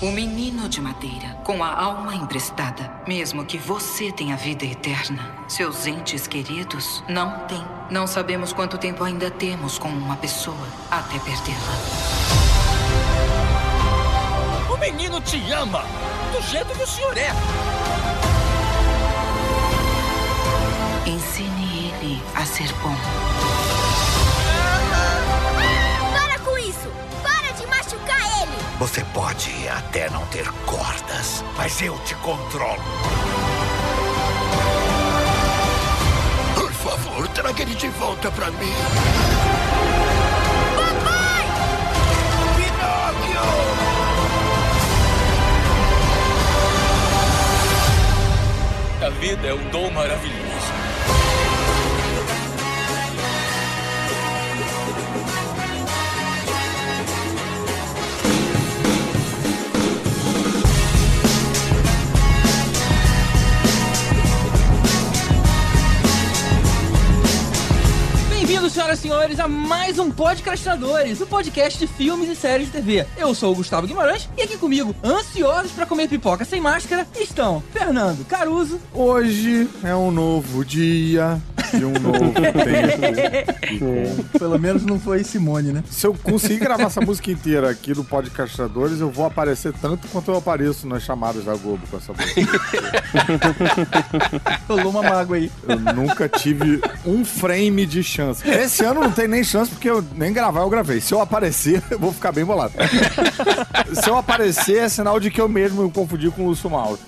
[0.00, 2.88] O menino de madeira, com a alma emprestada.
[3.04, 7.64] Mesmo que você tenha vida eterna, seus entes queridos não têm.
[7.90, 11.74] Não sabemos quanto tempo ainda temos com uma pessoa até perdê-la.
[14.72, 15.82] O menino te ama,
[16.32, 17.32] do jeito que o senhor é.
[21.08, 23.67] Ensine ele a ser bom.
[28.78, 32.80] Você pode até não ter cordas, mas eu te controlo.
[36.54, 38.72] Por favor, traga ele de volta pra mim.
[40.76, 41.44] Papai!
[42.56, 43.42] Pinóquio!
[49.04, 50.47] A vida é um dom maravilhoso.
[68.88, 73.06] Senhoras e senhores, a mais um Podcastinadores, o podcast de filmes e séries de TV.
[73.18, 77.62] Eu sou o Gustavo Guimarães e aqui comigo, ansiosos pra comer pipoca sem máscara, estão
[77.72, 78.80] Fernando Caruso.
[78.94, 81.40] Hoje é um novo dia
[81.76, 82.32] de um novo
[83.68, 84.38] tempo.
[84.38, 85.82] Pelo menos não foi Simone, né?
[85.90, 90.30] Se eu conseguir gravar essa música inteira aqui do Podcastadores, eu vou aparecer tanto quanto
[90.30, 92.60] eu apareço nas chamadas da Globo com essa música.
[94.68, 95.50] Rolou uma mágoa aí.
[95.66, 98.48] Eu nunca tive um frame de chance.
[98.48, 101.00] Esse ano não tem nem chance, porque eu nem gravar eu gravei.
[101.00, 102.72] Se eu aparecer, eu vou ficar bem bolado.
[103.94, 106.98] Se eu aparecer, é sinal de que eu mesmo me confundi com o Lúcio Mauro.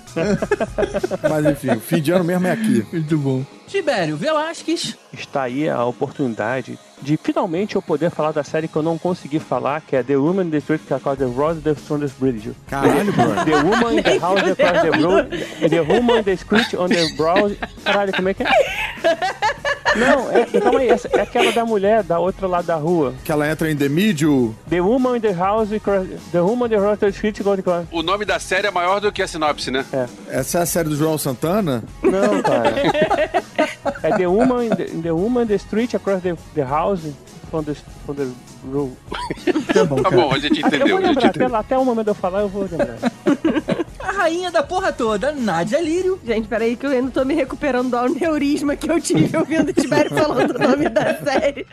[1.29, 2.85] Mas enfim, o fim de ano mesmo é aqui.
[2.91, 3.45] Muito bom.
[3.71, 4.97] Tibério Velasquez.
[5.13, 9.39] está aí a oportunidade de finalmente eu poder falar da série que eu não consegui
[9.39, 12.15] falar, que é The Woman in the Street, que é a The Rose the Strongest
[12.19, 12.51] Bridge.
[12.67, 13.45] Caralho, mano.
[13.45, 17.07] The Woman in the House Across the Road, The Woman in the Street on the
[17.15, 17.49] Brow.
[17.85, 18.47] Caralho, como é que é?
[19.95, 23.13] Não, é, calma aí, essa, é aquela da mulher da outra lado da rua.
[23.25, 24.55] Que ela entra em The Middle.
[24.69, 27.87] The Woman in the House Across, The Woman in the House the Street on the
[27.91, 29.85] O nome da série é maior do que a sinopse, né?
[30.29, 31.83] Essa é a série do João Santana?
[32.01, 32.73] Não, cara.
[34.03, 37.01] É The Woman the, the, woman in the Street Across the, the House
[37.49, 37.73] from the,
[38.05, 38.27] from the
[38.71, 38.93] road.
[39.73, 41.47] Tá bom, Tá bom, a gente Eu vou entendeu, a gente lembrar, entendeu.
[41.47, 42.97] até, lá- até o momento de eu falar, eu vou lembrar.
[44.03, 46.19] A rainha da porra toda, Nádia Lírio.
[46.25, 49.73] Gente, peraí que eu ainda tô me recuperando do aneurisma que eu tive ouvindo o
[49.73, 51.65] Tibério falando o nome da série.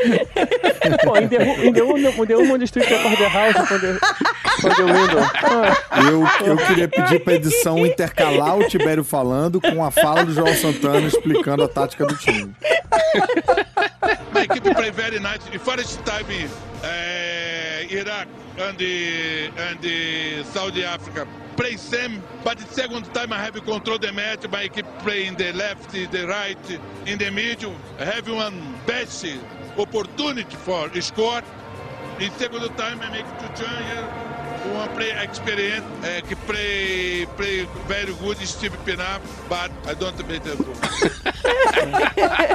[1.04, 1.36] Pô, in the,
[1.66, 3.56] in the, in the street across the house
[4.76, 5.20] window.
[5.90, 10.32] Ah, Eu, eu queria pedir pra edição intercalar o Tibério falando com a fala do
[10.32, 12.54] João Santana explicando a tática do time.
[14.34, 15.40] My equipe play very nice.
[15.50, 16.48] The first time
[16.84, 18.28] uh, Iraq
[18.60, 21.26] and the and the Saudi Africa
[21.56, 24.48] play same, but the second time I have control the match.
[24.50, 27.74] My equipe play in the left, the right, in the middle.
[27.98, 29.26] I have one best
[29.76, 31.42] opportunity for score.
[32.18, 34.47] The second time I make two change.
[34.74, 40.42] One play experience, uh, que play play very good, Steve Pinap, but I don't make
[40.42, 40.74] the goal.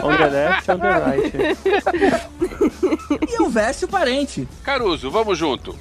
[0.03, 1.33] on the left, on the right.
[3.29, 4.47] E o Vécio Parente.
[4.63, 5.75] Caruso, vamos junto.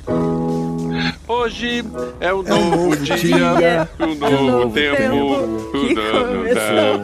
[1.29, 1.85] Hoje
[2.21, 5.71] é um É novo novo dia, um novo tempo.
[5.73, 6.99] que começou.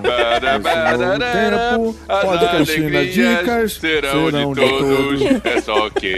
[1.19, 5.22] tempo, As alegrias dicas serão, de todos.
[5.44, 6.16] É só que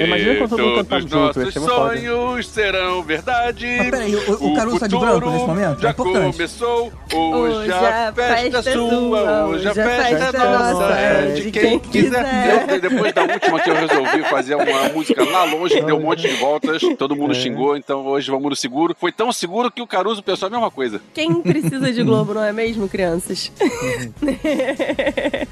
[0.49, 3.67] todos nossos sonhos serão verdade.
[3.79, 5.81] Mas peraí, o- Caruso tá de branco nesse momento?
[5.81, 6.33] Já É importante.
[6.37, 6.93] começou.
[7.15, 10.85] Hoje a festa é sua, hoje a festa é nossa.
[10.95, 12.81] É de quem quiser.
[12.81, 16.35] Depois da última que eu resolvi fazer uma música lá longe, deu um monte de
[16.37, 18.95] voltas, todo mundo xingou, então hoje vamos no seguro.
[18.99, 21.01] Foi tão seguro que o Caruso pensou a mesma coisa.
[21.15, 23.51] Quem precisa de Globo, não é mesmo, crianças?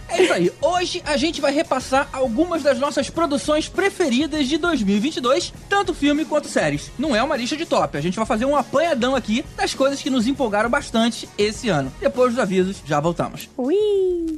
[0.08, 0.52] É isso aí.
[0.60, 6.48] Hoje a gente vai repassar algumas das nossas produções preferidas de 2022, tanto filme quanto
[6.48, 6.90] séries.
[6.98, 10.02] Não é uma lista de top, a gente vai fazer um apanhadão aqui das coisas
[10.02, 11.93] que nos empolgaram bastante esse ano.
[12.00, 13.48] Depois dos avisos, já voltamos.
[13.56, 14.37] Ui!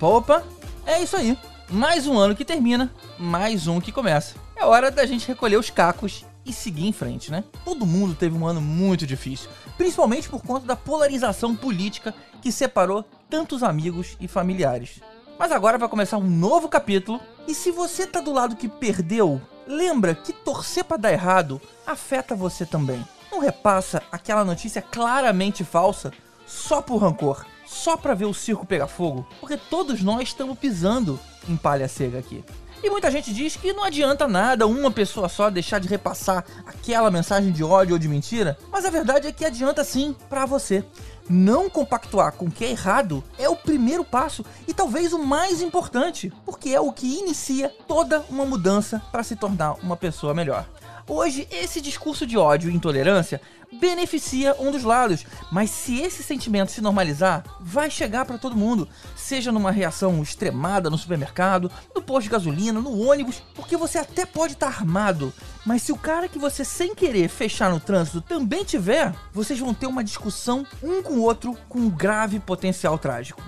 [0.00, 0.42] Opa,
[0.86, 1.36] é isso aí.
[1.68, 4.34] Mais um ano que termina, mais um que começa.
[4.56, 7.44] É hora da gente recolher os cacos e seguir em frente, né?
[7.66, 13.04] Todo mundo teve um ano muito difícil, principalmente por conta da polarização política que separou
[13.28, 15.00] tantos amigos e familiares.
[15.38, 19.38] Mas agora vai começar um novo capítulo, e se você tá do lado que perdeu,
[19.66, 23.06] lembra que torcer pra dar errado afeta você também.
[23.30, 26.10] Não repassa aquela notícia claramente falsa
[26.46, 31.18] só por rancor, só pra ver o circo pegar fogo, porque todos nós estamos pisando
[31.48, 32.44] em palha cega aqui.
[32.82, 37.10] E muita gente diz que não adianta nada uma pessoa só deixar de repassar aquela
[37.10, 40.82] mensagem de ódio ou de mentira, mas a verdade é que adianta sim para você.
[41.28, 45.62] Não compactuar com o que é errado é o primeiro passo e talvez o mais
[45.62, 50.66] importante, porque é o que inicia toda uma mudança para se tornar uma pessoa melhor.
[51.12, 53.40] Hoje, esse discurso de ódio e intolerância
[53.80, 58.88] beneficia um dos lados, mas se esse sentimento se normalizar, vai chegar para todo mundo,
[59.16, 64.24] seja numa reação extremada no supermercado, no posto de gasolina, no ônibus, porque você até
[64.24, 65.34] pode estar tá armado,
[65.66, 69.74] mas se o cara que você sem querer fechar no trânsito também tiver, vocês vão
[69.74, 73.42] ter uma discussão um com o outro com um grave potencial trágico.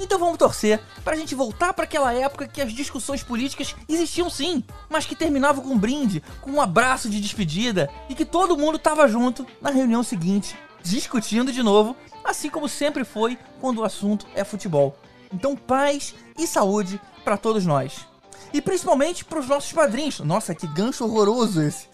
[0.00, 4.30] Então vamos torcer para a gente voltar para aquela época que as discussões políticas existiam
[4.30, 8.56] sim, mas que terminavam com um brinde, com um abraço de despedida e que todo
[8.56, 11.94] mundo estava junto na reunião seguinte, discutindo de novo,
[12.24, 14.96] assim como sempre foi quando o assunto é futebol.
[15.32, 18.06] Então paz e saúde para todos nós.
[18.54, 20.18] E principalmente para os nossos padrinhos.
[20.20, 21.88] Nossa, que gancho horroroso esse.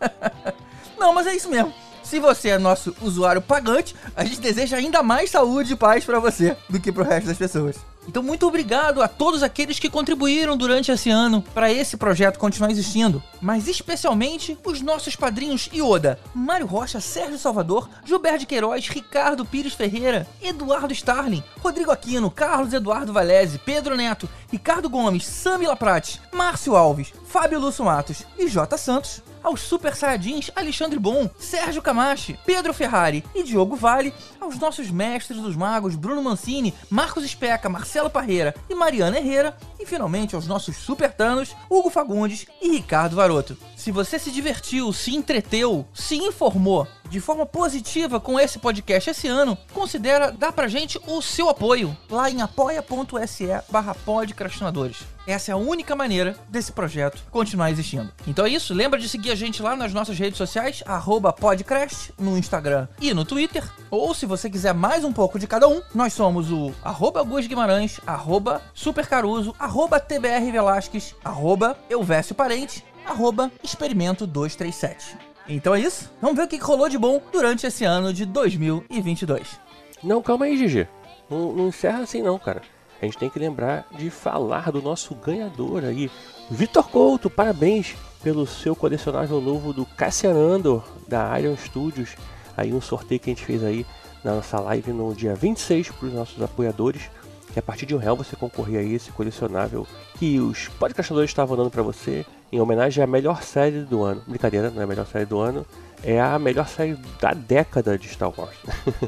[0.96, 1.74] Não, mas é isso mesmo.
[2.08, 6.18] Se você é nosso usuário pagante, a gente deseja ainda mais saúde e paz para
[6.18, 7.76] você do que para o resto das pessoas.
[8.08, 12.70] Então, muito obrigado a todos aqueles que contribuíram durante esse ano para esse projeto continuar
[12.70, 19.74] existindo, mas especialmente os nossos padrinhos Ioda, Mário Rocha, Sérgio Salvador, Gilberto Queiroz, Ricardo Pires
[19.74, 26.74] Ferreira, Eduardo Starling, Rodrigo Aquino, Carlos Eduardo Valese, Pedro Neto, Ricardo Gomes, Sami Laprate, Márcio
[26.74, 32.72] Alves, Fábio Lúcio Matos e J Santos, aos Super Saiyajins Alexandre Bom, Sérgio Camachi, Pedro
[32.72, 38.54] Ferrari e Diogo Vale, aos nossos mestres dos magos Bruno Mancini, Marcos Especa, Marcelo Parreira
[38.68, 43.56] e Mariana Herrera, e finalmente aos nossos Super Tanos, Hugo Fagundes e Ricardo Varoto.
[43.76, 49.28] Se você se divertiu, se entreteu, se informou de forma positiva com esse podcast esse
[49.28, 54.98] ano, considera dar pra gente o seu apoio lá em apoia.se barra podcrastinadores.
[55.26, 58.10] Essa é a única maneira desse projeto continuar existindo.
[58.26, 62.14] Então é isso, lembra de seguir a gente lá nas nossas redes sociais, arroba podcast,
[62.18, 63.62] no Instagram e no Twitter.
[63.90, 67.46] Ou se você quiser mais um pouco de cada um, nós somos o arroba Gus
[67.46, 71.76] Guimarães, arroba Supercaruso, arroba TBR Velasquez, arroba
[72.34, 75.27] Parente, arroba Experimento 237.
[75.48, 79.58] Então é isso, vamos ver o que rolou de bom durante esse ano de 2022.
[80.02, 80.86] Não, calma aí, GG.
[81.30, 82.60] Não, não encerra assim não, cara.
[83.00, 86.10] A gente tem que lembrar de falar do nosso ganhador aí,
[86.50, 87.30] Vitor Couto.
[87.30, 92.14] Parabéns pelo seu colecionável novo do Cassianando da Iron Studios.
[92.56, 93.86] Aí um sorteio que a gente fez aí
[94.22, 97.08] na nossa live no dia 26 para os nossos apoiadores.
[97.52, 99.86] Que a partir de um real você concorria a esse colecionável
[100.18, 104.22] que os podcastadores estavam dando para você em homenagem à melhor série do ano.
[104.26, 105.66] Brincadeira, não é a melhor série do ano,
[106.02, 108.56] é a melhor série da década de Star Wars.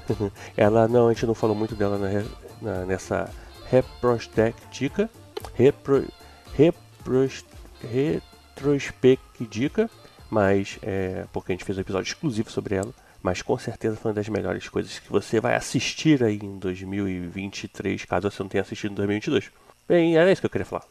[0.57, 2.25] Ela, não, a gente não falou muito dela na,
[2.61, 3.31] na, nessa
[3.71, 5.09] retrospectica,
[5.55, 6.07] repro,
[6.55, 7.45] repros,
[7.91, 9.89] retrospectica,
[10.29, 12.93] mas é, porque a gente fez um episódio exclusivo sobre ela.
[13.23, 18.05] Mas com certeza foi uma das melhores coisas que você vai assistir aí em 2023,
[18.05, 19.51] caso você não tenha assistido em 2022.
[19.89, 20.85] Bem, era isso que eu queria falar.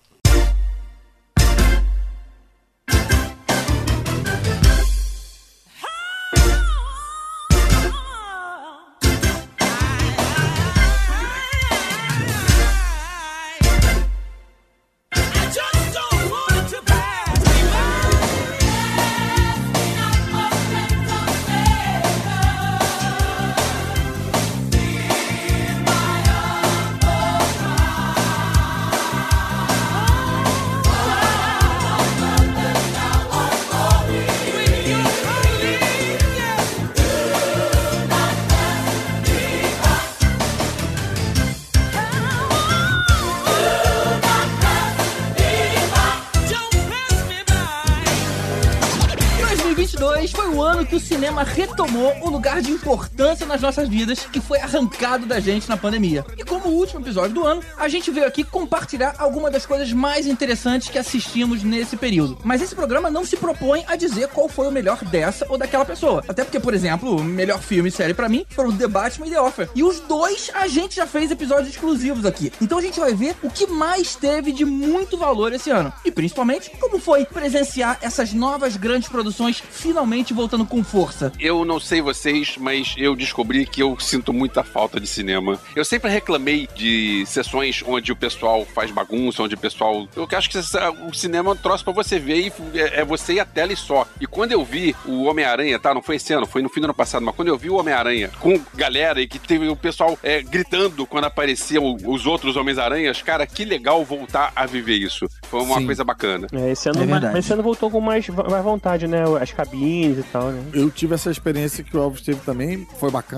[52.62, 56.24] De importância nas nossas vidas que foi arrancado da gente na pandemia.
[56.38, 60.28] E como último episódio do ano, a gente veio aqui compartilhar algumas das coisas mais
[60.28, 62.38] interessantes que assistimos nesse período.
[62.44, 65.84] Mas esse programa não se propõe a dizer qual foi o melhor dessa ou daquela
[65.84, 66.24] pessoa.
[66.28, 69.32] Até porque, por exemplo, o melhor filme e série para mim foram The Batman e
[69.32, 69.70] The Offer.
[69.76, 72.54] E os dois a gente já fez episódios exclusivos aqui.
[72.62, 75.92] Então a gente vai ver o que mais teve de muito valor esse ano.
[76.06, 81.32] E principalmente como foi presenciar essas novas grandes produções finalmente voltando com força.
[81.40, 83.39] Eu não sei vocês, mas eu descobri
[83.70, 85.60] que eu sinto muita falta de cinema.
[85.76, 90.08] Eu sempre reclamei de sessões onde o pessoal faz bagunça, onde o pessoal.
[90.16, 93.34] Eu acho que o cinema é um troço pra você ver e é, é você
[93.34, 94.06] e a tela e só.
[94.20, 95.94] E quando eu vi o Homem-Aranha, tá?
[95.94, 97.76] Não foi esse ano, foi no fim do ano passado, mas quando eu vi o
[97.76, 103.22] Homem-Aranha com galera e que teve o pessoal é, gritando quando apareciam os outros Homens-Aranhas,
[103.22, 105.28] cara, que legal voltar a viver isso.
[105.44, 105.86] Foi uma Sim.
[105.86, 106.48] coisa bacana.
[106.52, 109.24] É, esse ano, É mas, mas esse ano voltou com mais, mais vontade, né?
[109.42, 110.64] As cabines e tal, né?
[110.74, 113.29] Eu tive essa experiência que o Elvis teve também, foi bacana,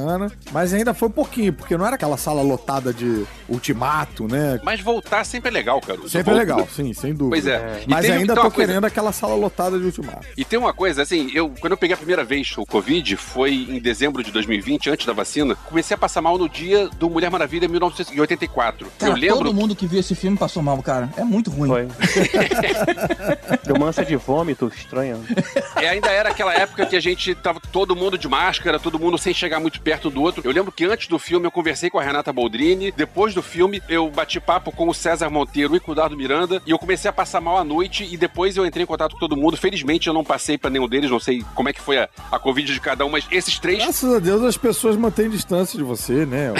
[0.51, 4.59] mas ainda foi pouquinho, porque não era aquela sala lotada de ultimato, né?
[4.63, 5.99] Mas voltar sempre é legal, cara.
[6.07, 7.29] Sempre é legal, sim, sem dúvida.
[7.29, 7.83] Pois é.
[7.85, 10.27] E Mas teve- ainda tem tô coisa- querendo aquela sala lotada de ultimato.
[10.37, 13.53] E tem uma coisa, assim, eu quando eu peguei a primeira vez o Covid, foi
[13.69, 17.29] em dezembro de 2020, antes da vacina, comecei a passar mal no dia do Mulher
[17.29, 18.87] Maravilha 1984.
[18.99, 19.37] Cara, eu lembro.
[19.37, 21.09] todo mundo que viu esse filme passou mal, cara.
[21.17, 21.69] É muito ruim.
[21.69, 21.87] Foi.
[23.65, 25.17] Deu uma ânsia de vômito estranha.
[25.81, 29.17] E ainda era aquela época que a gente tava todo mundo de máscara, todo mundo
[29.17, 30.41] sem chegar muito perto do outro.
[30.45, 33.81] Eu lembro que antes do filme eu conversei com a Renata Boldrini, depois do filme
[33.89, 37.09] eu bati papo com o César Monteiro e com o Dardo Miranda, e eu comecei
[37.09, 39.57] a passar mal à noite, e depois eu entrei em contato com todo mundo.
[39.57, 42.39] Felizmente eu não passei pra nenhum deles, não sei como é que foi a, a
[42.39, 45.83] Covid de cada um, mas esses três Graças a Deus as pessoas mantêm distância de
[45.83, 46.53] você, né?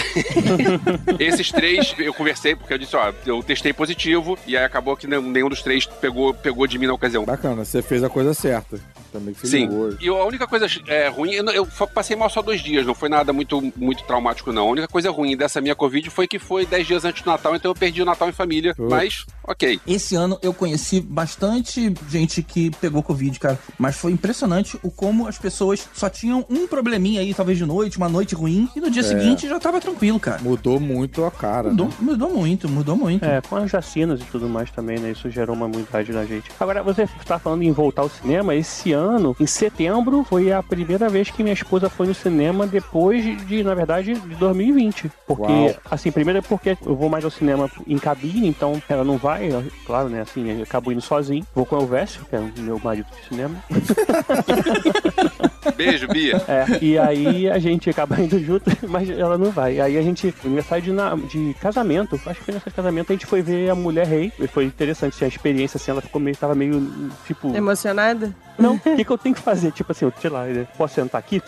[1.20, 5.08] Esses três eu conversei porque eu disse, ó, eu testei positivo e aí acabou que
[5.08, 7.26] nenhum nenhum dos três pegou, pegou de mim na ocasião.
[7.26, 8.80] Bacana, você fez a coisa certa.
[9.12, 9.70] Também que você Sim.
[10.00, 13.10] E a única coisa é, ruim, eu, eu passei mal só dois dias, não foi
[13.10, 14.68] nada muito, muito traumático, não.
[14.68, 17.56] A única coisa ruim dessa minha Covid foi que foi dez dias antes do Natal,
[17.56, 18.74] então eu perdi o Natal em família.
[18.78, 19.80] Mas, ok.
[19.86, 23.60] Esse ano eu conheci bastante gente que pegou Covid, cara.
[23.78, 27.98] Mas foi impressionante o como as pessoas só tinham um probleminha aí, talvez de noite,
[27.98, 29.04] uma noite ruim, e no dia É.
[29.04, 30.42] seguinte já tava tranquilo, cara.
[30.42, 31.70] Mudou muito a cara.
[31.70, 31.94] Mudou, né?
[32.00, 33.26] mudou muito, mudou muito.
[33.26, 35.12] É, com as vacinas e tudo mais também, né?
[35.12, 36.50] Isso gerou uma imunidade na gente.
[36.60, 38.56] Agora, você está falando em voltar ao cinema.
[38.56, 39.01] Esse ano,
[39.40, 43.74] em setembro, foi a primeira vez que minha esposa foi no cinema depois de, na
[43.74, 45.12] verdade, de 2020.
[45.28, 45.74] Porque, Uau.
[45.90, 49.50] assim, primeiro é porque eu vou mais ao cinema em cabine, então ela não vai,
[49.86, 50.22] claro, né?
[50.22, 51.46] Assim, eu acabo indo sozinho.
[51.56, 53.56] Vou com o Elvésio, que é o meu marido de cinema.
[55.76, 56.42] Beijo, Bia.
[56.48, 59.80] É, e aí a gente acaba indo junto, mas ela não vai.
[59.80, 63.16] Aí a gente, no aniversário de, na- de casamento, acho que foi nesse casamento, a
[63.16, 64.32] gente foi ver a Mulher Rei.
[64.40, 66.90] E foi interessante assim, a experiência, assim, ela ficou meio, tava meio,
[67.26, 67.56] tipo...
[67.56, 68.34] Emocionada?
[68.58, 69.72] Não, o que, que eu tenho que fazer?
[69.72, 71.40] Tipo assim, eu, sei lá, eu posso sentar aqui?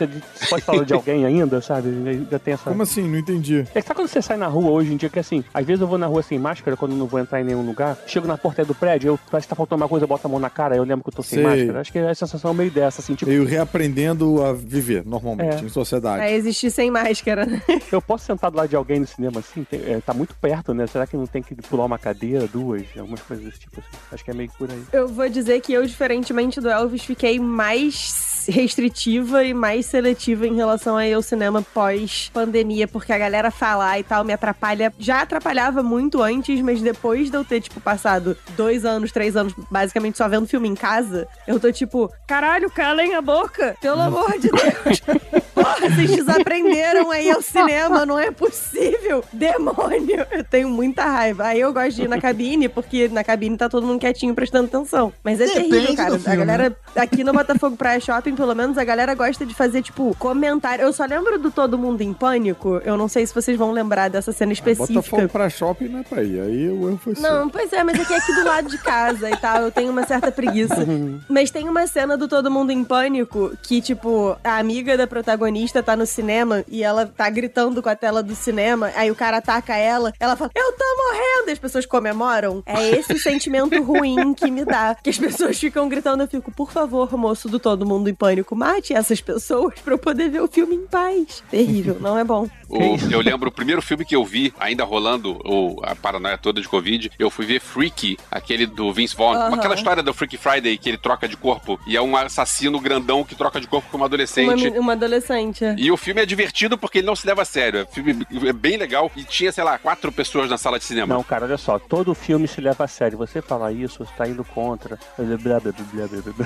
[0.50, 1.90] Pode falar de alguém ainda, sabe?
[1.90, 2.70] Ainda tem essa...
[2.70, 3.08] Como assim?
[3.08, 3.66] Não entendi.
[3.74, 5.82] É que sabe quando você sai na rua hoje em dia, que assim, às vezes
[5.82, 8.28] eu vou na rua sem máscara, quando eu não vou entrar em nenhum lugar, chego
[8.28, 10.40] na porta do prédio, eu parece que tá faltando uma coisa, eu boto a mão
[10.40, 11.44] na cara, eu lembro que eu tô sem Sei.
[11.48, 11.82] máscara.
[11.82, 15.66] Acho que é a sensação meio dessa, assim, tipo, Meio reaprendendo a viver normalmente É.
[15.66, 16.22] em sociedade.
[16.24, 17.62] A existir sem máscara, né?
[17.92, 19.64] Eu posso sentar do lado de alguém no cinema assim?
[19.64, 20.86] Tem- é, tá muito perto, né?
[20.88, 22.84] Será que não tem que pular uma cadeira, duas?
[22.98, 23.98] Algumas coisas desse tipo assim.
[24.12, 24.82] Acho que é meio por aí.
[24.94, 30.56] Eu vou dizer que eu, diferentemente do Elvis, fiquei mais restritiva e mais seletiva em
[30.56, 34.94] relação a ir ao cinema pós-pandemia, porque a galera falar e tal me atrapalha.
[34.98, 39.54] Já atrapalhava muito antes, mas depois de eu ter, tipo, passado dois anos, três anos,
[39.70, 43.76] basicamente só vendo filme em casa, eu tô tipo, caralho, calem a boca!
[43.82, 45.02] Pelo amor de Deus!
[45.54, 49.24] Porra, vocês desaprenderam aí ao cinema, não é possível!
[49.32, 50.26] Demônio!
[50.32, 51.46] Eu tenho muita raiva.
[51.46, 54.66] Aí eu gosto de ir na cabine, porque na cabine tá todo mundo quietinho prestando
[54.66, 55.14] atenção.
[55.24, 56.16] Mas é Depende terrível, cara.
[56.16, 59.82] A filme, galera, aqui no Botafogo Praia Shopping, pelo menos, a galera gosta de fazer,
[59.82, 60.84] tipo, comentário.
[60.84, 62.82] Eu só lembro do Todo Mundo em Pânico.
[62.84, 64.94] Eu não sei se vocês vão lembrar dessa cena específica.
[64.94, 66.40] Botafogo pra shopping não é pra ir.
[66.40, 67.24] Aí o erro foi seu.
[67.24, 69.92] Não, pois é, mas aqui é aqui do lado de casa e tal, eu tenho
[69.92, 70.86] uma certa preguiça.
[71.28, 75.82] Mas tem uma cena do Todo Mundo em Pânico que, tipo, a amiga da protagonista
[75.82, 79.38] tá no cinema e ela tá gritando com a tela do cinema, aí o cara
[79.38, 82.64] ataca ela, ela fala, eu tô morrendo, e as pessoas comemoram.
[82.66, 84.96] É esse sentimento ruim que me dá.
[85.02, 88.56] Que as pessoas ficam gritando, eu fico, por favor, moço do Todo Mundo em Pânico,
[88.56, 91.44] mate essas pessoas pra eu poder ver o filme em paz.
[91.52, 92.48] Terrível, não é bom.
[92.70, 96.62] O- eu lembro o primeiro filme que eu vi, ainda rolando o, a paranoia toda
[96.62, 99.34] de Covid, eu fui ver Freaky, aquele do Vince Vaughn.
[99.36, 99.56] Aham.
[99.56, 103.26] Aquela história do Freaky Friday que ele troca de corpo e é um assassino grandão
[103.26, 104.72] que troca de corpo com uma Uma, adolescente.
[104.72, 105.66] me- uma adolescente.
[105.66, 105.76] é.
[105.78, 107.80] E o filme é divertido porque ele não se leva a sério.
[107.82, 111.14] É, filme, é bem legal e tinha, sei lá, quatro pessoas na sala de cinema.
[111.14, 113.18] Não, cara, olha só, todo filme se leva a sério.
[113.18, 114.98] Você falar isso, você tá indo contra.
[115.18, 116.46] Blá, blá, blá, blá, blá, blá,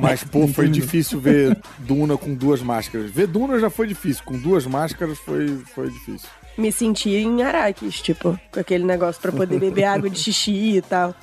[0.00, 3.10] Mas, pô, foi difícil ver Duna com duas máscaras.
[3.10, 6.28] Ver Duna já foi difícil, com duas máscaras foi, foi difícil.
[6.56, 10.82] Me senti em Araques, tipo, com aquele negócio pra poder beber água de xixi e
[10.82, 11.14] tal.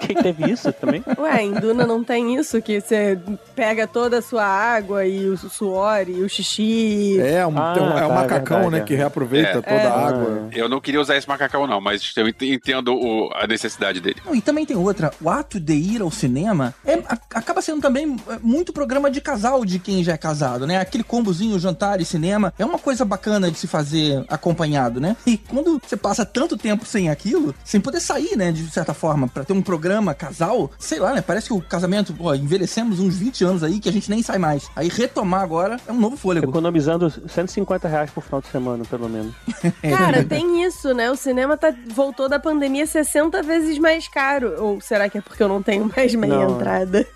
[0.00, 1.02] Quem teve isso também?
[1.18, 3.18] Ué, em Duna não tem isso, que você
[3.54, 7.18] pega toda a sua água e o suor e o xixi.
[7.20, 8.78] É, um, Ah, um- é tá, o é macacão, verdade, né?
[8.78, 8.84] é.
[8.84, 9.54] Que reaproveita É.
[9.62, 9.86] toda É.
[9.86, 10.48] a água.
[10.52, 14.16] Eu não queria usar esse macacão, não, mas eu ent- entendo o- a necessidade dele.
[14.24, 16.98] Não, e também tem outra, o ato de ir ao cinema é,
[17.34, 20.78] acaba sendo também é, muito programa de casal de quem já é casado, né?
[20.78, 23.89] Aquele combozinho, jantar e cinema, é uma coisa bacana de se fazer
[24.28, 25.16] acompanhado, né?
[25.26, 29.28] E quando você passa tanto tempo sem aquilo, sem poder sair, né, de certa forma,
[29.28, 31.20] pra ter um programa casal, sei lá, né?
[31.20, 34.38] Parece que o casamento, pô, envelhecemos uns 20 anos aí que a gente nem sai
[34.38, 34.70] mais.
[34.74, 36.48] Aí retomar agora é um novo fôlego.
[36.50, 39.34] Economizando 150 reais por final de semana, pelo menos.
[39.82, 41.10] Cara, tem isso, né?
[41.10, 44.54] O cinema tá, voltou da pandemia 60 vezes mais caro.
[44.58, 46.54] Ou será que é porque eu não tenho mais meia Não.
[46.56, 47.06] entrada?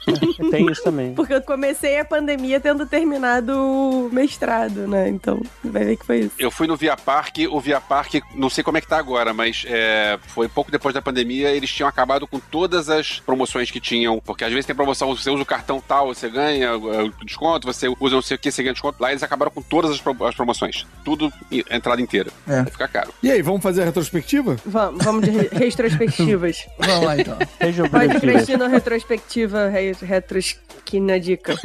[0.51, 1.15] Tem isso também.
[1.15, 5.09] Porque eu comecei a pandemia tendo terminado o mestrado, né?
[5.09, 6.35] Então, vai ver que foi isso.
[6.39, 9.33] Eu fui no Via Park, o Via Park, não sei como é que tá agora,
[9.33, 13.81] mas é, foi pouco depois da pandemia, eles tinham acabado com todas as promoções que
[13.81, 17.67] tinham, porque às vezes tem promoção, você usa o cartão tal, você ganha é, desconto,
[17.67, 19.03] você usa não sei o que, você ganha desconto.
[19.03, 20.87] Lá eles acabaram com todas as, pro- as promoções.
[21.05, 21.33] Tudo,
[21.71, 22.31] entrada inteira.
[22.47, 22.63] É.
[22.63, 23.13] Vai ficar caro.
[23.23, 24.57] E aí, vamos fazer a retrospectiva?
[24.65, 26.67] Vamos, vamos de re- retrospectivas.
[26.79, 27.39] Vamos lá então.
[27.91, 31.55] Pode crescer na retrospectiva, re, retrosquina dica.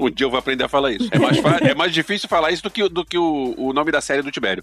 [0.00, 1.08] Um dia eu vou aprender a falar isso.
[1.12, 3.90] É mais, é mais difícil falar isso do que, o- do que o, o nome
[3.94, 4.62] da série do Tibério.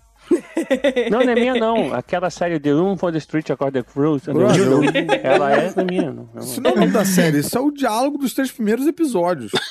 [1.09, 1.93] Não, não é minha, não.
[1.93, 3.81] Aquela série The Room for the Street to the
[4.57, 4.81] eu-
[5.23, 6.11] ela é da minha.
[6.11, 6.41] Não, não.
[6.43, 9.51] Isso não é o nome da série, isso é o diálogo dos três primeiros episódios.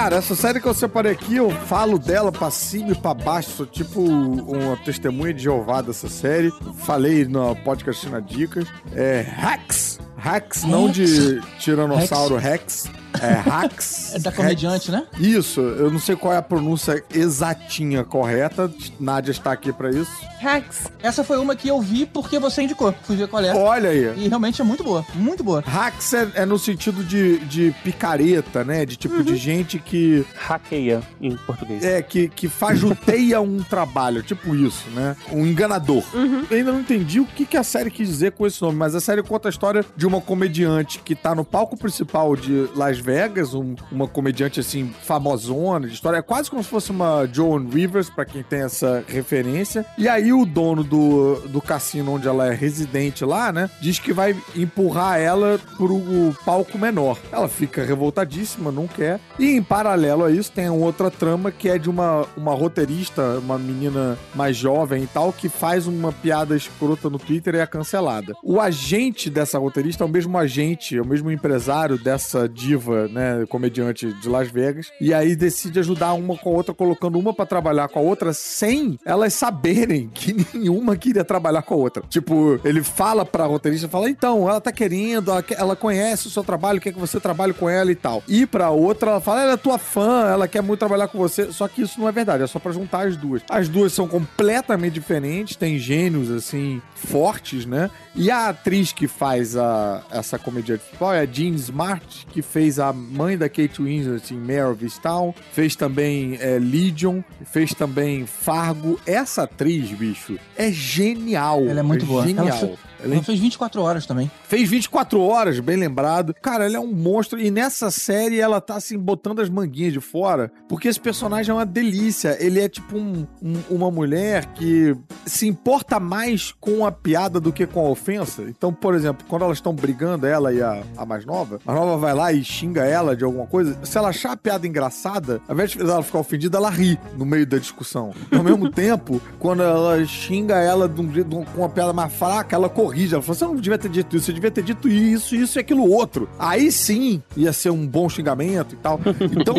[0.00, 3.50] Cara, essa série que eu separei aqui, eu falo dela pra cima e pra baixo,
[3.50, 6.50] sou tipo uma testemunha de Jeová dessa série.
[6.86, 8.66] Falei no podcast na Dicas.
[8.94, 10.00] É Hacks.
[10.16, 12.90] Hacks, não de Tiranossauro Rex.
[13.20, 14.14] É Hacks.
[14.14, 15.04] É da comediante, né?
[15.18, 18.70] Isso, eu não sei qual é a pronúncia exatinha correta.
[18.98, 20.10] Nádia está aqui pra isso.
[20.40, 20.86] Hacks.
[21.02, 22.94] Essa foi uma que eu vi porque você indicou.
[23.02, 23.54] Fui ver qual é.
[23.54, 24.24] Olha aí.
[24.24, 25.62] E realmente é muito boa, muito boa.
[25.66, 28.86] Hacks é, é no sentido de, de picareta, né?
[28.86, 30.24] De tipo de gente que.
[30.36, 31.84] Hackeia em português.
[31.84, 35.16] É, que, que fajuteia um trabalho, tipo isso, né?
[35.30, 36.02] Um enganador.
[36.50, 38.94] Eu ainda não entendi o que, que a série quis dizer com esse nome, mas
[38.94, 42.99] a série conta a história de uma comediante que tá no palco principal de Las
[43.00, 46.18] Vegas, um- uma comediante assim, famosona de história.
[46.18, 49.84] É quase como se fosse uma Joan Rivers, pra quem tem essa referência.
[49.98, 53.68] E aí o dono do, do cassino onde ela é residente lá, né?
[53.80, 57.18] Diz que vai empurrar ela pro palco menor.
[57.32, 59.18] Ela fica revoltadíssima, não quer.
[59.38, 63.58] E em paralelo a isso, tem outra trama que é de uma, uma roteirista, uma
[63.58, 68.34] menina mais jovem e tal, que faz uma piada escrota no Twitter e é cancelada.
[68.42, 73.44] O agente dessa roteirista é o mesmo agente, é o mesmo empresário dessa diva, né,
[73.48, 74.92] comediante de Las Vegas.
[75.00, 78.32] E aí decide ajudar uma com a outra, colocando uma pra trabalhar com a outra
[78.32, 82.02] sem elas saberem que nenhuma queria trabalhar com a outra.
[82.08, 86.80] Tipo, ele fala pra roteirista, fala, então, ela tá querendo, ela, conhece o seu trabalho,
[86.80, 88.22] quer que você trabalhe com ela e tal.
[88.28, 91.52] E pra outra, ela fala, ela é tua fã, ela quer muito trabalhar com você.
[91.52, 93.42] Só que isso não é verdade, é só pra juntar as duas.
[93.48, 97.90] As duas são completamente diferentes, têm gênios, assim, fortes, né?
[98.14, 102.78] E a atriz que faz a, essa comediante principal é a Jean Smart, que fez
[102.80, 108.26] a mãe da Kate Winslet em Mare of Easttown, fez também é, Legion, fez também
[108.26, 108.98] Fargo.
[109.06, 111.60] Essa atriz, bicho, é genial.
[111.66, 112.26] Ela é muito boa.
[112.26, 112.46] Genial.
[112.46, 114.30] Ela, fe- Ela fez 24 horas também.
[114.48, 116.34] Fez 24 horas, bem lembrado.
[116.42, 117.38] Cara, ela é um monstro.
[117.40, 120.50] E nessa série ela tá assim, botando as manguinhas de fora.
[120.68, 122.36] Porque esse personagem é uma delícia.
[122.40, 127.52] Ele é tipo um- um- uma mulher que se importa mais com a piada do
[127.52, 128.42] que com a ofensa.
[128.42, 131.96] Então, por exemplo, quando elas estão brigando, ela e a, a mais nova, a nova
[131.96, 133.76] vai lá e xinga ela de alguma coisa.
[133.84, 137.24] Se ela achar a piada engraçada, ao invés de ela ficar ofendida, ela ri no
[137.24, 138.12] meio da discussão.
[138.32, 142.56] Ao mesmo tempo, quando ela xinga ela de um jeito- com uma piada mais fraca,
[142.56, 143.14] ela corrige.
[143.14, 145.60] Ela fala: você não devia ter dito isso, você devia ter dito isso, isso e
[145.60, 146.28] aquilo outro.
[146.38, 149.00] Aí sim ia ser um bom xingamento e tal.
[149.40, 149.56] Então,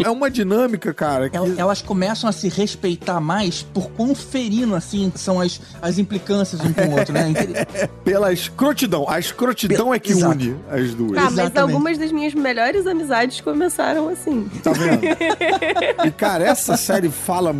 [0.00, 1.28] é, é uma dinâmica, cara.
[1.30, 5.98] que- El- Elas começam a se respeitar mais por quão ferino, assim, são as, as
[5.98, 7.32] implicâncias um com o outro, né?
[8.04, 9.08] Pela escrotidão.
[9.08, 10.34] A escrotidão é que Exato.
[10.34, 11.12] une as duas.
[11.14, 11.58] Tá, mas Exatamente.
[11.58, 14.48] algumas das minhas melhores amizades começaram assim.
[14.62, 15.00] Tá vendo?
[16.06, 17.54] E, cara, essa série fala,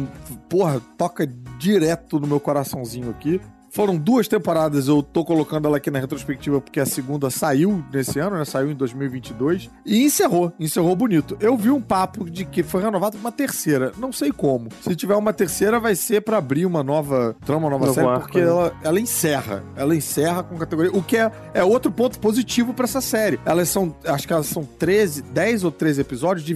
[0.49, 1.27] porra, toca
[1.59, 3.41] direto no meu coraçãozinho aqui.
[3.77, 8.19] Foram duas temporadas, eu tô colocando ela aqui na retrospectiva porque a segunda saiu nesse
[8.19, 8.45] ano, né?
[8.47, 11.37] Saiu em 2022 e encerrou, encerrou bonito.
[11.41, 14.71] Eu vi um papo de que foi renovado uma terceira, não sei como.
[14.81, 18.09] Se tiver uma terceira vai ser para abrir uma nova trama, uma nova Novo série,
[18.09, 18.47] arco, porque né?
[18.47, 22.85] ela, ela encerra, ela encerra com categoria, o que é, é outro ponto positivo pra
[22.85, 23.39] essa série.
[23.45, 26.55] Elas são, acho que elas são 13, 10 ou 13 episódios de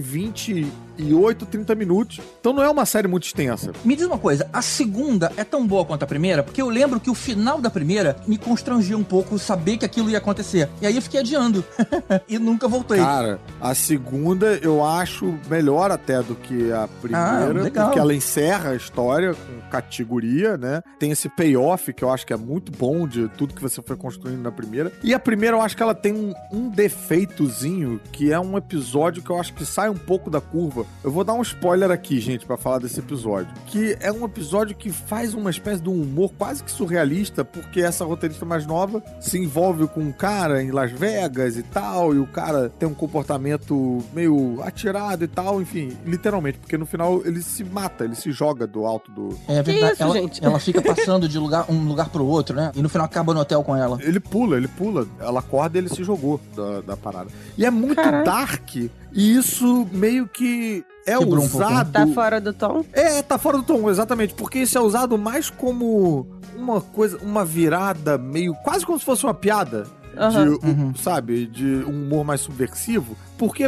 [0.97, 2.19] 28, 30 minutos.
[2.39, 3.71] Então não é uma série muito extensa.
[3.83, 6.43] Me diz uma coisa, a segunda é tão boa quanto a primeira?
[6.43, 10.09] Porque eu lembro que o final da primeira me constrangia um pouco saber que aquilo
[10.09, 10.69] ia acontecer.
[10.81, 11.63] E aí eu fiquei adiando.
[12.27, 12.97] e nunca voltei.
[12.99, 17.85] Cara, a segunda eu acho melhor até do que a Ah, primeira, legal.
[17.87, 20.81] porque ela encerra a história com categoria, né?
[20.99, 23.95] Tem esse payoff que eu acho que é muito bom de tudo que você foi
[23.95, 24.91] construindo na primeira.
[25.03, 29.21] E a primeira eu acho que ela tem um, um defeitozinho que é um episódio
[29.21, 30.80] que eu acho que sai um pouco da curva.
[31.03, 33.53] Eu vou dar um spoiler aqui, gente, pra falar desse episódio.
[33.67, 37.81] Que é um episódio que faz uma espécie de um humor quase que surrealista, porque
[37.81, 42.19] essa roteirista mais nova se envolve com um cara em Las Vegas e tal, e
[42.19, 47.41] o cara tem um comportamento meio atirado e tal, enfim, literalmente, porque no final ele
[47.41, 49.37] se mata, ele se joga do alto do.
[49.47, 49.93] É verdade.
[49.93, 50.45] isso, ela, gente?
[50.45, 52.71] ela fica passando de lugar, um lugar pro outro, né?
[52.75, 53.97] E no final acaba no hotel com ela.
[54.01, 57.29] Ele pula, ele pula, ela acorda e ele se jogou da, da parada.
[57.57, 58.23] E é muito Caraca.
[58.23, 58.69] dark,
[59.13, 61.53] e isso meio que é Quebrou um né?
[61.53, 61.91] usado.
[61.91, 62.85] Tá fora do tom?
[62.93, 64.33] É, tá fora do tom, exatamente.
[64.33, 68.53] Porque isso é usado mais como uma coisa, uma virada meio.
[68.63, 69.87] quase como se fosse uma piada.
[70.17, 70.43] Aham.
[70.57, 70.93] De, Uhum.
[70.95, 71.47] Sabe?
[71.47, 73.15] De um humor mais subversivo.
[73.41, 73.63] Porque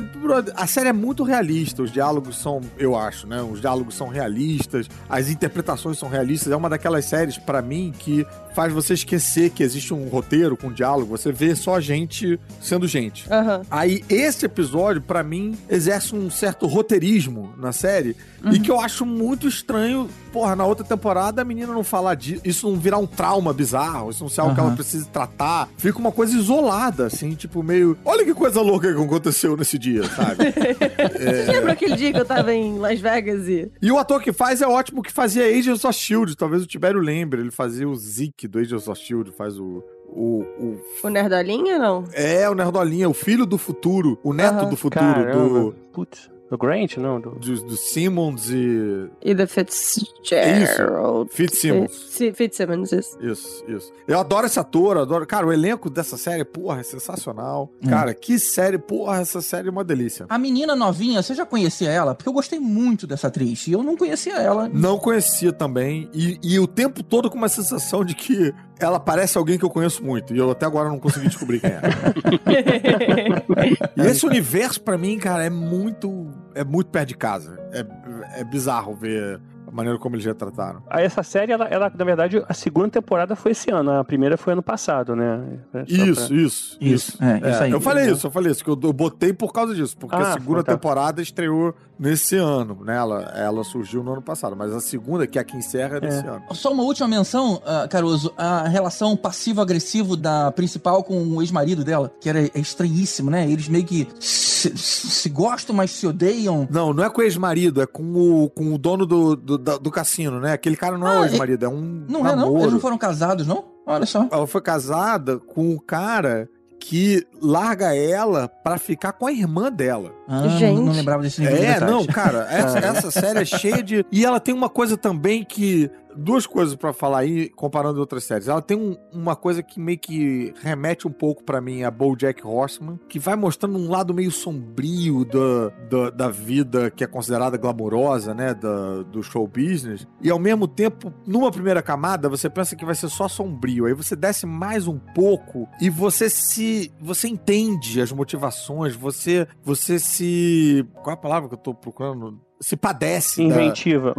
[0.56, 1.82] a série é muito realista.
[1.82, 3.42] Os diálogos são, eu acho, né?
[3.42, 4.88] Os diálogos são realistas.
[5.10, 6.54] As interpretações são realistas.
[6.54, 10.72] É uma daquelas séries, pra mim, que faz você esquecer que existe um roteiro com
[10.72, 11.18] diálogo.
[11.18, 13.26] Você vê só gente sendo gente.
[13.34, 13.64] Aham.
[13.72, 18.16] Aí, esse episódio, pra mim, exerce um certo roteirismo na série.
[18.52, 20.08] E que eu acho muito estranho.
[20.32, 22.42] Porra, na outra temporada a menina não falar disso.
[22.44, 24.12] Isso não virar um trauma bizarro.
[24.12, 24.68] Isso não ser algo que Aham.
[24.68, 25.68] ela precise tratar.
[25.78, 27.98] Fica uma coisa isolada, assim, tipo, meio.
[28.06, 30.44] Olha que coisa louca que aconteceu nesse dia, sabe?
[31.52, 33.72] Lembra aquele dia que eu tava em Las Vegas e.
[33.82, 36.36] e o ator que faz é ótimo que fazia Agents of Shield.
[36.36, 37.40] Talvez o Tibério lembre.
[37.42, 39.84] Ele fazia o Zeke do Agents of Shield, faz o.
[40.16, 42.04] O, o- O Nerdolinha, não?
[42.14, 44.70] é, o Nerdolinha, o filho do futuro, o neto Aham.
[44.70, 45.60] do futuro, Caramba.
[45.60, 46.30] do, Putz.
[46.54, 46.98] Do Grant?
[46.98, 47.32] Não, do...
[47.32, 49.10] do, do Simmons e.
[49.24, 51.32] E The Fitzgerald.
[51.34, 52.16] Fitzsimmons.
[52.16, 53.18] Fi- Fitzsimmons, isso.
[53.20, 53.92] Isso, isso.
[54.08, 55.26] Eu adoro esse ator, adoro.
[55.26, 57.72] Cara, o elenco dessa série, porra, é sensacional.
[57.84, 57.90] Hum.
[57.90, 60.28] Cara, que série, porra, essa série é uma delícia.
[60.30, 62.14] A menina novinha, você já conhecia ela?
[62.14, 63.66] Porque eu gostei muito dessa atriz.
[63.66, 64.70] E eu não conhecia ela.
[64.70, 66.08] Não conhecia também.
[66.14, 69.70] E, e o tempo todo com uma sensação de que ela parece alguém que eu
[69.70, 70.34] conheço muito.
[70.34, 71.82] E eu até agora não consegui descobrir quem é.
[73.96, 76.28] E esse universo, pra mim, cara, é muito.
[76.56, 77.60] É muito perto de casa.
[77.72, 80.84] É, é bizarro ver a maneira como eles retrataram.
[80.88, 84.38] Aí essa série, ela, ela, na verdade, a segunda temporada foi esse ano, a primeira
[84.38, 85.42] foi ano passado, né?
[85.74, 87.72] É só Isso, pra- isso, Isso, é, É, isso aí.
[87.72, 90.30] eu falei isso, eu falei isso, que eu, eu botei por causa disso, porque Ah,
[90.30, 90.74] a segunda tá.
[90.74, 92.96] temporada estreou nesse ano, né?
[92.96, 96.02] Ela, ela surgiu no ano passado, mas a segunda, que é a que encerra, é
[96.02, 96.44] nesse ano.
[96.52, 102.12] Só uma última menção, ah, Caruso, a relação passivo-agressivo da principal com o ex-marido dela,
[102.20, 103.50] que era estranhíssimo, né?
[103.50, 106.68] Eles meio que se, se gostam, mas se odeiam.
[106.72, 108.04] Não, não é com o ex-marido, é com
[108.44, 110.54] o, com o dono do, do, do cassino, né?
[110.54, 112.36] Aquele cara não é Ah, o ex-marido, é um Não é, não?
[112.38, 112.62] namoro.
[112.64, 113.66] Eles não foram casados, não?
[113.86, 114.28] Olha só.
[114.32, 116.50] Ela foi casada com o cara
[116.86, 120.12] que larga ela pra ficar com a irmã dela.
[120.28, 120.82] Ah, Gente.
[120.82, 122.98] Não lembrava desse nível de É, não, cara, essa, Caramba.
[123.00, 124.06] essa série é cheia de.
[124.12, 125.90] E ela tem uma coisa também que.
[126.16, 128.48] Duas coisas pra falar aí, comparando outras séries.
[128.48, 132.46] Ela tem um- uma coisa que meio que remete um pouco pra mim a BoJack
[132.46, 137.58] Horseman, que vai mostrando um lado meio sombrio da, da, da vida que é considerada
[137.58, 140.08] glamourosa, né, da, do show business.
[140.22, 143.86] E ao mesmo tempo, numa primeira camada, você pensa que vai ser só sombrio.
[143.86, 150.00] Aí você desce mais um pouco e você se, você entende as motivações, você, você
[150.00, 152.40] se, qual é a palavra que eu tô procurando?
[152.64, 154.16] Se padece da, Inventiva.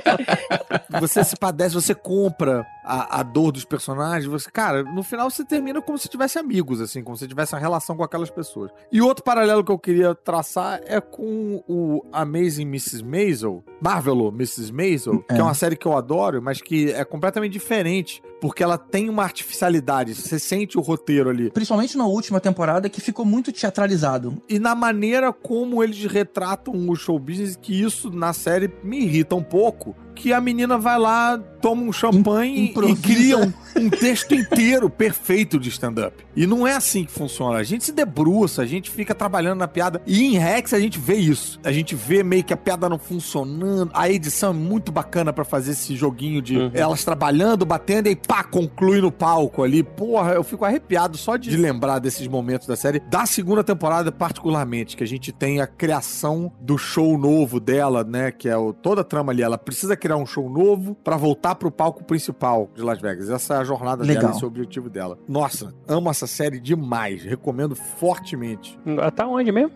[1.00, 5.44] você se padece, você compra a, a dor dos personagens, você, cara, no final você
[5.44, 8.70] termina como se tivesse amigos, assim, como se tivesse uma relação com aquelas pessoas.
[8.92, 13.02] E outro paralelo que eu queria traçar é com o Amazing Mrs.
[13.02, 14.72] Maisel, Marvel Mrs.
[14.72, 18.76] Maisel, que é uma série que eu adoro, mas que é completamente diferente, porque ela
[18.76, 21.50] tem uma artificialidade, você sente o roteiro ali.
[21.50, 24.42] Principalmente na última temporada, que ficou muito teatralizado.
[24.48, 29.34] E na maneira como eles retratam o show business, que isso na série me irrita
[29.34, 34.34] um pouco, que a menina vai lá, toma um champanhe e cria um, um texto
[34.34, 36.24] inteiro perfeito de stand-up.
[36.36, 37.58] E não é assim que funciona.
[37.58, 40.00] A gente se debruça, a gente fica trabalhando na piada.
[40.06, 41.60] E em Rex a gente vê isso.
[41.64, 43.90] A gente vê meio que a piada não funcionando.
[43.94, 46.70] A edição é muito bacana pra fazer esse joguinho de Uhum.
[46.72, 49.82] elas trabalhando, batendo e pá, conclui no palco ali.
[49.82, 53.00] Porra, eu fico arrepiado só de lembrar desses momentos da série.
[53.00, 58.30] Da segunda temporada, particularmente, que a gente tem a criação do show novo dela, né?
[58.30, 59.42] Que é o, toda a trama ali.
[59.42, 63.30] Ela precisa criar um show novo pra voltar pro palco principal de Las Vegas.
[63.30, 64.20] Essa é a jornada Legal.
[64.24, 65.18] dela, esse é o objetivo dela.
[65.26, 67.24] Nossa, amo essa série demais.
[67.24, 68.78] Recomendo fortemente.
[69.16, 69.72] Tá onde mesmo?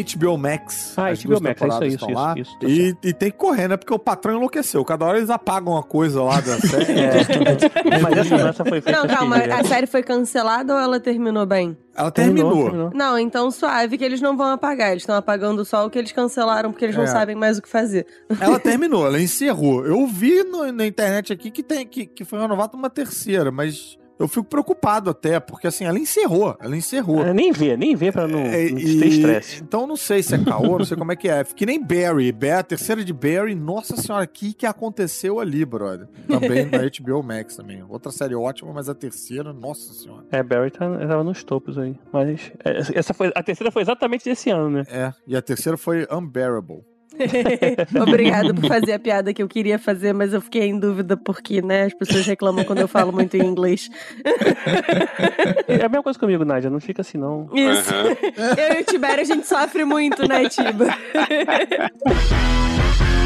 [0.00, 0.94] HBO Max.
[0.96, 2.34] Ah, As HBO duas Max, é isso isso, lá.
[2.36, 3.76] isso, tá e, e tem que correr, né?
[3.76, 4.84] Porque o patrão enlouqueceu.
[4.84, 6.92] Cada hora eles apagam uma coisa lá da série.
[7.00, 8.00] É.
[8.00, 10.98] Mas essa, essa foi feita Não, acho calma, que- a série foi cancelada ou ela
[11.00, 11.76] terminou bem?
[11.94, 12.70] Ela Terminou, terminou.
[12.70, 12.90] terminou.
[12.94, 14.92] Não, então suave que eles não vão apagar.
[14.92, 17.06] Eles estão apagando só o que eles cancelaram porque eles não É.
[17.08, 18.06] sabem mais o que fazer.
[18.40, 19.84] Ela terminou, ela encerrou.
[19.84, 23.98] Eu vi no- na internet aqui que, tem, que, que foi renovada uma terceira, mas
[24.22, 26.56] eu fico preocupado até, porque assim, ela encerrou.
[26.60, 27.22] Ela encerrou.
[27.24, 29.62] É, nem vê, nem vê pra não, É, não ter estresse.
[29.62, 31.42] Então não sei se é caô, não sei como é que é.
[31.44, 32.32] Que nem Barry.
[32.32, 36.06] Ba- A terceira de Barry, nossa senhora, o que, que aconteceu ali, brother?
[36.28, 37.82] Também na HBO Max também.
[37.88, 40.24] Outra série ótima, mas a terceira, nossa senhora.
[40.30, 41.96] É, Barry tá, tava nos topos aí.
[42.12, 44.84] Mas é, essa foi, a terceira foi exatamente desse ano, né?
[44.88, 46.84] É, e a terceira foi Unbearable.
[48.00, 51.62] Obrigado por fazer a piada que eu queria fazer, mas eu fiquei em dúvida porque,
[51.62, 53.90] né, as pessoas reclamam quando eu falo muito em inglês.
[55.68, 56.70] É a mesma coisa comigo, Nádia.
[56.70, 57.48] Não fica assim, não.
[57.54, 57.92] Isso.
[57.94, 60.86] Eu e o Tibério, a gente sofre muito, né, Tiba?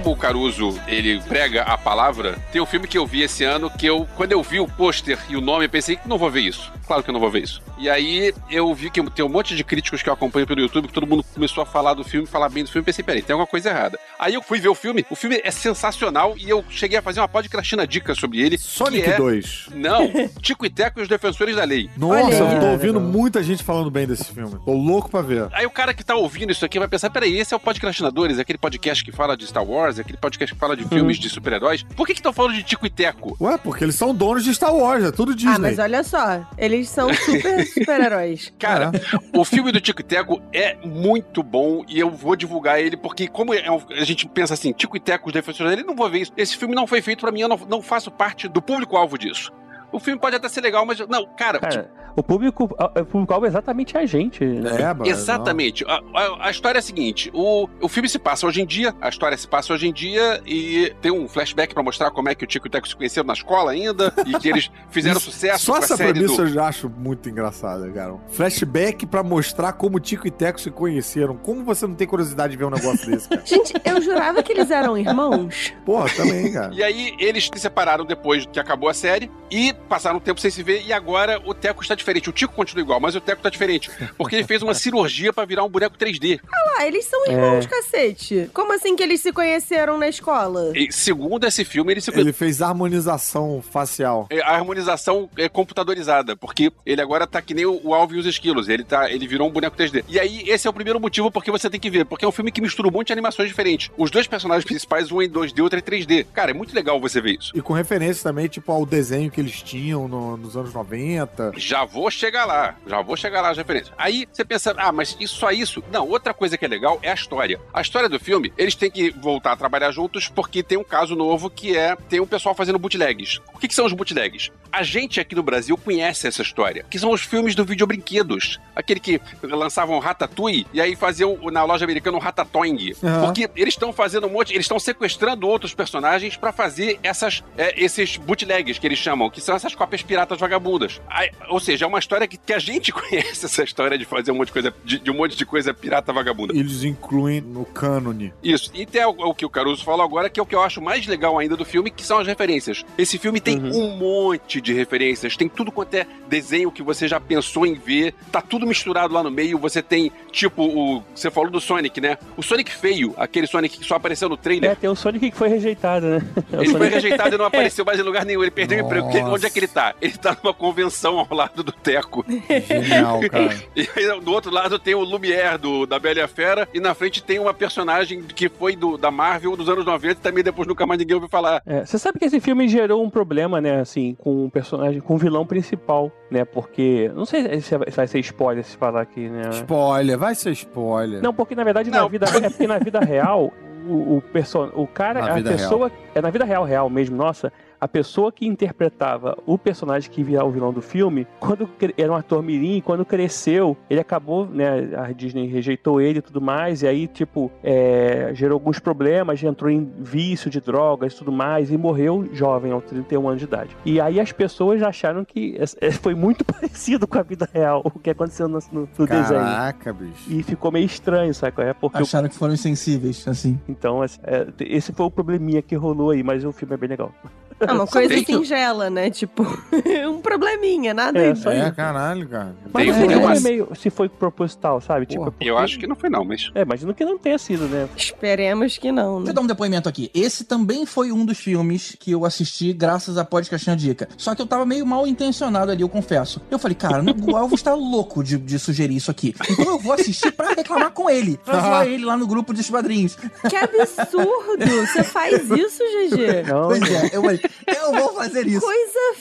[0.00, 3.70] como o Caruso, ele prega a palavra, tem um filme que eu vi esse ano
[3.70, 6.30] que eu, quando eu vi o pôster e o nome, eu pensei que não vou
[6.30, 6.70] ver isso.
[6.86, 7.60] Claro que eu não vou ver isso.
[7.78, 10.86] E aí eu vi que tem um monte de críticos que eu acompanho pelo YouTube,
[10.86, 13.34] que todo mundo começou a falar do filme, falar bem do filme, pensei, peraí, tem
[13.34, 13.98] alguma coisa errada.
[14.18, 17.20] Aí eu fui ver o filme, o filme é sensacional e eu cheguei a fazer
[17.20, 18.56] uma podcastina dica sobre ele.
[18.56, 19.16] Sonic é...
[19.16, 19.68] 2.
[19.74, 21.90] Não, Tico e Teco e os Defensores da Lei.
[21.96, 24.56] Nossa, eu tô ouvindo muita gente falando bem desse filme.
[24.64, 25.48] Tô louco pra ver.
[25.52, 28.38] Aí o cara que tá ouvindo isso aqui vai pensar: peraí, esse é o Podcastinadores,
[28.38, 31.82] aquele podcast que fala de Star Wars, aquele podcast que fala de filmes de super-heróis.
[31.96, 33.36] Por que que estão falando de Tico e Teco?
[33.40, 35.54] Ué, porque eles são donos de Star Wars, é tudo Disney.
[35.54, 38.52] Ah, mas olha só, eles são super super-heróis.
[38.58, 38.90] Cara,
[39.34, 43.28] o filme do Tico e Teco é muito bom e eu vou divulgar ele porque,
[43.28, 46.08] como é um- a gente pensa assim, Tico e Teco, os defensores dele, não vou
[46.10, 46.32] ver isso.
[46.36, 49.52] Esse filme não foi feito pra mim, eu não, não faço parte do público-alvo disso.
[49.92, 53.48] O filme pode até ser legal, mas não, cara, Cara, o público, o público-alvo é
[53.48, 54.44] exatamente a gente.
[54.44, 54.80] né?
[54.80, 55.84] É, mano, Exatamente.
[55.86, 58.94] A, a- a história é a seguinte: o, o filme se passa hoje em dia,
[59.00, 62.34] a história se passa hoje em dia e tem um flashback pra mostrar como é
[62.34, 65.18] que o Tico e o Teco se conheceram na escola ainda e que eles fizeram
[65.18, 66.42] Isso- sucesso Só com a essa série premissa do...
[66.42, 68.16] eu já acho muito engraçada, cara.
[68.28, 71.36] Flashback pra mostrar como Tico e Teco se conheceram.
[71.36, 73.42] Como você não tem curiosidade de ver um negócio desse, cara?
[73.44, 75.72] Gente, eu jurava que eles eram irmãos.
[75.84, 76.72] Porra, também, cara.
[76.74, 80.50] E aí eles se separaram depois que acabou a série e passaram um tempo sem
[80.50, 82.30] se ver e agora o Teco está diferente.
[82.30, 83.90] O Tico continua igual, mas o Teco está diferente.
[84.16, 86.40] Porque ele fez uma cirurgia pra virar um boneco 3D.
[86.78, 87.68] Ah, eles são irmãos, É.
[87.68, 88.50] cacete.
[88.54, 90.72] Como assim que eles se conheceram na escola?
[90.74, 94.26] E segundo esse filme, ele se Ele fez harmonização facial.
[94.30, 98.18] É, a harmonização é computadorizada, porque ele agora tá que nem o o Alvin e
[98.20, 100.02] os Esquilos, ele, tá, ele virou um boneco 3D.
[100.08, 102.32] E aí, esse é o primeiro motivo porque você tem que ver, porque é um
[102.32, 103.90] filme que mistura um monte de animações diferentes.
[103.96, 106.26] Os dois personagens principais, um é em 2D, outro é 3D.
[106.32, 107.52] Cara, é muito legal você ver isso.
[107.54, 111.52] E com referência também, tipo, ao desenho que eles tinham no- nos anos 90.
[111.56, 113.94] Já vou chegar lá, já vou chegar lá as referências.
[113.96, 115.82] Aí você pensa, ah, mas isso só isso?
[115.90, 117.58] Não, outra coisa que é legal é a história.
[117.72, 121.16] A história do filme, eles têm que voltar a trabalhar juntos porque tem um caso
[121.16, 123.40] novo que é, tem um pessoal fazendo bootlegs.
[123.54, 124.52] O que, que são os bootlegs?
[124.76, 128.60] A gente aqui no Brasil conhece essa história, que são os filmes do videobrinquedos.
[128.74, 132.92] Aquele que lançavam Ratatouille e aí faziam na loja americana um Ratatoing.
[133.02, 133.24] Aham.
[133.24, 137.82] Porque eles estão fazendo um monte, eles estão sequestrando outros personagens pra fazer essas, é,
[137.82, 141.00] esses bootlegs que eles chamam, que são essas cópias piratas vagabundas.
[141.08, 144.30] Aí, ou seja, é uma história que, que a gente conhece essa história de fazer
[144.30, 146.54] um monte de coisa, de, de um monte de coisa pirata vagabunda.
[146.54, 148.30] Eles incluem no cânone.
[148.42, 148.70] Isso.
[148.74, 150.82] E tem o, o que o Caruso falou agora, que é o que eu acho
[150.82, 152.84] mais legal ainda do filme, que são as referências.
[152.98, 155.36] Esse filme tem um monte de referências.
[155.36, 158.14] Tem tudo quanto é desenho que você já pensou em ver.
[158.32, 159.58] Tá tudo misturado lá no meio.
[159.58, 161.02] Você tem, tipo, o.
[161.14, 162.18] Você falou do Sonic, né?
[162.36, 164.70] O Sonic feio, aquele Sonic que só apareceu no trailer.
[164.70, 166.22] É, tem o Sonic que foi rejeitado, né?
[166.52, 168.42] É Ele foi Sonic- rejeitado e não apareceu mais em lugar nenhum.
[168.42, 169.06] Ele perdeu o emprego.
[169.06, 169.22] Porque-.
[169.24, 169.94] Onde é que ele tá?
[170.00, 172.24] Ele tá numa convenção ao lado do Teco.
[172.66, 173.54] Genial, cara.
[173.74, 176.68] E aí, do outro lado tem o Lumière do, da Bela e a Fera.
[176.72, 180.22] E na frente tem uma personagem que foi do, da Marvel dos anos 90 e
[180.22, 181.62] também depois nunca mais ninguém ouviu falar.
[181.66, 185.14] É, você sabe que esse filme gerou um problema, né, assim, com o personagem, com
[185.14, 189.50] o vilão principal, né, porque, não sei se vai ser spoiler se falar aqui, né.
[189.50, 191.22] Spoiler, vai ser spoiler.
[191.22, 193.52] Não, porque na verdade na vida, é porque na vida real
[193.86, 197.52] o, o, perso o cara, Na a pessoa, é na vida real, real mesmo, nossa,
[197.80, 202.14] a pessoa que interpretava o personagem que virar o vilão do filme, quando era um
[202.16, 206.86] ator mirim, quando cresceu, ele acabou, né, a Disney rejeitou ele e tudo mais, e
[206.86, 211.76] aí, tipo, é, gerou alguns problemas, entrou em vício de drogas e tudo mais, e
[211.76, 213.76] morreu jovem, aos 31 anos de idade.
[213.84, 217.90] E aí as pessoas acharam que é, foi muito parecido com a vida real, o
[217.90, 219.40] que aconteceu no, no- no desenho.
[219.40, 220.30] Caraca, bicho.
[220.32, 221.62] E ficou meio estranho, sabe?
[221.62, 223.58] É porque Acharam que foram insensíveis, assim.
[223.68, 226.88] então, esse- é, esse foi o probleminha que rolou aí, mas o filme é bem
[226.88, 227.12] legal.
[227.58, 229.10] É uma coisa Tem que- singela, né?
[229.10, 229.42] Tipo,
[230.10, 231.36] um probleminha, nada É, aí.
[231.36, 231.74] só É, isso.
[231.74, 232.54] caralho, cara.
[232.72, 235.06] Mas Tem negócio- meio, se foi proposital, sabe?
[235.06, 235.28] Tipo, Porra.
[235.28, 236.50] é porque- Eu acho que não foi, não, mas.
[236.54, 237.88] É, imagino que não tenha sido, né?
[237.96, 239.30] Esperemos que não, Deixa né?
[239.30, 240.10] eu dar um depoimento aqui.
[240.14, 244.08] Esse também foi um dos filmes que eu assisti graças a Podcastinha Dica.
[244.16, 246.40] Só que eu tava meio mal intencionado ali, eu confesso.
[246.50, 249.34] Eu falei, cara, o Elvis tá louco de, de sugerir isso aqui.
[249.50, 251.38] Então eu vou assistir pra reclamar com ele.
[251.44, 253.16] Pra zoar ele lá no grupo dos padrinhos.
[253.48, 254.66] Que absurdo!
[254.86, 256.42] Você faz isso, GG?
[256.48, 258.60] Não, Pois é, eu falei, eu vou fazer isso.
[258.60, 259.16] Coisa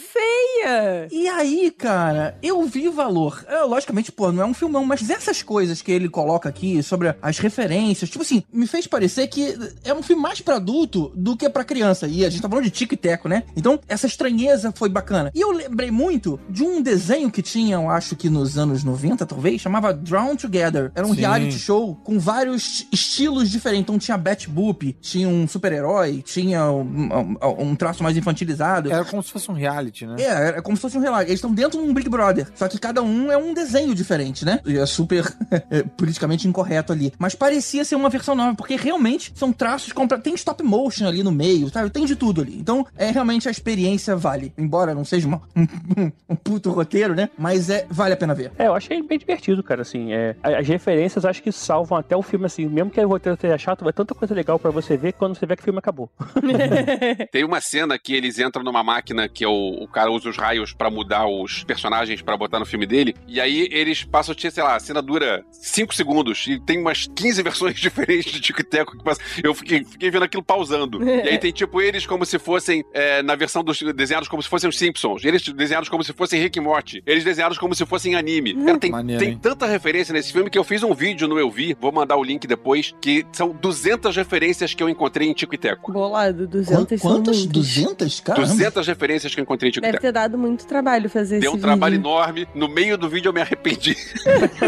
[1.12, 3.44] E aí, cara, eu vi valor.
[3.48, 7.16] É, logicamente, pô, não é um filmão, mas essas coisas que ele coloca aqui sobre
[7.22, 11.38] as referências, tipo assim, me fez parecer que é um filme mais pra adulto do
[11.38, 12.08] que pra criança.
[12.08, 13.44] E a gente tá falando de tico e teco, né?
[13.56, 15.32] Então, essa estranheza foi bacana.
[15.36, 19.26] E eu lembrei muito de um desenho que tinha, eu acho que nos anos 90,
[19.26, 20.92] talvez, chamava Drown Together.
[20.96, 21.20] Era um Sim.
[21.22, 23.84] reality show com vários estilos diferentes.
[23.84, 28.92] Então, tinha Bat Boop, tinha um super-herói, tinha um, um- um traço mais infantilizado.
[28.92, 30.15] Era como se fosse um reality, né?
[30.24, 31.24] É, é como se fosse um relato.
[31.24, 32.48] Eles estão dentro de um Big Brother.
[32.56, 34.60] Só que cada um é um desenho diferente, né?
[34.66, 35.26] E é super
[35.70, 37.14] é, politicamente incorreto ali.
[37.20, 41.24] Mas parecia ser uma versão nova, porque realmente são traços compra Tem stop motion ali
[41.24, 41.90] no meio, sabe?
[41.90, 42.58] Tem de tudo ali.
[42.58, 44.54] Então, é realmente a experiência vale.
[44.58, 47.30] Embora não seja uma- um, um puto roteiro, né?
[47.38, 48.52] Mas é, vale a pena ver.
[48.58, 52.22] É, eu achei bem divertido, cara, assim, é, as referências acho que salvam até o
[52.22, 55.14] filme, assim, mesmo que o roteiro seja chato, vai tanta coisa legal pra você ver
[55.14, 56.10] quando você vê que o filme acabou.
[57.32, 60.38] Tem uma cena que eles entram numa máquina que é o, o cara usa os
[60.38, 63.16] raios pra mudar os personagens pra botar no filme dele.
[63.28, 67.42] E aí eles passam, sei lá, a cena dura 5 segundos e tem umas 15
[67.44, 69.22] versões diferentes de Tico e Teco que passa.
[69.44, 71.02] Eu fiquei, fiquei vendo aquilo pausando.
[71.04, 74.50] e aí tem tipo eles como se fossem é, na versão dos desenhados como se
[74.50, 75.24] fossem os Simpsons.
[75.24, 77.04] Eles desenhados como se fossem Rick e Morty.
[77.06, 78.54] Eles desenhados como se fossem anime.
[78.54, 81.50] Cara, tem, Maneiro, tem tanta referência nesse filme que eu fiz um vídeo no Eu
[81.50, 85.56] Vi, vou mandar o link depois, que são 200 referências que eu encontrei em Tico
[85.56, 85.92] e Teco.
[85.92, 87.38] Bolado, 200 são Quantas?
[87.38, 87.46] muitas.
[87.46, 88.20] 200?
[88.20, 88.48] Caramba.
[88.48, 91.52] 200 referências que eu encontrei em Tico e Deve ter dado muito trabalho fazer Deu
[91.52, 92.10] esse um trabalho vídeo.
[92.10, 92.48] enorme.
[92.54, 93.96] No meio do vídeo eu me arrependi.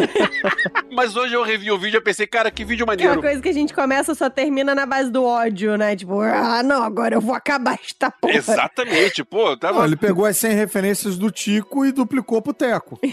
[0.91, 3.21] Mas hoje eu revi o vídeo e pensei, cara, que vídeo Que é uma maneiro.
[3.21, 5.95] coisa que a gente começa só termina na base do ódio, né?
[5.95, 8.33] Tipo, ah, não, agora eu vou acabar esta porra.
[8.35, 9.79] Exatamente, pô, tava.
[9.79, 12.99] Não, ele pegou as 100 referências do Tico e duplicou pro Teco.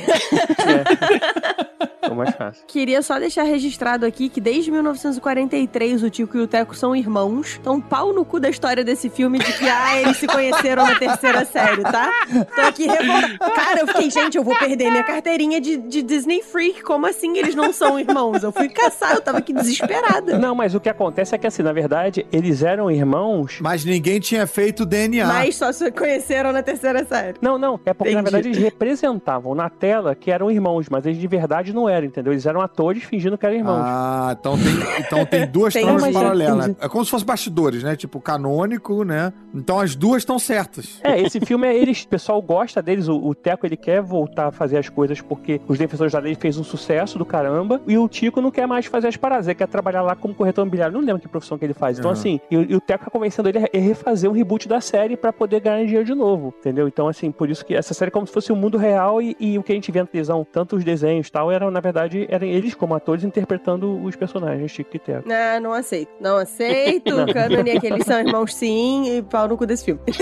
[2.05, 2.65] Ficou mais fácil.
[2.67, 7.59] Queria só deixar registrado aqui que desde 1943 o Tico e o Teco são irmãos.
[7.61, 10.99] Então, pau no cu da história desse filme de que, ah, eles se conheceram na
[10.99, 12.11] terceira série, tá?
[12.55, 13.51] Tô aqui revoltada.
[13.55, 16.83] Cara, eu fiquei, gente, eu vou perder minha carteirinha de, de Disney Freak.
[16.83, 18.43] Como assim eles não são irmãos?
[18.43, 20.39] Eu fui caçar, eu tava aqui desesperada.
[20.39, 23.59] Não, mas o que acontece é que, assim, na verdade, eles eram irmãos.
[23.61, 25.27] Mas ninguém tinha feito DNA.
[25.27, 27.39] Mas só se conheceram na terceira série.
[27.41, 28.31] Não, não, é porque, na Entendi.
[28.33, 32.33] verdade, eles representavam na tela que eram irmãos, mas eles de verdade não eram, entendeu?
[32.33, 33.83] Eles eram atores fingindo que eram irmãos.
[33.85, 36.75] Ah, então tem, então tem duas Tem, tramas mas paralelas.
[36.81, 37.95] É como se fosse bastidores, né?
[37.95, 39.33] Tipo, canônico, né?
[39.55, 40.99] Então as duas estão certas.
[41.03, 44.49] É, esse filme, é eles, o pessoal gosta deles, o, o Teco, ele quer voltar
[44.49, 47.97] a fazer as coisas porque os Defensores da Lei fez um sucesso do caramba, e
[47.99, 50.95] o Tico não quer mais fazer as paradas, ele quer trabalhar lá como corretor imobiliário,
[50.95, 51.99] não lembro que profissão que ele faz.
[51.99, 52.13] Então, Uhum.
[52.13, 55.17] assim, e, o- e o Teco tá convencendo ele a refazer um reboot da série
[55.17, 56.87] pra poder ganhar dinheiro de novo, entendeu?
[56.89, 59.37] Então, assim, por isso que essa série é como se fosse o mundo real e,
[59.39, 61.81] e o que a gente vê na televisão, tanto os desenhos e tal, eram, na
[61.85, 65.29] verdade, eram eles como atores interpretando os personagens, Tico e Teco.
[65.31, 66.11] Ah, não aceito.
[66.21, 67.15] Não aceito.
[67.25, 70.01] O Cânone é que eles são irmãos sim e pau no cu desse filme.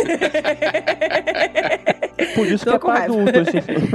[2.35, 3.88] Por isso Tô que é pra adulto esse filme.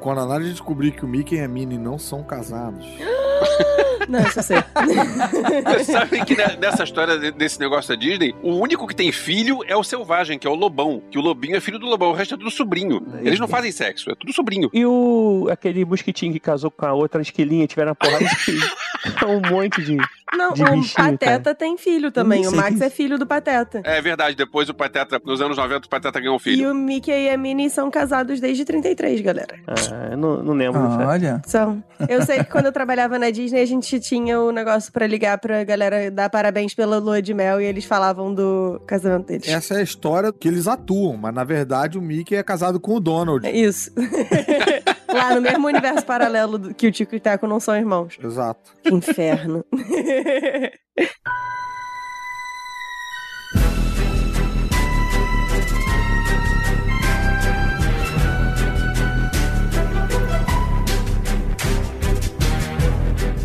[0.00, 2.86] Quando a Nádia descobrir que o Mickey e a Minnie não são casados.
[4.08, 4.56] Não, isso eu sei.
[5.84, 9.60] Sabe que ne- nessa história, de- desse negócio da Disney, o único que tem filho
[9.66, 11.02] é o selvagem, que é o lobão.
[11.10, 13.04] Que o lobinho é filho do lobão, o resto é tudo sobrinho.
[13.22, 14.70] Eles não fazem sexo, é tudo sobrinho.
[14.72, 18.62] E o aquele mosquitinho que casou com a outra esquilinha, tiveram a porrada de filho.
[19.20, 19.96] É um monte de.
[20.32, 21.54] Não, de o bichinho, Pateta cara.
[21.56, 22.46] tem filho também.
[22.46, 23.80] O Max é filho do Pateta.
[23.84, 26.70] É verdade, depois o Pateta, nos anos 90, o Pateta ganhou um E filho.
[26.70, 29.56] o Mickey e a Minnie são casados desde 33, galera.
[29.66, 31.00] Ah, eu não, não lembro disso.
[31.00, 31.42] Olha.
[31.44, 31.82] São.
[32.08, 35.38] Eu sei que quando eu trabalhava na Disney, a gente tinha o negócio pra ligar
[35.38, 39.48] pra galera dar parabéns pela lua de mel e eles falavam do casamento deles.
[39.48, 42.96] Essa é a história que eles atuam, mas na verdade o Mickey é casado com
[42.96, 43.48] o Donald.
[43.48, 43.90] Isso.
[45.12, 48.18] Lá no mesmo universo paralelo que o Tico e o Teco não são irmãos.
[48.22, 48.72] Exato.
[48.82, 49.64] Que inferno.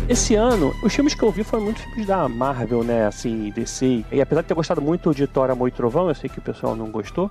[0.08, 3.06] Esse ano, os filmes que eu vi foram muito filmes da Marvel, né?
[3.06, 4.06] Assim, DC.
[4.10, 6.42] E apesar de ter gostado muito de Thor, Amor e Trovão, eu sei que o
[6.42, 7.30] pessoal não gostou.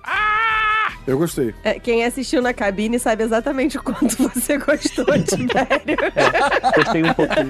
[1.08, 1.56] Eu gostei.
[1.64, 5.98] É, quem assistiu na cabine sabe exatamente o quanto você gostou, Tibério.
[6.76, 7.50] Gostei um pouquinho.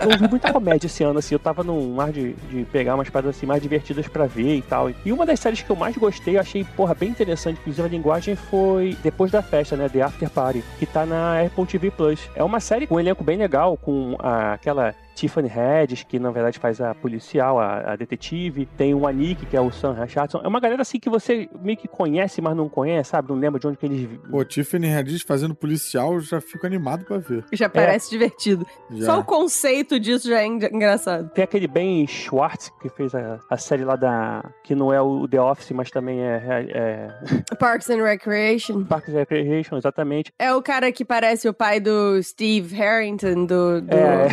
[0.00, 1.34] Eu vi muita comédia esse ano, assim.
[1.34, 4.62] Eu tava num ar de, de pegar umas paradas assim mais divertidas pra ver e
[4.62, 4.90] tal.
[5.04, 7.90] E uma das séries que eu mais gostei, eu achei, porra, bem interessante, inclusive a
[7.90, 9.88] linguagem, foi Depois da Festa, né?
[9.88, 12.20] The After Party, que tá na Apple TV Plus.
[12.36, 14.94] É uma série com um elenco bem legal, com a- aquela.
[15.14, 18.66] Tiffany Hedges, que na verdade faz a policial, a, a detetive.
[18.76, 20.40] Tem o Anik, que é o Sam Richardson.
[20.42, 23.30] É uma galera assim que você meio que conhece, mas não conhece, sabe?
[23.30, 24.08] Não lembra de onde que eles.
[24.30, 27.44] Pô, Tiffany Haddish fazendo policial, eu já fico animado pra ver.
[27.52, 28.66] Já parece divertido.
[28.90, 29.06] Já.
[29.06, 31.30] Só o conceito disso já é engra- engraçado.
[31.30, 34.44] Tem aquele Ben Schwartz, que fez a, a série lá da.
[34.62, 36.42] que não é o The Office, mas também é.
[36.70, 37.08] é
[37.58, 38.84] Parks and Recreation.
[38.84, 40.32] Parks and Recreation, exatamente.
[40.38, 43.80] É o cara que parece o pai do Steve Harrington, do.
[43.80, 43.94] do...
[43.94, 44.28] É,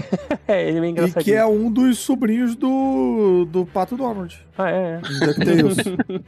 [0.47, 1.23] é, ele é E engraçadinho.
[1.23, 4.37] que é um dos sobrinhos do, do Pato Donald.
[4.57, 4.99] Ah, é.
[4.99, 5.77] DuckTales.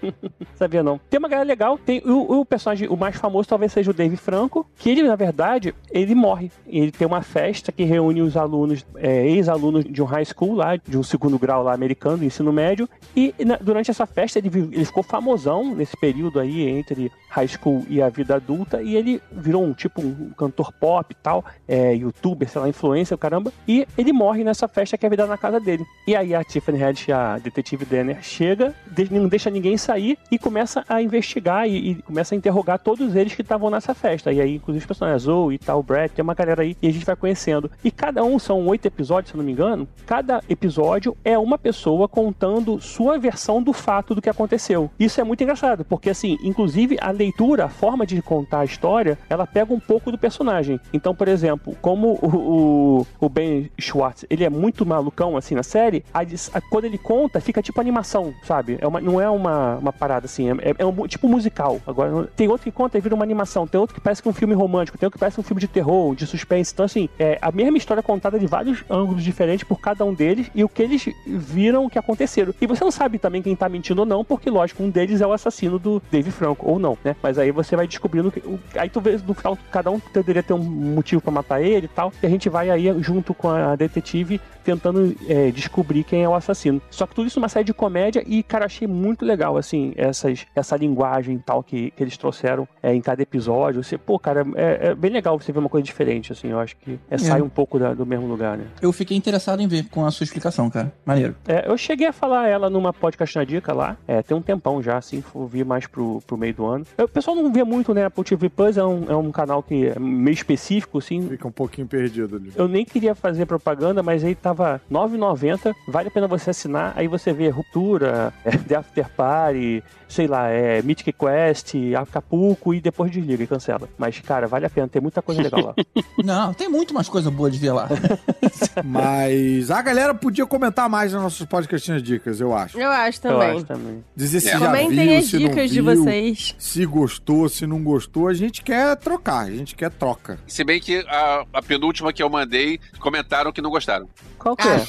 [0.55, 0.99] Sabia não.
[1.09, 1.77] Tem uma galera legal.
[1.77, 5.15] Tem o, o personagem, o mais famoso talvez seja o Dave Franco, que ele, na
[5.15, 6.51] verdade, ele morre.
[6.65, 10.75] Ele tem uma festa que reúne os alunos, é, ex-alunos de um high school lá,
[10.77, 12.89] de um segundo grau lá americano, do ensino médio.
[13.15, 17.85] E na- durante essa festa ele, ele ficou famosão nesse período aí entre high school
[17.89, 18.81] e a vida adulta.
[18.81, 23.13] E ele virou um tipo um cantor pop e tal, é, youtuber, sei lá, influencer,
[23.13, 23.51] o caramba.
[23.67, 25.85] E ele morre nessa festa que é vida na casa dele.
[26.07, 28.73] E aí a Tiffany Haddish, a detetive Denner, chega,
[29.11, 33.35] não deixa ninguém sair e começa a investigar e, e começa a interrogar todos eles
[33.35, 34.31] que estavam nessa festa.
[34.31, 36.91] E aí, inclusive os personagens, Zoe e tal, Brad, tem uma galera aí e a
[36.91, 37.69] gente vai conhecendo.
[37.83, 39.87] E cada um são oito episódios, se eu não me engano.
[40.05, 44.89] Cada episódio é uma pessoa contando sua versão do fato do que aconteceu.
[44.99, 49.17] Isso é muito engraçado, porque assim, inclusive a leitura, a forma de contar a história,
[49.29, 50.79] ela pega um pouco do personagem.
[50.93, 55.63] Então, por exemplo, como o, o, o Ben Schwartz, ele é muito malucão assim na
[55.63, 58.77] série, a a- quando ele conta, fica tipo animação, sabe?
[58.81, 61.79] É uma, não é uma, uma parada assim, é, é um tipo musical.
[61.85, 64.31] Agora, tem outro que conta e vira uma animação, tem outro que parece que é
[64.31, 66.71] um filme romântico, tem outro que parece um filme de terror, de suspense.
[66.73, 70.49] Então, assim, é a mesma história contada de vários ângulos diferentes por cada um deles
[70.55, 72.53] e o que eles viram que aconteceram.
[72.61, 75.27] E você não sabe também quem tá mentindo ou não, porque, lógico, um deles é
[75.27, 77.15] o assassino do Dave Franco, ou não, né?
[77.21, 78.41] Mas aí você vai descobrindo que.
[78.77, 81.89] Aí tu vê no final, cada um poderia ter um motivo pra matar ele e
[81.89, 82.11] tal.
[82.21, 86.29] E a gente vai aí junto com a detetive tive tentando é, descobrir quem é
[86.29, 86.81] o assassino.
[86.89, 89.93] Só que tudo isso é uma série de comédia e, cara, achei muito legal, assim,
[89.95, 93.83] essas, essa linguagem e tal que, que eles trouxeram é, em cada episódio.
[93.83, 96.75] Você, pô, cara, é, é bem legal você ver uma coisa diferente, assim, eu acho
[96.77, 98.65] que é, sai um pouco da- do mesmo lugar, né?
[98.81, 100.93] Eu fiquei interessado em ver com a sua explicação, cara.
[101.05, 101.35] Maneiro.
[101.47, 104.81] É, eu cheguei a falar ela numa podcast na dica lá, é, tem um tempão
[104.81, 106.85] já, assim, vi mais pro, pro meio do ano.
[106.97, 108.05] Eu- o pessoal não vê muito, né?
[108.05, 111.27] Apple TV Plus é um, é um canal que é meio específico, assim.
[111.29, 112.51] Fica um pouquinho perdido ali.
[112.55, 115.73] Eu nem queria fazer propaganda, mas aí tava R$ 9,90.
[115.87, 116.93] Vale a pena você assinar.
[116.95, 122.79] Aí você vê Ruptura, é, The After Party, sei lá, é, Mythic Quest, Acapulco e
[122.81, 123.89] depois desliga e cancela.
[123.97, 124.87] Mas, cara, vale a pena.
[124.87, 125.75] Tem muita coisa legal lá.
[126.23, 127.87] Não, tem muito mais coisa boa de ver lá.
[128.83, 132.79] Mas a galera podia comentar mais nas nossas podcastinhas dicas, eu acho.
[132.79, 133.55] Eu acho Eu também.
[133.57, 134.03] acho também.
[134.15, 134.51] Dizer se É.
[134.59, 136.55] já Comentem viu, as se não dicas de viu, vocês.
[136.57, 138.27] Se gostou, se não gostou.
[138.27, 140.37] A gente quer trocar, a gente quer troca.
[140.47, 144.07] Se bem que a, a penúltima que eu mandei, comentaram que não gostaram.
[144.43, 144.75] Qual que é?
[144.75, 144.83] Ah.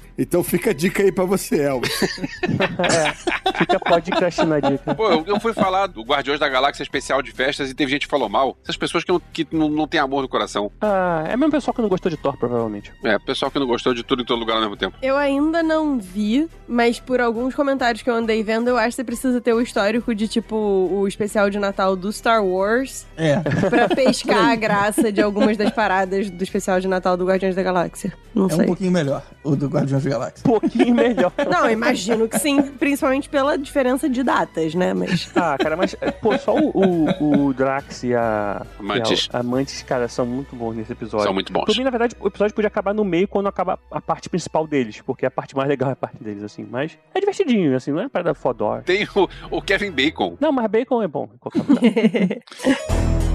[0.20, 1.90] Então fica a dica aí pra você, Elvis.
[2.04, 4.94] é, fica podcast na dica.
[4.94, 8.02] Pô, eu, eu fui falar do Guardiões da Galáxia especial de festas e teve gente
[8.02, 8.54] que falou mal.
[8.62, 10.70] Essas pessoas que não, que não, não têm amor no coração.
[10.78, 12.92] Ah, é o mesmo pessoal que não gostou de Thor, provavelmente.
[13.02, 14.94] É, pessoal que não gostou de tudo em todo lugar ao mesmo tempo.
[15.00, 18.96] Eu ainda não vi, mas por alguns comentários que eu andei vendo, eu acho que
[18.96, 23.06] você precisa ter o histórico de, tipo, o especial de Natal do Star Wars.
[23.16, 23.40] É.
[23.70, 27.62] Pra pescar a graça de algumas das paradas do especial de Natal do Guardiões da
[27.62, 28.12] Galáxia.
[28.34, 28.64] Não é sei.
[28.64, 30.44] um pouquinho melhor, o do Guardiões da Galáxia.
[30.44, 31.32] pouquinho melhor.
[31.50, 34.92] Não, imagino que sim, principalmente pela diferença de datas, né?
[34.92, 35.30] Mas.
[35.34, 38.64] Ah, cara, mas, pô, só o, o, o Drax e a.
[38.78, 39.28] Mantis.
[39.32, 41.24] E a, a Mantis, cara, são muito bons nesse episódio.
[41.24, 41.64] São muito bons.
[41.64, 44.66] Por mim, na verdade, o episódio podia acabar no meio quando acaba a parte principal
[44.66, 46.66] deles, porque a parte mais legal é a parte deles, assim.
[46.68, 48.82] Mas é divertidinho, assim, não é para dar fodor.
[48.82, 50.36] Tem o, o Kevin Bacon.
[50.40, 51.28] Não, mas bacon é bom.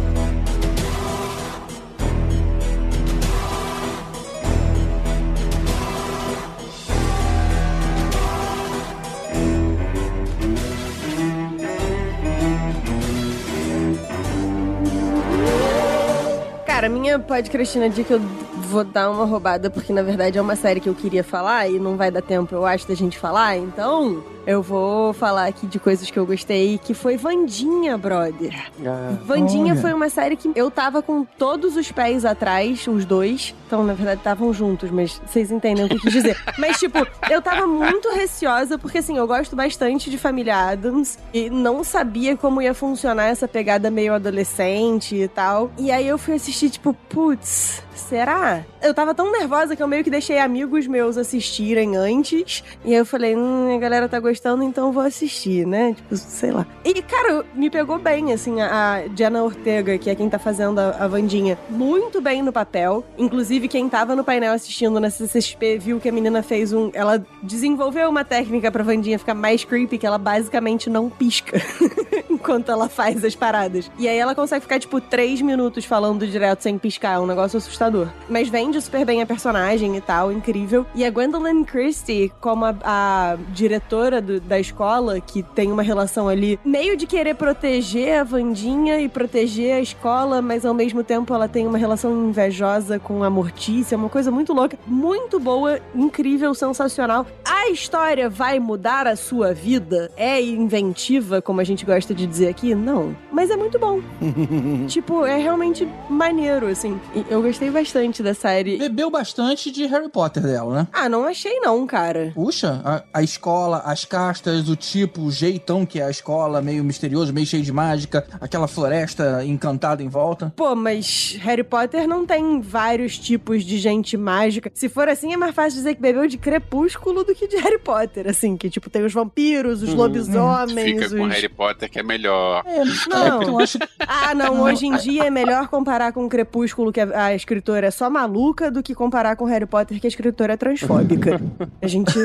[16.75, 18.21] Cara, minha podcastina dica eu
[18.65, 21.79] vou dar uma roubada, porque na verdade é uma série que eu queria falar e
[21.79, 25.79] não vai dar tempo, eu acho, da gente falar, então eu vou falar aqui de
[25.79, 28.71] coisas que eu gostei, que foi Vandinha, brother.
[28.85, 29.81] Ah, Vandinha Olha.
[29.81, 33.55] foi uma série que eu tava com todos os pés atrás, os dois.
[33.65, 36.37] Então, na verdade, estavam juntos, mas vocês entendem o que eu quis dizer.
[36.59, 36.99] mas, tipo,
[37.29, 42.37] eu tava muito receosa, porque assim, eu gosto bastante de Família Adams e não sabia
[42.37, 45.71] como ia funcionar essa pegada meio adolescente e tal.
[45.77, 47.83] E aí eu fui assistir, tipo, putz.
[47.95, 48.63] Será?
[48.81, 52.63] Eu tava tão nervosa que eu meio que deixei amigos meus assistirem antes.
[52.83, 55.93] E aí eu falei, hum, a galera tá gostando, então vou assistir, né?
[55.93, 56.65] Tipo, sei lá.
[56.83, 60.79] E, cara, me pegou bem, assim, a a Diana Ortega, que é quem tá fazendo
[60.79, 63.03] a, a Vandinha, muito bem no papel.
[63.17, 66.91] Inclusive, quem tava no painel assistindo na CCXP viu que a menina fez um.
[66.93, 71.61] Ela desenvolveu uma técnica pra Vandinha ficar mais creepy, que ela basicamente não pisca
[72.29, 73.89] enquanto ela faz as paradas.
[73.97, 77.15] E aí ela consegue ficar, tipo, três minutos falando direto sem piscar.
[77.15, 77.84] É um negócio assustador.
[78.29, 80.85] Mas vende super bem a personagem e tal, incrível.
[80.95, 86.27] E a Gwendolyn Christie, como a, a diretora do- da escola, que tem uma relação
[86.27, 91.33] ali meio de querer proteger a Vandinha e proteger a escola, mas ao mesmo tempo
[91.33, 96.53] ela tem uma relação invejosa com a Mortícia, uma coisa muito louca, muito boa, incrível,
[96.53, 97.25] sensacional.
[97.43, 100.11] A história vai mudar a sua vida?
[100.17, 102.73] É inventiva, como a gente gosta de dizer aqui?
[102.75, 103.15] Não.
[103.31, 103.99] Mas é muito bom.
[104.87, 106.99] tipo, é realmente maneiro, assim.
[107.29, 108.77] Eu gostei bastante da série.
[108.77, 110.87] Bebeu bastante de Harry Potter dela, né?
[110.93, 112.31] Ah, não achei não, cara.
[112.33, 116.83] Puxa, a, a escola, as castas, o tipo, o jeitão que é a escola, meio
[116.83, 120.53] misterioso, meio cheio de mágica, aquela floresta encantada em volta.
[120.55, 124.71] Pô, mas Harry Potter não tem vários tipos de gente mágica.
[124.73, 127.79] Se for assim, é mais fácil dizer que bebeu de Crepúsculo do que de Harry
[127.79, 131.33] Potter, assim, que tipo tem os vampiros, os lobisomens, Fica com os...
[131.33, 132.63] Harry Potter que é melhor.
[132.65, 133.41] É, Não.
[133.43, 137.35] eu acho Ah, não, hoje em dia é melhor comparar com Crepúsculo, que a, a
[137.35, 141.41] escritora é só maluca, do que comparar com Harry Potter, que a escritora é transfóbica.
[141.81, 142.17] A gente,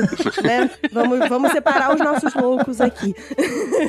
[0.43, 3.15] né, vamos, vamos separar os nossos loucos aqui.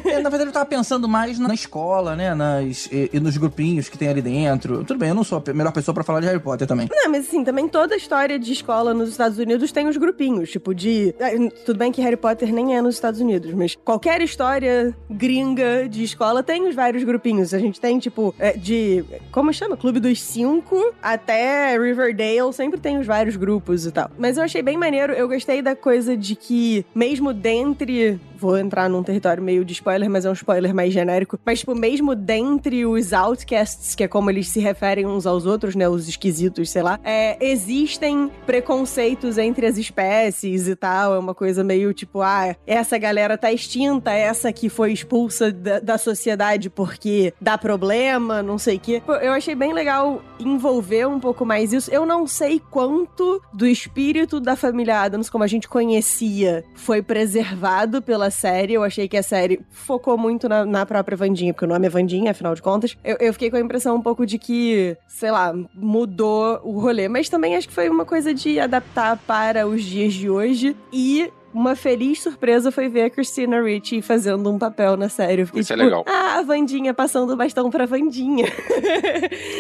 [0.05, 2.35] É, na verdade, eu tava pensando mais na escola, né?
[2.35, 4.85] Nas, e, e nos grupinhos que tem ali dentro.
[4.85, 6.89] Tudo bem, eu não sou a melhor pessoa pra falar de Harry Potter também.
[6.91, 10.75] Não, mas assim, também toda história de escola nos Estados Unidos tem os grupinhos, tipo
[10.75, 11.15] de...
[11.21, 11.31] ah,
[11.67, 16.05] Tudo bem que Harry Potter nem é nos Estados Unidos, mas qualquer história gringa de
[16.05, 17.53] escola tem os vários grupinhos.
[17.53, 19.05] A gente tem, tipo, é, de...
[19.31, 19.77] Como chama?
[19.77, 21.42] Clube dos Cinco até
[21.79, 24.11] Riverdale, sempre tem os vários grupos e tal.
[24.19, 28.21] Mas eu achei bem maneiro, eu gostei da coisa de que, mesmo dentre...
[28.43, 31.39] Vou entrar num território meio de spoiler, mas é um spoiler mais genérico.
[31.47, 35.77] Mas, tipo, mesmo dentre os outcasts, que é como eles se referem uns aos outros,
[35.77, 35.89] né?
[35.89, 36.99] Os esquisitos, sei lá.
[37.05, 41.15] É, existem preconceitos entre as espécies e tal.
[41.15, 45.79] É uma coisa meio tipo, ah, essa galera tá extinta, essa que foi expulsa da,
[45.79, 49.01] da sociedade porque dá problema, não sei o quê.
[49.23, 51.89] Eu achei bem legal envolver um pouco mais isso.
[51.93, 58.03] Eu não sei quanto do espírito da família Adams, como a gente conhecia, foi preservado
[58.03, 58.73] pela série.
[58.73, 61.89] Eu achei que a série focou muito na, na própria Vandinha, porque o nome é
[61.89, 62.97] Vandinha, afinal de contas.
[63.05, 67.09] Eu, eu fiquei com a impressão um pouco de que, sei lá, mudou o rolê.
[67.09, 70.77] Mas também acho que foi uma coisa de adaptar para os dias de hoje.
[70.93, 75.45] E uma feliz surpresa foi ver a Christina Ricci fazendo um papel na série.
[75.45, 76.05] Fiquei, Isso é tipo, legal.
[76.09, 78.47] Ah, a Vandinha passando o bastão pra Vandinha.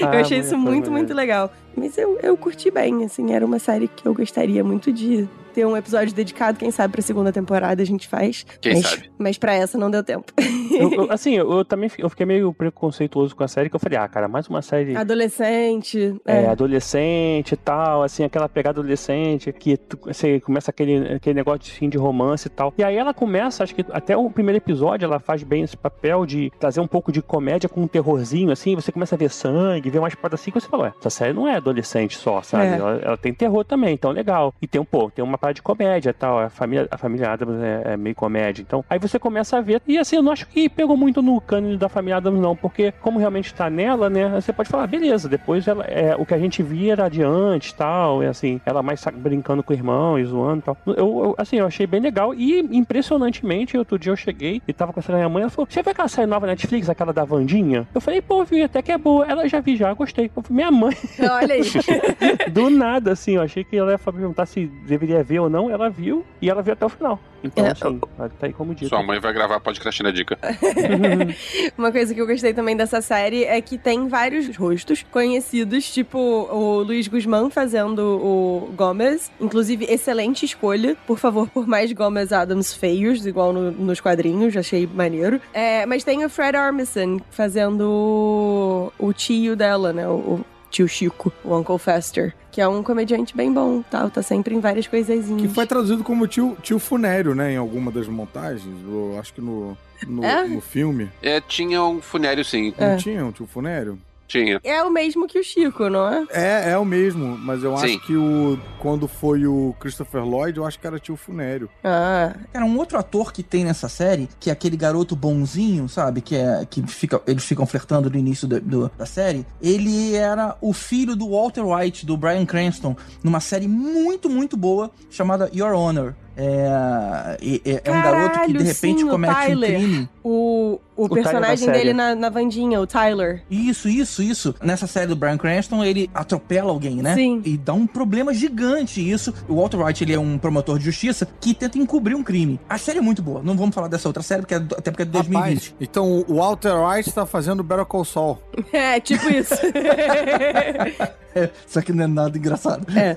[0.03, 1.53] Ah, eu achei isso muito, muito legal.
[1.77, 5.67] Mas eu, eu curti bem, assim, era uma série que eu gostaria muito de ter
[5.67, 8.45] um episódio dedicado, quem sabe pra segunda temporada a gente faz.
[8.61, 9.11] Quem mas, sabe?
[9.19, 10.33] Mas pra essa não deu tempo.
[10.73, 13.81] Eu- eu- assim, eu, eu também eu fiquei meio preconceituoso com a série, que eu
[13.81, 16.17] falei, ah, cara, mais uma série Adolescente.
[16.27, 16.47] é, É.
[16.49, 21.89] adolescente e tal, assim, aquela pegada adolescente, que você começa aquele, aquele negócio de fim
[21.89, 22.73] de romance e tal.
[22.77, 26.25] E aí ela começa, acho que até o primeiro episódio, ela faz bem esse papel
[26.27, 29.91] de trazer um pouco de comédia com um terrorzinho, assim, você começa a ver sangue,
[29.91, 32.67] ver umas paradas assim, que você fala, ué, essa série não é adolescente só, sabe?
[32.67, 32.73] É.
[32.79, 34.55] Ela, ela tem terror também, então legal.
[34.61, 37.31] E tem um, pô, tem uma parada de comédia e tal, a família, a família
[37.31, 40.33] Adams é, é meio comédia, então aí você começa a ver, e assim, eu não
[40.33, 44.09] acho que pegou muito no cânone da família Adams não, porque como realmente tá nela,
[44.11, 47.71] né, você pode falar, beleza, depois ela, é, o que a gente via era adiante
[47.71, 50.77] e tal, e assim, ela mais brincando com o irmão e zoando e tal.
[50.87, 54.93] Eu, eu, assim, eu achei bem legal e impressionantemente, outro dia eu cheguei e tava
[54.93, 57.25] conversando com a minha mãe, ela falou, você viu aquela série nova Netflix, aquela da
[57.25, 57.87] Vandinha?
[57.95, 59.27] Eu falei, pô, vi, até que é boa.
[59.27, 60.31] Ela já vi, já gostei.
[60.35, 61.63] Eu falei, minha mãe, Olha aí.
[62.51, 65.89] do nada, assim, eu achei que ela ia perguntar se deveria ver ou não, ela
[65.89, 67.19] viu e ela viu até o final.
[67.45, 68.01] Então, É, assim,
[68.39, 68.89] tá aí como dito.
[68.89, 70.39] Sua mãe vai gravar podcast na dica.
[71.77, 76.19] Uma coisa que eu gostei também dessa série é que tem vários rostos conhecidos, tipo
[76.19, 79.31] o Luiz Guzmán fazendo o Gomez.
[79.41, 80.97] Inclusive, excelente escolha.
[81.07, 85.41] Por favor, por mais Gomez Adams feios, igual no- nos quadrinhos, achei maneiro.
[85.53, 90.07] É, mas tem o Fred Armisen fazendo o, tio dela, né?
[90.09, 90.41] O,
[90.71, 92.35] tio Chico, o Uncle Fester.
[92.51, 94.11] Que é um comediante bem bom, tal.
[94.11, 95.41] Tá sempre em várias coisazinhas.
[95.41, 97.53] Que foi traduzido como tio, tio funério, né?
[97.53, 98.75] Em alguma das montagens.
[98.85, 99.77] Eu acho que no,
[100.07, 100.47] no, É?
[100.47, 101.11] no filme.
[101.23, 102.73] É, tinha um funério, sim.
[102.79, 102.97] Não É.
[102.97, 103.99] tinha um tio funério?
[104.29, 104.59] Tinha.
[104.65, 106.25] É o mesmo que o Chico, não é?
[106.31, 107.85] É, é o mesmo, mas eu Sim.
[107.97, 111.69] acho que o quando foi o Christopher Lloyd, eu acho que era tio funério.
[111.85, 116.23] Ah, Cara, um outro ator que tem nessa série, que é aquele garoto bonzinho, sabe?
[116.23, 119.45] Que é que fica, eles ficam flertando no início do- do- da série.
[119.61, 124.91] Ele era o filho do Walter White, do Bryan Cranston, numa série muito, muito boa
[125.11, 126.15] chamada Your Honor.
[126.37, 129.71] É, é, é- é um garoto que de Caralho, repente sim, o comete um Tyler.
[129.75, 130.09] crime.
[130.25, 133.43] o, o, Tyler personagem dele na, na Vandinha, o Tyler.
[133.51, 134.55] Isso, isso, isso.
[134.63, 137.15] Nessa série do Bryan Cranston, ele atropela alguém, né?
[137.15, 137.43] Sim.
[137.45, 139.33] E dá um problema gigante isso.
[139.49, 142.59] O Walter White, ele é um promotor de justiça que tenta encobrir um crime.
[142.69, 143.43] A série é muito boa.
[143.43, 145.43] Não vamos falar dessa outra série, porque é até porque é de 2020.
[145.45, 148.39] Rapaz, então o Walter White tá fazendo Better Call Saul.
[148.73, 149.55] É, tipo isso.
[151.67, 152.87] Só que não é nada engraçado.
[152.97, 153.17] É.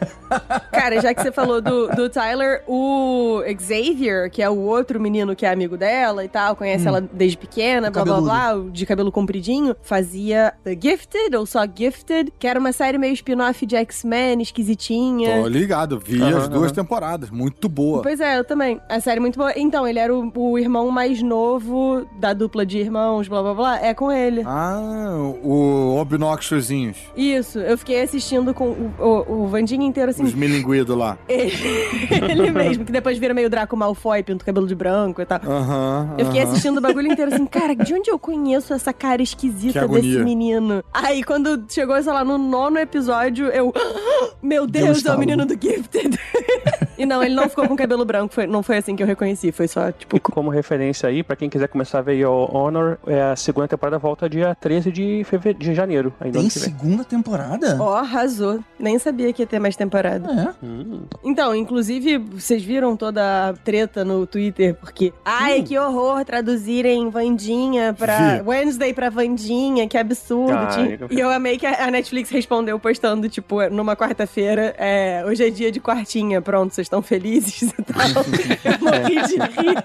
[0.72, 5.36] Cara, já que você falou do, do Tyler, o Xavier, que é o outro menino
[5.36, 6.90] que é amigo dela e tal, conhece Hum.
[6.90, 8.62] ela desde pequena, O blá blá cabeludo.
[8.66, 13.14] blá, de cabelo compridinho, fazia The Gifted, ou só Gifted, que era uma série meio
[13.14, 15.42] spin-off de X-Men, esquisitinha.
[15.42, 16.74] Tô ligado, vi Aham, as duas aham.
[16.76, 17.30] temporadas.
[17.30, 18.02] Muito boa.
[18.02, 18.80] Pois é, eu também.
[18.90, 19.54] A série é muito boa.
[19.58, 23.80] Então, ele era o, o irmão mais novo da dupla de irmãos, blá blá blá.
[23.86, 24.44] É com ele.
[24.46, 26.98] Ah, o Obnoxiozinhos.
[27.16, 30.24] Isso, eu fiquei assistindo com o, o, o Vandinha inteiro assim.
[30.24, 31.18] Os milinguidos lá.
[31.28, 35.26] Ele, ele mesmo, que depois vira meio Draco Malfoy, pinta o cabelo de branco e
[35.26, 35.40] tal.
[35.46, 36.16] Aham.
[36.18, 36.52] Eu fiquei aham.
[36.52, 40.84] assistindo o bagulho inteiro assim, cara, de onde eu conheço essa cara esquisita desse menino?
[40.94, 43.74] Aí quando chegou, sei lá, no nono episódio, eu.
[44.42, 46.20] Meu Deu um Deus, é o menino do Gifted.
[46.98, 49.52] e não, ele não ficou com cabelo branco, foi- não foi assim que eu reconheci,
[49.52, 50.16] foi só, tipo.
[50.16, 53.68] E como referência aí, pra quem quiser começar a ver Your Honor, é a segunda
[53.68, 56.14] temporada volta dia 13 de, fevereiro, de janeiro.
[56.20, 57.78] Ainda Tem segunda temporada?
[57.80, 58.60] Ó, arrasou.
[58.80, 60.56] Nem sabia que ia ter mais temporada.
[60.62, 60.66] É.
[60.66, 61.02] Hum.
[61.24, 65.12] Então, inclusive, vocês viram toda a treta no Twitter, porque.
[65.24, 68.38] Ai, que horror traduzirem Vandinha pra.
[68.38, 68.42] Vi.
[68.50, 70.68] Wednesday pra Vandinha, que absurdo.
[70.74, 75.46] Tinha- eu- E eu amei que a Netflix respondeu postando, tipo, numa quarta-feira, é, hoje
[75.46, 77.96] é dia de quartinha, pronto, vocês estão felizes e tal.
[78.66, 79.76] eu morri de rir.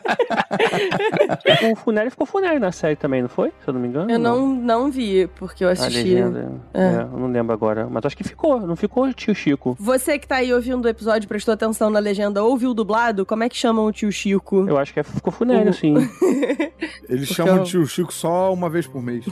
[1.73, 3.49] O Funério ficou Funério na série também, não foi?
[3.63, 4.11] Se eu não me engano.
[4.11, 6.03] Eu não, não vi, porque eu A assisti.
[6.15, 6.53] legenda.
[6.75, 6.81] É.
[6.83, 7.87] É, eu não lembro agora.
[7.91, 9.77] Mas acho que ficou, não ficou tio Chico.
[9.79, 13.43] Você que tá aí ouvindo o episódio, prestou atenção na legenda, ouviu o dublado, como
[13.45, 14.67] é que chamam o tio Chico?
[14.69, 15.95] Eu acho que é- ficou Funério, O- sim.
[17.09, 19.25] Eles Porque chamam eu- de tio Chico só uma vez por mês.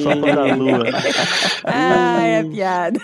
[0.00, 0.84] Só quando a lua.
[1.64, 3.00] Ah, é piada.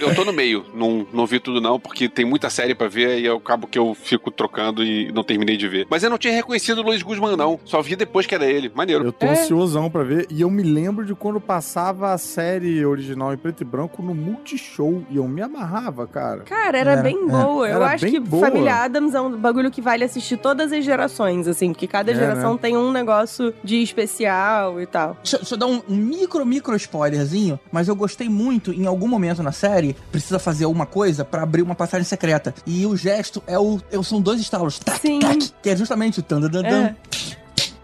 [0.00, 3.18] Eu tô no meio, não, não vi tudo não, porque tem muita série pra ver
[3.20, 5.86] e eu acabo que eu fico trocando e não terminei de ver.
[5.90, 7.58] Mas eu não tinha reconhecido o Luiz Guzmán, não.
[7.64, 8.70] Só vi depois que era ele.
[8.74, 9.04] Maneiro.
[9.04, 9.30] Eu tô É.
[9.30, 10.26] ansiosão pra ver.
[10.30, 14.14] E eu me lembro de quando passava a série original em preto e branco no
[14.14, 15.02] Multishow.
[15.10, 16.40] E eu me amarrava, cara.
[16.44, 17.26] Cara, era, Era, bem é.
[17.26, 17.68] boa.
[17.68, 18.46] Eu Era acho bem que boa.
[18.48, 22.14] Família Adams é um bagulho que vale assistir todas as gerações, assim, porque cada É,
[22.14, 22.58] geração né?
[22.60, 25.16] tem um negócio de especial e tal.
[25.22, 29.08] Deixa, deixa eu dar um, um micro, micro spoilerzinho, mas eu gostei muito, em algum
[29.08, 32.54] momento na série, precisa fazer alguma coisa pra abrir uma passagem secreta.
[32.66, 33.80] E o gesto é o.
[33.90, 34.78] é o- são dois estalos.
[34.78, 35.18] Tac, Sim.
[35.20, 36.84] tac, que é justamente o tan, dan, dan, dan.
[36.86, 36.94] É.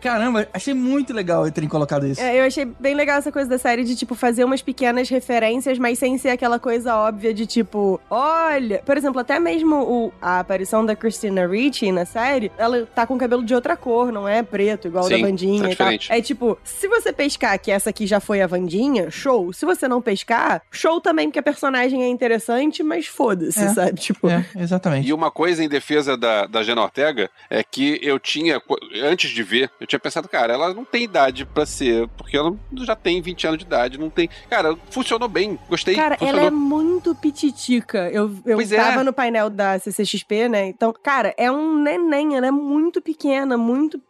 [0.01, 2.21] Caramba, achei muito legal eu terem colocado isso.
[2.21, 5.79] É, eu achei bem legal essa coisa da série de, tipo, fazer umas pequenas referências,
[5.79, 8.83] mas sem ser aquela coisa óbvia de, tipo, olha.
[8.85, 13.19] Por exemplo, até mesmo o, a aparição da Christina Ricci na série, ela tá com
[13.19, 15.89] cabelo de outra cor, não é preto, igual o Sim, da Vandinha tá e tal.
[15.89, 16.13] diferente.
[16.13, 19.53] É tipo, se você pescar que essa aqui já foi a Vandinha, show.
[19.53, 23.69] Se você não pescar, show também, porque a personagem é interessante, mas foda-se, É.
[23.69, 24.01] sabe?
[24.01, 24.29] Tipo.
[24.29, 25.09] É, exatamente.
[25.09, 28.61] E uma coisa em defesa da, da Jenna Ortega é que eu tinha,
[29.03, 32.55] antes de ver, eu tinha pensado, cara, ela não tem idade pra ser, porque ela
[32.83, 34.29] já tem 20 anos de idade, não tem.
[34.49, 35.97] Cara, funcionou bem, gostei.
[35.97, 36.39] Cara, funcionou.
[36.39, 38.09] ela é muito pititica.
[38.11, 38.77] Eu, eu Pois é.
[38.77, 40.67] tava no painel da CCXP, né?
[40.69, 44.01] Então, cara, é um neném, ela é muito pequena, muito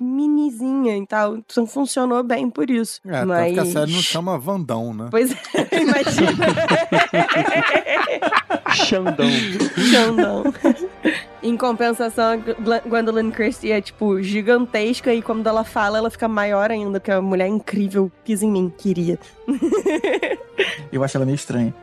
[0.00, 1.36] minizinha e tal.
[1.36, 3.00] Então funcionou bem por isso.
[3.04, 3.54] É, Mas...
[3.54, 5.08] tanto que a série não chama Vandão, né?
[5.10, 5.36] Pois é,
[5.82, 6.46] imagina.
[8.72, 9.30] Xandão.
[9.90, 10.44] Xandão.
[11.42, 16.28] Em compensação, a Gwen- Gwendolyn Christie é, tipo, gigantesca e quando ela fala, ela fica
[16.28, 19.18] maior ainda, porque a mulher é incrível, pisa em mim, queria.
[20.92, 21.74] Eu acho ela meio estranha.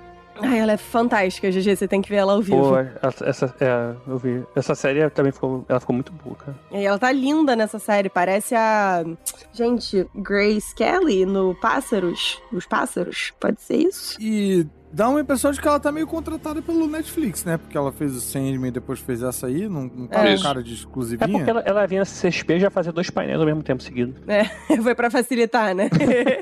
[0.42, 2.58] Ai, ela é fantástica, GG, você tem que ver ela ao vivo.
[2.62, 4.44] Pô, essa, essa- é, eu vi.
[4.54, 6.58] Essa série também ficou, ela ficou muito boa, cara.
[6.74, 9.06] E ela tá linda nessa série, parece a.
[9.54, 12.42] Gente, Grace Kelly no Pássaros.
[12.52, 14.18] Os Pássaros, pode ser isso?
[14.20, 17.58] E dá uma impressão de que ela tá meio contratada pelo Netflix, né?
[17.58, 20.36] Porque ela fez o Sandman e depois fez essa aí, não, não tá É.
[20.38, 21.28] com cara de É exclusivinha.
[21.38, 24.16] porque ela, ela vinha CSP já fazia dois painéis ao mesmo tempo seguido.
[24.28, 24.46] É,
[24.82, 25.90] foi pra facilitar, né?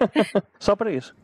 [0.60, 1.16] Só pra isso.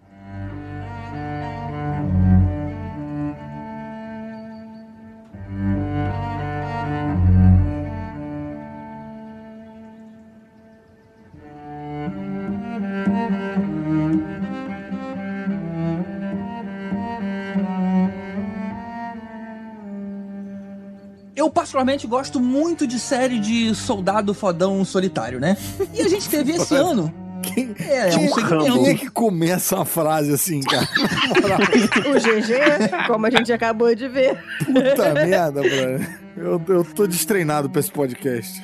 [21.40, 25.56] Eu, particularmente, gosto muito de série de soldado fodão solitário, né?
[25.94, 27.14] E a gente teve esse ano.
[27.80, 28.74] É, é um Quem, segmento.
[28.74, 30.86] quem é que começa uma frase assim, cara?
[32.10, 34.38] O GG, como a gente acabou de ver.
[34.66, 36.20] Puta merda, brother.
[36.36, 38.62] Eu, eu tô destreinado pra esse podcast.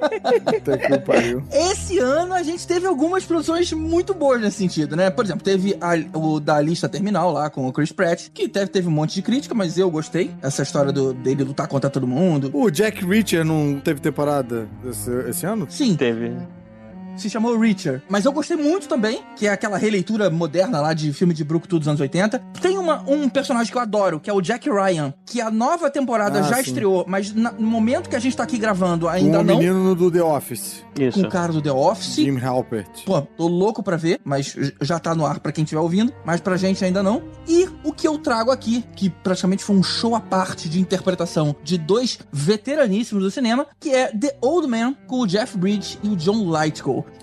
[0.00, 1.42] Puta que pariu.
[1.50, 5.10] Esse ano a gente teve algumas produções muito boas nesse sentido, né?
[5.10, 8.66] Por exemplo, teve a- o da lista terminal lá com o Chris Pratt, que teve,
[8.68, 10.30] teve um monte de crítica, mas eu gostei.
[10.42, 12.50] Essa história do, dele lutar contra todo mundo.
[12.52, 15.66] O Jack Reacher não teve temporada esse, esse ano?
[15.68, 16.32] Sim, Teve.
[17.16, 18.02] Se chamou Reacher.
[18.08, 21.78] Mas eu gostei muito também, que é aquela releitura moderna lá de filme de Brucutu
[21.78, 22.38] dos anos 80.
[22.60, 25.90] Tem uma, um personagem que eu adoro, que é o Jack Ryan, que a nova
[25.90, 26.62] temporada Ah, já sim.
[26.62, 29.56] estreou, mas na- no momento que a gente tá aqui gravando ainda o não.
[29.58, 30.84] menino do The Office.
[30.98, 31.20] Isso.
[31.20, 32.16] Com o cara do The Office.
[32.16, 33.04] Jim Halpert.
[33.06, 36.40] Pô, tô louco pra ver, mas já tá no ar pra quem estiver ouvindo, mas
[36.40, 37.22] pra gente ainda não.
[37.48, 41.56] E o que eu trago aqui, que praticamente foi um show à parte de interpretação
[41.62, 46.08] de dois veteraníssimos do cinema, que é The Old Man com o Jeff Bridges e
[46.08, 46.44] o John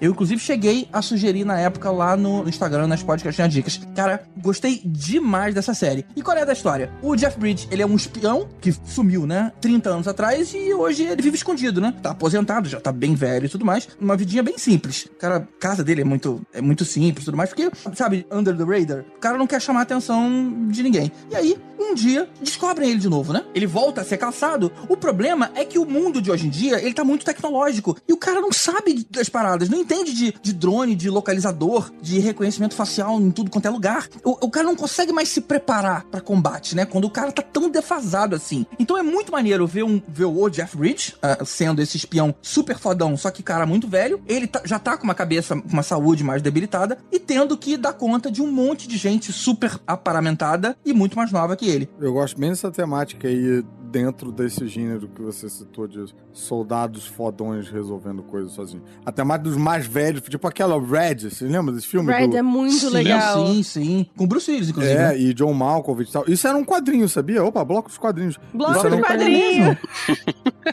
[0.02, 3.80] Eu inclusive cheguei a sugerir na época lá no Instagram, nas podcasts dicas.
[3.96, 6.06] Cara, gostei demais dessa série.
[6.16, 6.92] E qual é a da história?
[7.02, 11.04] O Jeff Bridges, ele é um espião que sumiu, né, 30 anos atrás e hoje
[11.04, 11.94] ele vive escondido, né?
[12.02, 13.88] Tá aposentado, já tá bem velho e tudo mais.
[14.00, 15.06] Uma vidinha bem simples.
[15.06, 18.26] O cara, a casa dele é muito, é muito simples e tudo mais, porque, sabe,
[18.32, 21.12] under the radar, o cara não quer chamar a atenção de ninguém.
[21.32, 23.44] E aí, um dia, descobrem ele de novo, né?
[23.56, 24.72] Ele volta a ser caçado.
[24.88, 27.98] O problema é que o mundo de hoje em dia, ele tá muito tecnológico.
[28.08, 32.20] E o cara não sabe das paradas, não entende de, de drone, de localizador, de
[32.20, 34.07] reconhecimento facial em tudo quanto é lugar.
[34.24, 36.86] O, o cara não consegue mais se preparar pra combate, né?
[36.86, 38.65] Quando o cara tá tão defasado assim.
[38.78, 42.78] Então é muito maneiro ver, um, ver o Jeff Bridges ah, sendo esse espião super
[42.78, 44.22] fodão, só que cara muito velho.
[44.28, 47.78] Ele tá- já tá com uma cabeça, com uma saúde mais debilitada e tendo que
[47.78, 51.89] dar conta de um monte de gente super aparamentada e muito mais nova que ele.
[51.99, 57.70] Eu gosto bem dessa temática aí dentro desse gênero que você citou de soldados fodões
[57.70, 58.86] resolvendo coisas sozinhos.
[59.06, 62.12] A temática dos mais velhos, tipo aquela Red, você lembra desse filme?
[62.12, 62.38] Red do...
[62.38, 63.48] é muito sim, legal.
[63.48, 64.06] Sim, sim.
[64.16, 64.94] Com Bruce Willis, inclusive.
[64.94, 65.20] É, né?
[65.20, 66.24] e John Malkovich e tal.
[66.28, 67.44] Isso era um quadrinho, sabia?
[67.44, 68.40] Opa, bloco dos quadrinhos.
[68.54, 69.78] Bloco era de um quadrinho.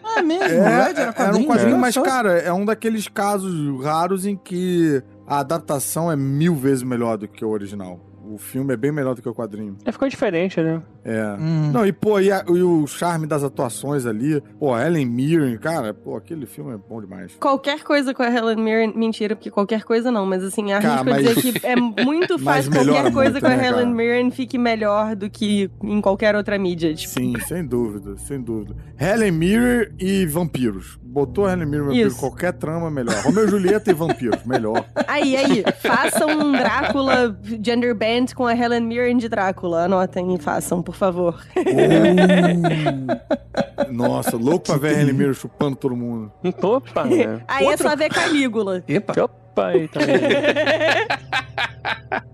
[0.03, 0.45] Ah, mesmo?
[0.45, 4.27] É, Red era era quadrinho, um quadrinho, olha mas, cara, é um daqueles casos raros
[4.27, 8.01] em que a adaptação é mil vezes melhor do que o original.
[8.29, 9.77] O filme é bem melhor do que o quadrinho.
[9.85, 10.83] É, ficou diferente, né?
[11.05, 11.37] É.
[11.39, 11.71] Hum.
[11.73, 14.41] Não, e pô, e, a- e o charme das atuações ali.
[14.59, 17.33] Pô, Ellen Mirren, cara, pô, aquele filme é bom demais.
[17.39, 21.05] Qualquer coisa com a Helen Mirren, mentira, porque qualquer coisa não, mas assim, a dizer
[21.05, 23.87] mas- que é muito fácil qualquer coisa muito, com a né, Helen cara?
[23.95, 26.95] Mirren fique melhor do que em qualquer outra mídia.
[26.95, 28.75] Tipo, Sim, sem dúvida, sem dúvida.
[28.99, 30.99] Helen Mirren e vampiros.
[31.03, 33.15] Botou Helen Mirren e vampiros, qualquer trama melhor.
[33.23, 34.85] Romeu e Julieta e vampiros, melhor.
[35.07, 39.85] Aí, aí, faça um Drácula gender Band com a Helen Mirren de Drácula.
[39.85, 41.41] Anotem e façam, por favor.
[43.91, 46.33] Nossa, louco pra ver a Helen Mirren chupando todo mundo.
[46.63, 47.43] Opa, né?
[47.49, 48.83] Aí é só ver Calígula.
[48.89, 49.13] Epa.
[49.23, 49.35] Opa,
[49.65, 50.17] aí também.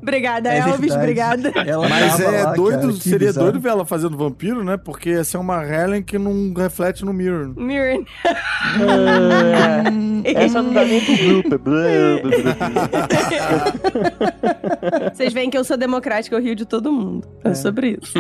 [0.03, 0.99] Obrigada, É Elvis, verdade.
[1.01, 1.53] obrigada.
[1.71, 3.47] Ela Mas é lá, doido, cara, seria bizarro.
[3.47, 4.77] doido ver ela fazendo vampiro, né?
[4.77, 7.55] Porque essa é uma Helen que não reflete no Mirror.
[7.57, 8.05] Mirren.
[10.25, 11.55] Essa não dá nem pro grupo.
[11.77, 12.23] é.
[15.15, 17.27] Vocês veem que eu sou democrática, eu rio de todo mundo.
[17.45, 18.19] É, sobre isso.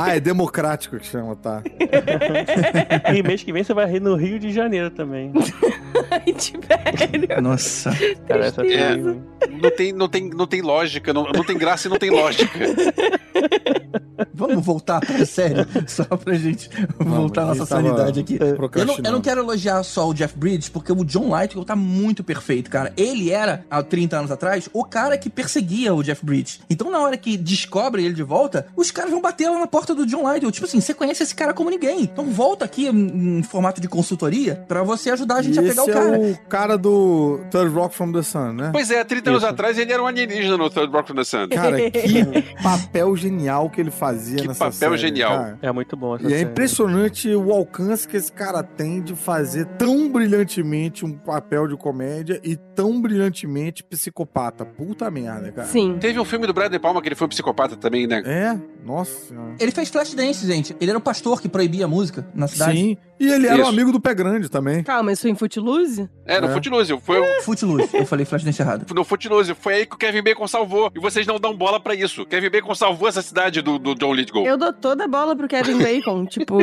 [0.00, 1.62] ah, é democrático que chama, tá?
[3.14, 5.32] E mês que vem você vai rir no Rio de Janeiro também.
[6.10, 7.42] Ai, Tibério.
[7.42, 7.90] Nossa.
[8.26, 8.96] Cara, essa É.
[8.96, 12.58] Não tem, não tem, não tem lógica, não, não tem graça e não tem lógica.
[14.34, 16.68] Vamos voltar pra série, só pra gente
[16.98, 18.38] voltar a a nossa sanidade aqui.
[18.74, 21.74] Eu não, eu não quero elogiar só o Jeff Bridges, porque o John Lithgow tá
[21.76, 22.92] muito perfeito, cara.
[22.96, 26.60] Ele era, há 30 anos atrás, o cara que perseguia o Jeff Bridges.
[26.68, 29.94] Então, na hora que descobre ele de volta, os caras vão bater lá na porta
[29.94, 30.50] do John Lithgow.
[30.50, 32.02] Tipo assim, você conhece esse cara como ninguém.
[32.02, 35.62] Então, volta aqui em, em formato de consultoria pra você ajudar a gente E a
[35.62, 36.16] pegar o cara.
[36.16, 38.70] é o cara do Third Rock from the Sun, né?
[38.72, 39.50] Pois é, 30 anos Isso.
[39.50, 41.48] atrás ele era um alienígena no Third Rock from the Sun.
[41.48, 42.24] Cara, que
[42.62, 45.30] papel genial que ele fazia Que nessa papel série, genial.
[45.36, 45.58] cara.
[45.62, 46.50] É muito bom essa E é série.
[46.50, 52.40] impressionante o alcance que esse cara tem de fazer tão brilhantemente um papel de comédia
[52.42, 54.64] e tão brilhantemente psicopata.
[54.64, 55.68] Puta merda, cara.
[55.68, 55.96] Sim.
[56.00, 58.22] Teve um filme do Brad De Palma que ele foi um psicopata também, né?
[58.24, 58.58] É?
[58.84, 59.54] Nossa senhora.
[59.58, 60.74] Ele fez Flashdance, gente.
[60.80, 62.78] Ele era o pastor que proibia a música na cidade.
[62.78, 62.96] Sim.
[63.20, 64.84] E ele era um amigo do Pé Grande também.
[64.84, 66.08] Calma, isso em Footloose?
[66.24, 66.52] É, no É.
[66.52, 66.96] Footloose.
[67.02, 67.88] Foi o- Footloose.
[67.92, 68.86] Eu falei Flashdance errado.
[68.94, 69.54] no Footloose.
[69.54, 70.92] Foi aí que o Kevin Bacon salvou.
[70.94, 72.24] E vocês não dão bola pra isso.
[72.26, 74.46] Kevin Bacon salvou essa cidade do, do John Lithgow.
[74.46, 76.24] Eu dou toda a bola pro Kevin Bacon.
[76.26, 76.58] tipo,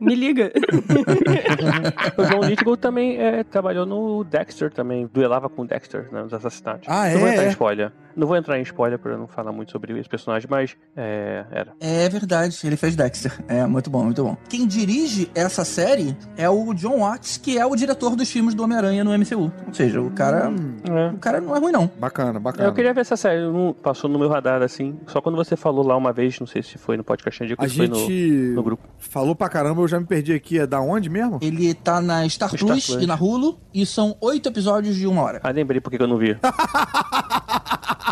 [0.00, 0.50] me liga.
[2.16, 6.32] O John Lithgow também é, trabalhou no Dexter também, duelava com o Dexter né, nos
[6.34, 6.88] assassinatos.
[6.88, 7.36] Ah, não é?
[7.36, 7.48] em É?
[7.48, 7.92] spoiler.
[8.16, 11.72] Não vou entrar em spoiler pra não falar muito sobre esse personagem, mas é, era.
[11.80, 13.32] É verdade, ele fez Dexter.
[13.48, 14.36] É, muito bom, muito bom.
[14.48, 18.62] Quem dirige essa série é o John Watts, que é o diretor dos filmes do
[18.62, 19.52] Homem-Aranha no MCU.
[19.66, 20.50] Ou seja, o cara.
[20.88, 21.14] É.
[21.14, 21.90] O cara não é ruim, não.
[21.98, 22.68] Bacana, bacana.
[22.68, 24.98] Eu queria ver essa série, não passou no meu radar assim.
[25.06, 27.68] Só quando você falou lá uma vez, não sei se foi no podcast antigo, A
[27.68, 28.88] se foi no, gente no grupo.
[28.98, 30.58] falou pra caramba, eu já me perdi aqui.
[30.58, 31.38] É da onde mesmo?
[31.40, 33.02] Ele tá na Star Star Plus Plus.
[33.02, 35.40] e na Hulu, e são oito episódios de uma hora.
[35.42, 36.36] Ah, lembrei porque que eu não vi.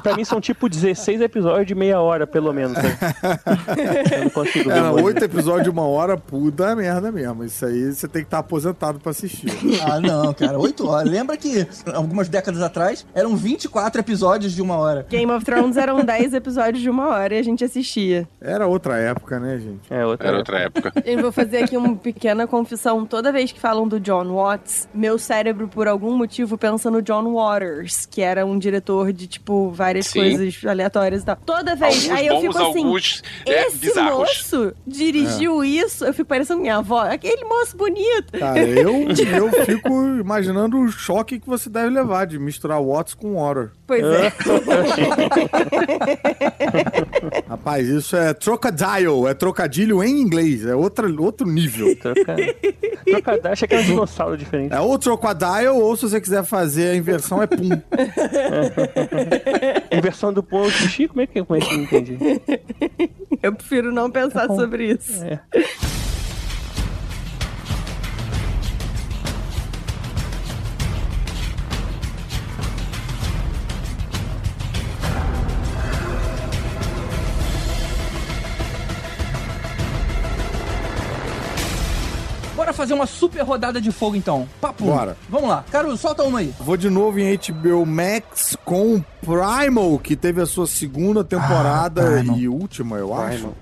[0.03, 2.75] pra mim são tipo 16 episódios de meia hora, pelo menos.
[2.77, 2.99] né?
[4.13, 4.77] eu não consigo ver.
[4.77, 5.05] Era muito.
[5.07, 7.45] oito episódios de uma hora, puta merda mesmo.
[7.45, 9.49] Isso aí você tem que estar aposentado pra assistir.
[9.83, 11.11] Ah, não, cara, oito horas.
[11.11, 15.07] Lembra que algumas décadas atrás eram 24 episódios de uma hora.
[15.09, 18.29] Game of Thrones eram 10 episódios de uma hora e a gente assistia.
[18.41, 19.81] Era outra época, né, gente?
[19.91, 20.29] É outra.
[20.29, 20.93] Era outra época.
[21.05, 23.05] Eu vou fazer aqui uma pequena confissão.
[23.07, 27.33] Toda vez que falam do John Watts, meu cérebro, por algum motivo, pensa no John
[27.35, 30.19] Waters, que era um diretor de, tipo, várias Sim.
[30.19, 31.37] coisas aleatórias e tal.
[31.37, 32.05] Toda vez.
[32.05, 32.85] Alguns aí eu bons, fico assim.
[32.85, 34.19] alguns é, Esse bizarros.
[34.19, 37.01] moço dirigiu isso, eu fico parecendo minha avó.
[37.03, 38.39] Aquele moço bonito.
[38.39, 43.37] Cara, eu, eu fico imaginando o choque que você deve levar de misturar Watts com
[43.37, 43.71] Water.
[43.87, 44.33] Pois é.
[47.49, 51.95] Rapaz, isso é trocadilho, é trocadilho em inglês, é outra, outro nível.
[51.97, 52.35] Troca...
[53.07, 54.75] Trocadilho, achei que era um dinossauro diferente.
[54.75, 57.69] É ou trocadilho, ou se você quiser fazer a inversão, é pum.
[59.91, 62.19] Inversão do ponto xixi, como é que, como é que eu entendi?
[63.43, 65.25] Eu prefiro não pensar sobre isso.
[65.25, 65.41] É.
[82.69, 84.47] Bora fazer uma super rodada de fogo então.
[84.61, 84.85] Papo.
[84.85, 85.17] Bora.
[85.31, 85.65] Vamos lá.
[85.71, 86.53] Caruso, solta uma aí.
[86.61, 92.23] Vou de novo em HBO Max com Primal, que teve a sua segunda temporada Ah,
[92.37, 93.37] e última, eu acho.
[93.39, 93.55] Primal.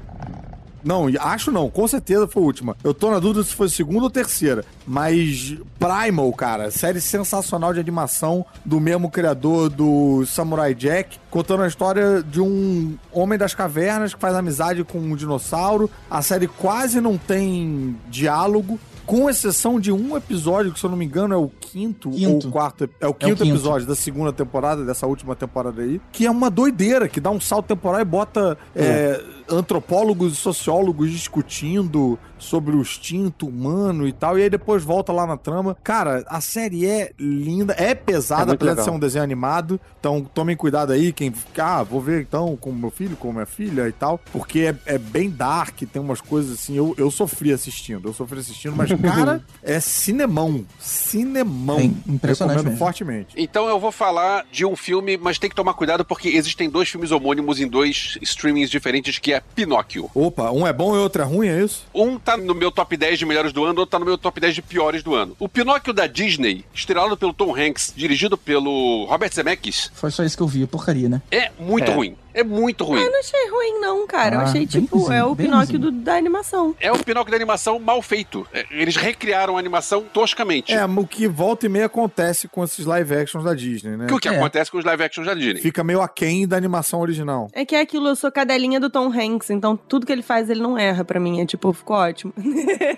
[0.82, 2.76] Não, acho não, com certeza foi a última.
[2.82, 4.64] Eu tô na dúvida se foi segunda ou terceira.
[4.84, 11.68] Mas Primal, cara, série sensacional de animação do mesmo criador do Samurai Jack, contando a
[11.68, 15.88] história de um homem das cavernas que faz amizade com um dinossauro.
[16.10, 18.80] A série quase não tem diálogo.
[19.06, 22.46] Com exceção de um episódio, que se eu não me engano é o quinto, Quinto.
[22.48, 22.90] ou quarto.
[23.00, 23.54] É o quinto, quinto.
[23.54, 26.00] episódio da segunda temporada, dessa última temporada aí.
[26.12, 31.10] Que é uma doideira, que dá um salto temporal e bota é, antropólogos e sociólogos
[31.10, 35.76] discutindo sobre o instinto humano e tal, e aí depois volta lá na trama.
[35.82, 39.80] Cara, a série é linda, é pesada, É apesar de ser um desenho animado.
[39.98, 43.88] Então tomem cuidado aí, quem ah, vou ver então com meu filho, com minha filha
[43.88, 46.76] e tal, porque é, é bem dark, tem umas coisas assim.
[46.76, 50.64] Eu, eu sofri assistindo, eu sofri assistindo, mas cara, é cinemão.
[50.78, 51.78] Cinemão.
[51.78, 52.78] É impressionante Recomendo mesmo.
[52.78, 53.34] fortemente.
[53.36, 56.88] Então eu vou falar de um filme, mas tem que tomar cuidado porque existem dois
[56.88, 60.10] filmes homônimos em dois streamings diferentes, que é Pinóquio.
[60.14, 61.84] Opa, um é bom e outro é ruim, é isso?
[61.94, 64.40] Um tá no meu top 10 de melhores do ano, outro tá no meu top
[64.40, 65.36] 10 de piores do ano.
[65.38, 70.36] O Pinóquio da Disney, estrelado pelo Tom Hanks, dirigido pelo Robert Zemeckis, Foi só isso
[70.36, 71.22] que eu vi, porcaria, né?
[71.30, 71.94] é muito É.
[71.94, 72.16] ruim.
[72.36, 73.00] É muito ruim.
[73.00, 74.36] Eu não achei ruim, não, cara.
[74.36, 75.34] eu Ah, achei, tipo, é o.
[75.34, 76.74] Pinóquio do- da animação.
[76.80, 78.46] É o Pinóquio da animação mal feito.
[78.52, 80.72] É, Eles recriaram a animação toscamente.
[80.72, 84.06] É, o que volta e meia acontece com esses live actions da Disney, né?
[84.06, 84.36] Que o que É.
[84.36, 85.60] acontece com os live action da Disney.
[85.62, 87.48] Fica meio aquém da animação original.
[87.52, 90.50] É que é aquilo, eu sou cadelinha do Tom Hanks, então tudo que ele faz,
[90.50, 91.40] ele não erra pra mim.
[91.40, 92.32] É tipo, ficou ótimo.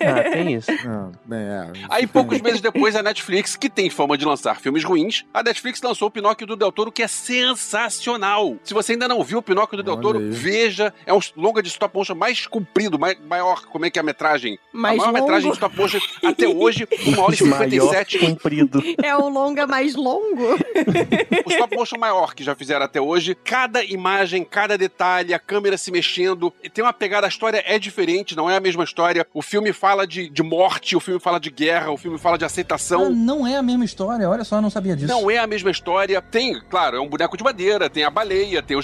[0.00, 0.70] Ah, tem isso.
[0.86, 4.82] Ah, bem, é, Aí, poucos meses depois, a Netflix, que tem fama de lançar filmes
[4.84, 8.56] ruins, a Netflix lançou o Pinóquio do Del Toro, que é sensacional.
[8.64, 10.92] Se você ainda não viu o Pinóquio do Del Toro, veja.
[11.04, 13.64] É um longa de stop motion mais comprido, mais, maior.
[13.66, 14.58] Como é que é a metragem?
[14.72, 15.20] Mais a maior longo.
[15.24, 18.18] metragem de stop motion até hoje, uma hora e Maior 57.
[18.18, 18.82] comprido.
[19.02, 20.54] É o longa mais longo.
[21.46, 23.34] o stop motion maior que já fizeram até hoje.
[23.34, 26.52] Cada imagem, cada detalhe, a câmera se mexendo.
[26.62, 29.26] E Tem uma pegada, a história é diferente, não é a mesma história.
[29.34, 32.44] O filme fala de, de morte, o filme fala de guerra, o filme fala de
[32.44, 33.10] Ah, aceitação.
[33.10, 35.08] não é a mesma história, olha só, eu não sabia disso.
[35.12, 36.20] Não é a mesma história.
[36.22, 38.82] Tem, claro, é um boneco de madeira, tem a baleia, tem o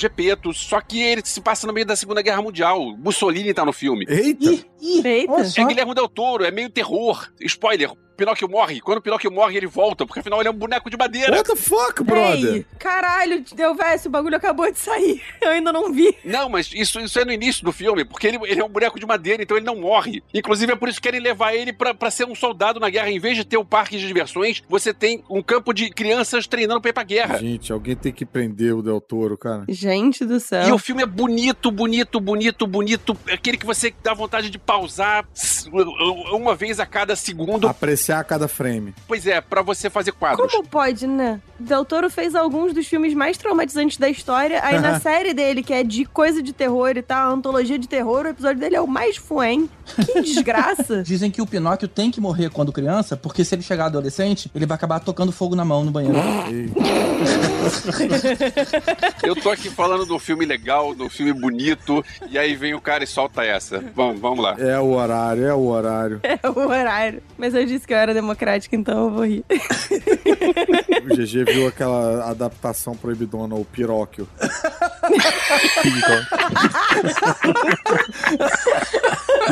[0.53, 2.97] Só que ele se passa no meio da Segunda Guerra Mundial.
[2.97, 4.07] Mussolini tá no filme.
[4.09, 4.51] Eita!
[4.51, 5.61] Ih, ih, Eita.
[5.61, 5.64] É.
[5.64, 7.28] Guilherme Del Toro, é meio terror.
[7.41, 8.80] Spoiler, Pinóquio morre.
[8.80, 11.36] Quando o Pinóquio morre, ele volta, porque afinal ele é um boneco de madeira.
[11.36, 12.54] What the fuck, brother?
[12.54, 15.22] Ei, caralho, deu esse bagulho acabou de sair.
[15.40, 16.16] Eu ainda não vi.
[16.24, 18.98] Não, mas isso, isso é no início do filme, porque ele, ele é um boneco
[18.98, 20.22] de madeira, então ele não morre.
[20.32, 23.10] Inclusive é por isso que querem levar ele pra, pra ser um soldado na guerra.
[23.10, 26.80] Em vez de ter o parque de diversões, você tem um campo de crianças treinando
[26.80, 27.38] pra ir pra guerra.
[27.38, 29.64] Gente, alguém tem que prender o Del Toro, cara.
[29.68, 30.68] Gente do céu.
[30.68, 33.16] E o filme é bonito, bonito, bonito, bonito.
[33.26, 35.26] É Aquele que você dá vontade de pausar
[36.32, 37.68] uma vez a cada segundo.
[38.05, 38.94] Apreciar cada frame.
[39.09, 40.52] Pois é, pra você fazer quadros.
[40.52, 41.40] Como pode, né?
[41.59, 44.61] Del Toro fez alguns dos filmes mais traumatizantes da história.
[44.62, 48.26] Aí na série dele, que é de coisa de terror e tal, antologia de terror,
[48.26, 49.70] o episódio dele é o mais fuém.
[49.96, 51.02] Que desgraça.
[51.02, 54.66] Dizem que o Pinóquio tem que morrer quando criança, porque se ele chegar adolescente, ele
[54.66, 56.18] vai acabar tocando fogo na mão no banheiro.
[59.22, 63.05] Eu tô aqui falando do filme legal, do filme bonito, e aí vem o cara
[63.05, 63.82] e solta essa.
[63.94, 64.57] Vamos, vamos lá.
[64.59, 66.20] É o horário, é o horário.
[66.22, 67.22] É o horário.
[67.38, 69.45] Mas eu disse que eu era democrática, então eu vou rir.
[71.05, 74.26] O GG viu aquela adaptação proibidona, o Piróquio.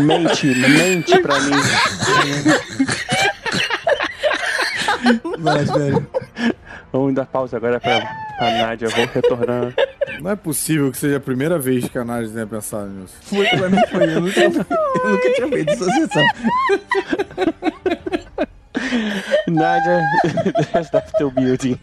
[0.01, 1.53] Mente, mente pra mim.
[5.39, 6.07] Mas, velho.
[6.93, 8.01] Vamos dar pausa agora pra,
[8.39, 8.89] pra Nádia.
[8.89, 9.75] Vou retornar.
[10.21, 13.15] Não é possível que seja a primeira vez que a Nádia tenha pensado nisso.
[13.23, 14.05] Foi pra mim, foi.
[14.15, 16.27] Eu nunca, eu nunca tinha feito essa sessão.
[19.49, 20.03] Nádia,
[20.95, 21.79] of the building.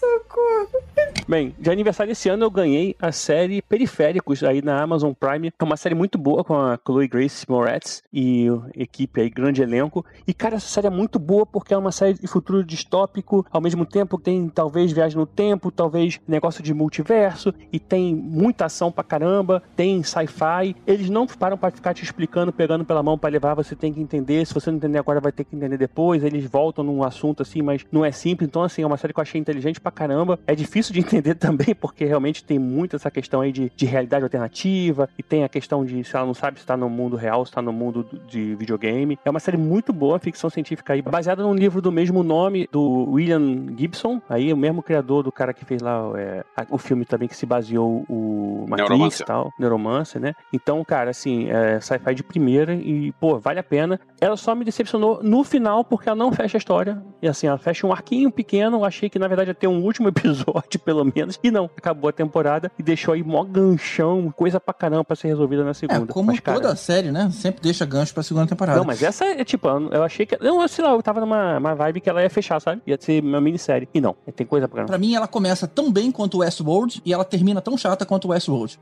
[0.00, 0.80] Socorro.
[1.28, 5.52] Bem, de aniversário esse ano eu ganhei a série Periféricos aí na Amazon Prime.
[5.56, 10.04] É uma série muito boa com a Chloe Grace Moretz e equipe aí, grande elenco.
[10.26, 13.46] E, cara, essa série é muito boa porque é uma série de futuro distópico.
[13.50, 17.54] Ao mesmo tempo tem talvez viagem no tempo, talvez negócio de multiverso.
[17.70, 20.74] E tem muita ação pra caramba, tem sci-fi.
[20.86, 23.54] Eles não param pra ficar te explicando, pegando pela mão pra levar.
[23.54, 24.44] Você tem que entender.
[24.46, 26.24] Se você não entender agora, vai ter que entender depois.
[26.24, 28.48] Eles voltam num assunto assim, mas não é simples.
[28.48, 30.38] Então, assim, é uma série que eu achei inteligente pra caramba.
[30.46, 34.24] É difícil de entender também, porque realmente tem muito essa questão aí de, de realidade
[34.24, 37.44] alternativa, e tem a questão de se ela não sabe se tá no mundo real,
[37.44, 39.18] se tá no mundo do- de videogame.
[39.24, 43.10] É uma série muito boa, ficção científica aí, baseada num livro do mesmo nome do
[43.10, 47.28] William Gibson, aí o mesmo criador do cara que fez lá é, o filme também
[47.28, 50.32] que se baseou o Matrix e tal, Neuromancer, né?
[50.52, 54.00] Então, cara, assim, é sci-fi de primeira e, pô, vale a pena.
[54.20, 57.02] Ela só me decepcionou no final porque ela não fecha a história.
[57.22, 58.84] E assim, ela fecha um arquinho pequeno.
[58.84, 61.38] Achei que na verdade ia ter um último episódio, pelo menos.
[61.42, 65.28] E não, acabou a temporada e deixou aí mó ganchão, coisa pra caramba pra ser
[65.28, 66.12] resolvida na É, segunda.
[66.12, 67.30] como Mas, cara, toda série, né?
[67.32, 68.78] Sempre deixa gancho pra segunda temporada.
[68.78, 70.36] Não, mas essa é tipo, eu achei que.
[70.42, 72.82] Não, sei lá, eu tava numa uma vibe que ela ia fechar, sabe?
[72.86, 73.88] Ia ser uma minissérie.
[73.94, 74.90] E não, tem coisa pra caramba.
[74.92, 78.26] Pra mim, ela começa tão bem quanto o Westworld e ela termina tão chata quanto
[78.26, 78.78] o Westworld.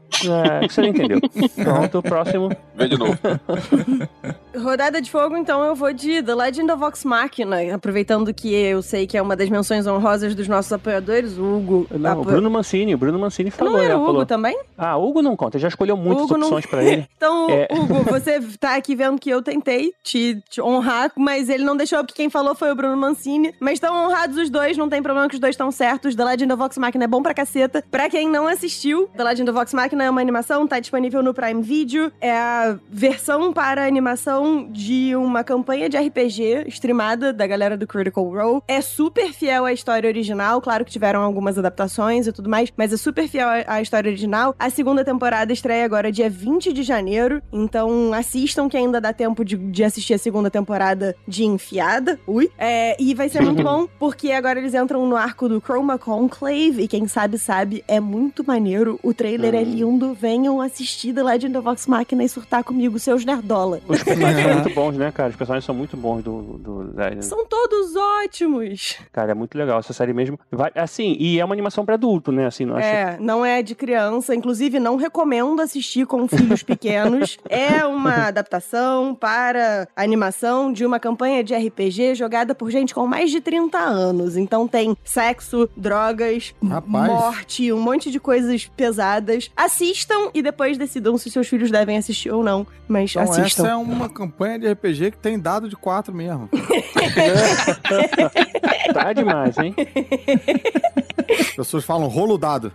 [0.62, 1.20] É, você não entendeu.
[1.62, 2.50] Pronto, próximo.
[2.76, 3.18] Vem de novo.
[4.56, 8.82] Rodada de fogo, então eu vou de The Legend of Vox Machina, aproveitando que eu
[8.82, 10.87] sei que é uma das menções honrosas dos nossos apoiadores,
[11.38, 13.74] o Hugo Não, o Bruno Mancini, o Bruno Mancini falou.
[13.74, 14.26] Não era o Hugo falou.
[14.26, 14.58] também?
[14.76, 17.06] Ah, o Hugo não conta, já escolheu muitas Hugo não- opções pra ele.
[17.16, 17.68] Então, É.
[17.70, 21.98] Hugo, você tá aqui vendo que eu tentei te, te honrar, mas ele não deixou,
[22.00, 23.54] porque quem falou foi o Bruno Mancini.
[23.60, 26.14] Mas estão honrados os dois, não tem problema que os dois estão certos.
[26.14, 27.84] The Legend of Vox Machina é bom pra caceta.
[27.90, 31.34] Pra quem não assistiu, The Legend of Vox Machina é uma animação, tá disponível no
[31.34, 32.12] Prime Video.
[32.20, 38.24] É a versão para animação de uma campanha de RPG streamada da galera do Critical
[38.24, 38.62] Role.
[38.68, 42.92] É super fiel à história original, claro que tiveram algumas adaptações e tudo mais, mas
[42.92, 44.54] é super fiel à- história original.
[44.58, 49.44] A segunda temporada estreia agora dia 20 de janeiro, então assistam que ainda dá tempo
[49.44, 52.18] de, de assistir a segunda temporada de enfiada.
[52.26, 52.50] Ui.
[52.58, 56.82] É, e vai ser muito bom, porque agora eles entram no arco do Chroma Conclave,
[56.82, 58.98] e quem sabe, sabe, é muito maneiro.
[59.02, 60.14] O trailer é lindo.
[60.14, 63.80] Venham assistir The Legend of Vox Machina e surtar comigo, seus nerdola.
[63.88, 65.30] Os personagens são muito bons, né, cara?
[65.30, 66.42] Os personagens são muito bons do.
[66.58, 68.96] do, São todos ótimos.
[69.12, 70.38] Cara, é muito legal essa série mesmo.
[70.50, 72.46] Vai, assim, e é uma animação pra adulto, né?
[72.46, 72.86] Assim, não acho.
[72.86, 74.34] É, não é de criança.
[74.34, 77.38] Inclusive, não recomendo assistir com filhos pequenos.
[77.48, 83.30] é uma adaptação para animação de uma campanha de RPG jogada por gente com mais
[83.30, 84.36] de 30 anos.
[84.36, 87.12] Então tem sexo, drogas, Rapaz.
[87.12, 89.50] morte, um monte de coisas pesadas.
[89.56, 92.66] Assistam e depois decidam se seus filhos devem assistir ou não.
[92.86, 93.64] Mas Então assistam.
[93.64, 96.48] essa é uma campanha de RPG que tem dado de 4 mesmo.
[98.92, 99.74] Tá demais, hein?
[101.30, 102.72] As pessoas falam rolo dado.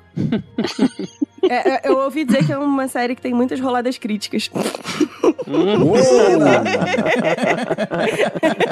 [1.49, 4.49] É, é, eu ouvi dizer que é uma série que tem muitas roladas críticas.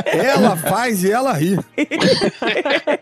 [0.05, 1.57] Ela faz e ela ri.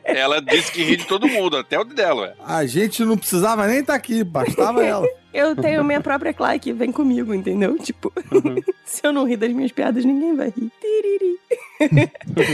[0.03, 2.35] Ela disse que ri de todo mundo, até o dela.
[2.45, 5.07] A gente não precisava nem estar aqui, bastava ela.
[5.33, 7.77] Eu tenho minha própria claque, vem comigo, entendeu?
[7.77, 8.11] Tipo,
[8.83, 10.71] se eu não rir das minhas piadas, ninguém vai rir.
[10.81, 11.39] Tiriri.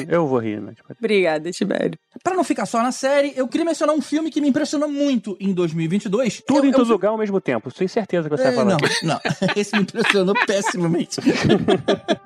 [0.07, 0.73] Eu vou rir, né?
[0.99, 1.97] Obrigada, Tibério.
[2.26, 5.38] Pra não ficar só na série, eu queria mencionar um filme que me impressionou muito
[5.39, 6.41] em 2022.
[6.45, 7.71] Tudo É- em todo lugar ao mesmo tempo.
[7.71, 8.78] Tenho certeza que você É, vai falar.
[9.03, 9.19] não, não.
[9.55, 11.17] Esse me impressionou pessimamente.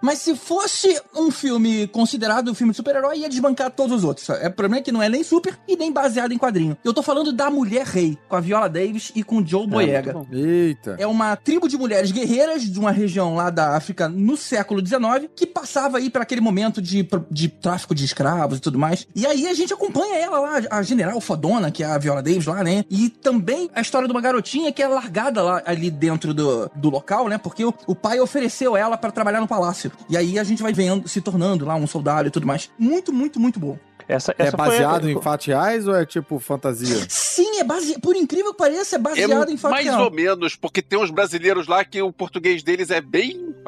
[0.02, 4.30] Mas se fosse um filme considerado um filme de super-herói, ia desbancar todos os outros.
[4.30, 6.78] É, o problema é que não é nem super e nem baseado em quadrinho.
[6.82, 10.14] Eu tô falando da Mulher Rei, com a Viola Davis e com o Joe Boyega.
[10.14, 10.34] muito bom.
[10.38, 10.96] Eita.
[10.98, 15.30] É uma tribo de mulheres guerreiras de uma região lá da África no século XIX
[15.36, 19.06] que passava aí para aquele momento de, de tráfico de escravos e tudo mais.
[19.14, 22.46] E aí a gente acompanha ela lá, a general fodona, que é a Viola Davis
[22.46, 22.84] lá, né?
[22.90, 26.90] E também a história de uma garotinha que é largada lá ali dentro do, do
[26.90, 27.38] local, né?
[27.38, 29.92] Porque o, o pai ofereceu ela para trabalhar no palácio.
[30.10, 32.70] E aí a gente vai vendo, se tornando lá um soldado e tudo mais.
[32.78, 33.78] Muito, muito, muito bom.
[34.10, 37.06] Essa, É essa foi- baseado em fatos reais ou é tipo fantasia?
[37.08, 38.02] Sim, é baseado.
[38.02, 40.04] Por incrível que pareça, é baseado é em fato mais real.
[40.06, 43.54] ou menos, porque tem uns brasileiros lá que o português deles é bem.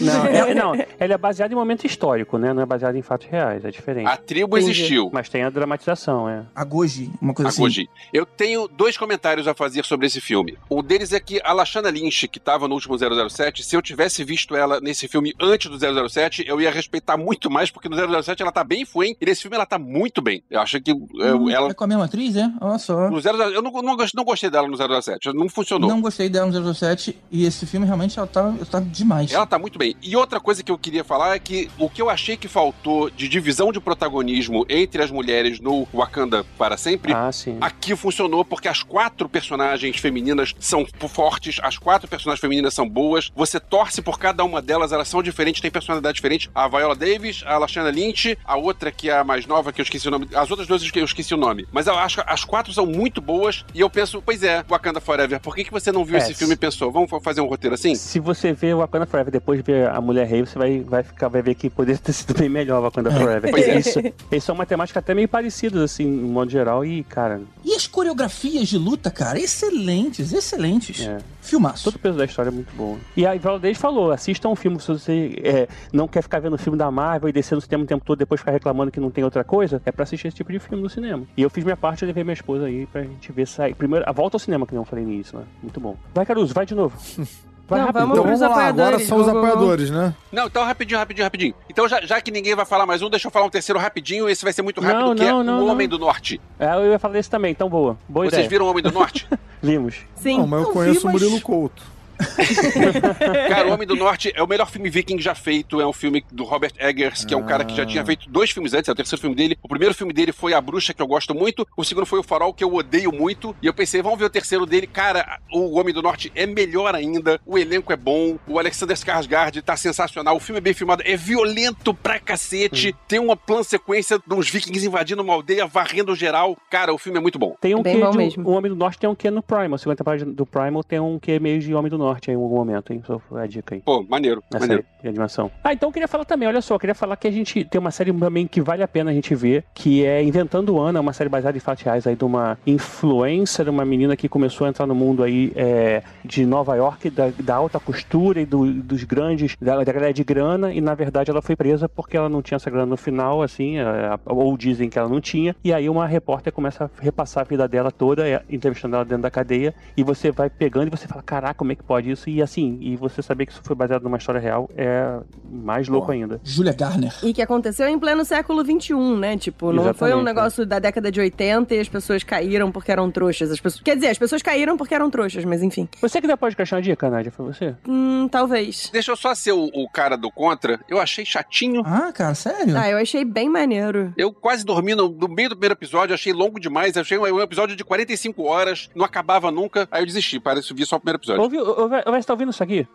[0.00, 2.52] Não, é, não, ele é baseado em momento histórico, né?
[2.52, 4.06] Não é baseado em fatos reais, é diferente.
[4.08, 5.10] A tribo existiu.
[5.12, 6.42] Mas tem a dramatização, é.
[6.54, 7.62] A Goji, uma coisa A assim.
[7.62, 7.88] Goji.
[8.12, 10.58] Eu tenho dois comentários a fazer sobre esse filme.
[10.70, 14.22] Um deles é que a Lashana Lynch, que estava no último 007, se eu tivesse
[14.22, 15.78] visto ela nesse filme antes do
[16.08, 19.42] 007, eu ia respeitar muito mais, porque no 007 ela tá bem fluente, e nesse
[19.42, 20.42] filme ela tá muito bem.
[20.50, 20.94] Eu acho que é,
[21.34, 21.70] Hum, ela...
[21.70, 22.50] É com a mesma atriz, é?
[22.60, 23.10] Olha só.
[23.10, 25.88] No 007, eu não, não, não gostei dela no 007, não funcionou.
[25.88, 29.32] Não gostei dela no 007 e esse filme realmente ela tá, tá demais.
[29.32, 29.94] Ela tá muito bem.
[30.02, 33.10] E outra coisa que eu queria falar é que o que eu achei que faltou
[33.10, 37.56] de divisão de protagonismo entre as mulheres no Wakanda para sempre, Ah, sim.
[37.60, 43.30] aqui funcionou porque as quatro personagens femininas são fortes, as quatro personagens femininas são boas,
[43.34, 46.50] você torce por cada uma delas, elas são diferentes, têm personalidade diferente.
[46.54, 49.82] A Viola Davis, a Lashana Lynch, a outra que é a mais nova, que eu
[49.82, 51.66] esqueci o nome, as outras duas eu esqueci o nome.
[51.70, 55.00] Mas eu acho que as quatro são muito boas e eu penso, pois é, Wakanda
[55.00, 57.46] Forever, por que, que você não viu É, esse filme e pensou, vamos fazer um
[57.46, 57.94] roteiro assim?
[57.94, 61.02] Se você ver o Wakanda Forever depois de ver a Mulher Rei, você vai, vai,
[61.02, 63.50] ficar, vai ver que poderia ter sido bem melhor o Wakanda Forever.
[63.50, 63.78] Pois é.
[63.78, 63.98] Isso,
[64.30, 67.86] eles são uma temática até meio parecidas, assim, no modo geral, e, cara, E as
[67.86, 71.00] coreografias de luta, cara, excelentes, excelentes.
[71.06, 71.18] é.
[71.46, 71.84] Filmaço.
[71.84, 72.98] Todo o peso da história é muito bom.
[73.16, 76.58] E a Davis falou: assista um filme, se você é, não quer ficar vendo o
[76.58, 79.10] filme da Marvel e descendo no cinema o tempo todo depois ficar reclamando que não
[79.10, 81.24] tem outra coisa, é pra assistir esse tipo de filme no cinema.
[81.36, 83.74] E eu fiz minha parte e levei minha esposa aí pra gente ver sair.
[83.74, 85.44] Primeiro, a volta ao cinema, que não falei nisso, né?
[85.62, 85.96] Muito bom.
[86.12, 86.96] Vai, Caruso, vai de novo.
[87.68, 90.14] Vai Não, vamos Então vamos lá, agora são os apoiadores, né?
[90.30, 91.54] Não, então rapidinho, rapidinho, rapidinho.
[91.68, 94.28] Então, já, já que ninguém vai falar mais um, deixa eu falar um terceiro rapidinho.
[94.28, 95.72] Esse vai ser muito rápido, Não, que não, é não, O não.
[95.72, 96.40] Homem do Norte.
[96.60, 97.96] É, eu ia falar desse também, então boa.
[98.08, 98.48] Boa Vocês ideia.
[98.48, 99.28] viram O Homem do Norte?
[99.60, 99.96] Vimos.
[100.14, 100.38] Sim.
[100.38, 101.82] Não, mas eu Não vi, conheço o mas- Murilo Couto.
[103.48, 105.80] Cara, O Homem do Norte é o melhor filme viking já feito.
[105.80, 108.50] É um filme do Robert Eggers, que é um cara que já tinha feito dois
[108.50, 109.58] filmes antes, é o terceiro filme dele.
[109.62, 111.66] O primeiro filme dele foi A Bruxa, que eu gosto muito.
[111.76, 113.54] O segundo foi O Farol, que eu odeio muito.
[113.62, 114.86] E eu pensei, vamos ver o terceiro dele.
[114.86, 117.40] Cara, O Homem do Norte é melhor ainda.
[117.46, 118.38] O elenco é bom.
[118.46, 120.36] O Alexander Skarsgård tá sensacional.
[120.36, 121.02] O filme é bem filmado.
[121.04, 122.94] É violento pra cacete.
[123.08, 126.56] Tem uma plano sequência de uns vikings invadindo uma aldeia, varrendo geral.
[126.70, 127.56] Cara, o filme é muito bom.
[127.60, 128.48] Tem um Bem que bom de, mesmo.
[128.48, 129.74] o Homem do Norte tem um que no Primal.
[129.74, 132.54] A segunda temporada do Primal tem um que meio de Homem do Norte em algum
[132.54, 133.02] momento, hein?
[133.06, 133.80] Só a dica aí.
[133.82, 134.84] Pô, maneiro, Essa maneiro.
[135.02, 135.50] de animação.
[135.64, 137.78] Ah, então eu queria falar também, olha só, eu queria falar que a gente tem
[137.80, 141.12] uma série também que vale a pena a gente ver, que é Inventando Ana, uma
[141.12, 144.86] série baseada em fatos reais aí de uma influencer, uma menina que começou a entrar
[144.86, 149.54] no mundo aí é, de Nova York, da, da alta costura e do- dos grandes,
[149.60, 152.56] da, da galera de grana, e na verdade ela foi presa porque ela não tinha
[152.56, 153.84] essa grana no final, assim, é,
[154.26, 157.66] ou dizem que ela não tinha, e aí uma repórter começa a repassar a vida
[157.68, 161.22] dela toda, é, entrevistando ela dentro da cadeia, e você vai pegando e você fala,
[161.22, 162.28] caraca, como é que pode isso?
[162.28, 165.18] E assim, e você saber que isso foi baseado numa história real é
[165.50, 166.40] mais louco ainda.
[166.44, 167.12] Julia Garner.
[167.22, 169.36] E que aconteceu em pleno século XXI, né?
[169.36, 172.92] Tipo, não foi um Exatamente, negócio da década de 80 e as pessoas caíram porque
[172.92, 173.50] eram trouxas.
[173.50, 173.82] As pessoas...
[173.82, 175.88] Quer dizer, as pessoas caíram porque eram trouxas, mas enfim.
[176.00, 177.74] Você que depois de caixar uma dica, Nádia, foi você?
[177.88, 178.90] Hum, talvez.
[178.92, 180.80] Deixa eu só ser o, o cara do contra.
[180.88, 181.82] Eu achei chatinho.
[181.84, 182.76] Ah, cara, sério?
[182.76, 184.12] Ah, eu achei bem maneiro.
[184.16, 186.96] Eu quase dormi no, no meio do primeiro episódio, achei longo demais.
[186.96, 189.88] Achei um, um episódio de 45 horas, não acabava nunca.
[189.90, 191.42] Aí eu desisti, parece que vi só o primeiro episódio.
[191.42, 192.86] Ouviu, ô, ô, você tá ouvindo isso aqui?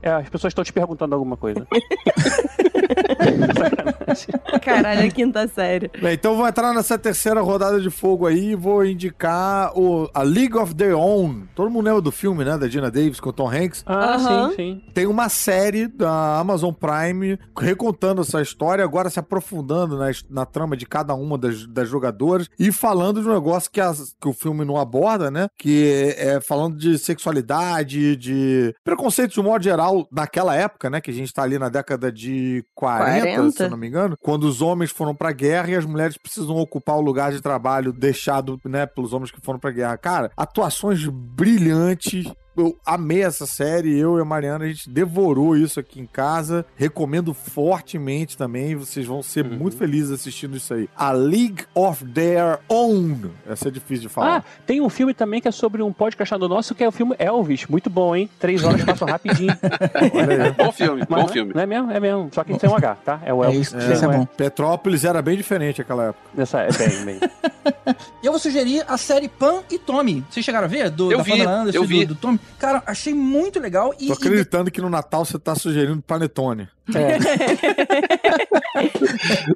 [0.00, 1.66] É, as pessoas estão te perguntando alguma coisa.
[4.62, 5.90] Caralho, a quinta série.
[6.00, 10.22] Bem, então vou entrar nessa terceira rodada de fogo aí e vou indicar o, a
[10.22, 11.44] League of Their Own.
[11.54, 12.56] Todo mundo lembra do filme, né?
[12.58, 13.82] Da Gina Davis com o Tom Hanks.
[13.86, 14.18] Ah,
[14.50, 14.82] sim, sim.
[14.94, 20.76] Tem uma série da Amazon Prime recontando essa história, agora se aprofundando na, na trama
[20.76, 24.32] de cada uma das, das jogadoras e falando de um negócio que, as- que o
[24.32, 25.48] filme não aborda, né?
[25.58, 31.00] Que é, é falando de sexualidade, de preconceito de um modo geral naquela época, né?
[31.00, 33.47] Que a gente tá ali na década de 40, 40.
[33.50, 36.56] Se eu não me engano, quando os homens foram pra guerra e as mulheres precisam
[36.56, 39.96] ocupar o lugar de trabalho deixado, né, pelos homens que foram pra guerra.
[39.98, 42.30] Cara, atuações brilhantes.
[42.60, 46.66] Eu amei essa série, eu e a Mariana, a gente devorou isso aqui em casa.
[46.76, 48.74] Recomendo fortemente também.
[48.74, 49.56] Vocês vão ser Uhum.
[49.58, 50.88] muito felizes assistindo isso aí.
[50.96, 53.30] A League of Their Own.
[53.48, 54.44] Essa é difícil de Ah, falar.
[54.66, 57.14] tem um filme também que é sobre um podcast do nosso, que é o filme
[57.18, 57.66] Elvis.
[57.66, 58.28] Muito bom, hein?
[58.38, 59.52] Três horas passam rapidinho.
[60.56, 61.52] Bom filme, Mas bom não é- filme.
[61.54, 61.90] Não é mesmo?
[61.92, 62.28] É mesmo.
[62.32, 63.20] Só que sem um H, tá?
[63.24, 63.68] É o É Elvis.
[63.68, 64.26] Sem isso é bom.
[64.26, 66.20] Petrópolis era bem diferente naquela época.
[66.34, 67.20] Nessa, é bem, bem.
[68.22, 70.24] Eu vou sugerir a série Pan e Tommy.
[70.28, 70.90] Vocês chegaram a ver?
[70.90, 72.04] Do, Eu da vi, Pamela Anderson eu e vi.
[72.04, 72.40] Do, do Tommy.
[72.58, 73.94] Cara, achei muito legal.
[73.98, 76.68] E, Tô e acreditando que no Natal você tá sugerindo Panetone.
[76.94, 77.18] É.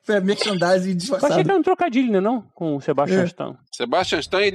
[0.04, 1.34] foi Eu merchandising achei disfarçado.
[1.34, 2.20] que era um trocadilho, né?
[2.20, 2.42] Não?
[2.54, 3.24] Com o Sebastian É.
[3.24, 3.56] Stan.
[3.72, 4.50] Sebastian Stan e,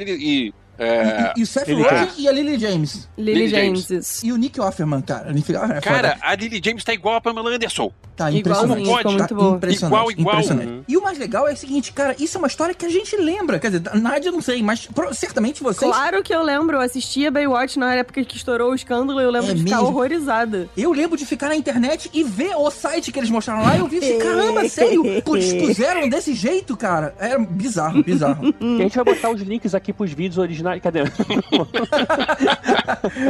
[0.48, 2.14] e é, E, e o Seth Lily Rogen James.
[2.20, 3.10] e a Lily James.
[3.18, 3.88] Lily, Lily James.
[3.88, 4.24] James.
[4.24, 5.32] E o Nick Offerman, cara.
[5.34, 6.18] Nick Offerman é Cara, foda.
[6.22, 7.92] a Lily James tá igual a Pamela Anderson.
[8.16, 8.84] Tá impressionante.
[8.84, 9.56] ficou Tá muito bom.
[9.58, 9.94] impressionante.
[9.94, 10.36] Igual, igual.
[10.36, 10.70] impressionante.
[10.70, 10.84] Uhum.
[10.88, 13.16] E o mais legal é o seguinte, cara, isso é uma história que a gente
[13.16, 13.60] lembra.
[13.60, 15.90] Quer dizer, a Nádia não sei, mas pro- certamente vocês.
[15.92, 19.30] Claro que eu lembro, eu assistia Baywatch na época que estourou o escândalo e eu
[19.30, 19.90] lembro É de ficar mesmo?
[19.90, 20.68] horrorizada.
[20.76, 23.80] Eu lembro de ficar na internet e ver o site que eles mostraram lá e
[23.80, 25.04] eu vi assim, caramba, sério?
[25.22, 27.14] Pô, expuseram desse jeito, cara?
[27.20, 28.54] Era bizarro, bizarro.
[28.60, 30.67] E a gente vai botar os links aqui pros vídeos originais.
[30.82, 31.02] Cadê?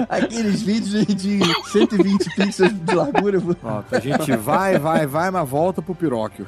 [0.10, 1.40] Aqueles vídeos de, de
[1.72, 3.40] 120 pixels de largura.
[3.42, 6.48] Pronto, a gente vai, vai, vai, mas volta pro Piróquio.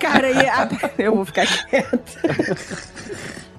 [0.00, 0.68] Cara, e a-
[0.98, 2.00] eu vou ficar quieta.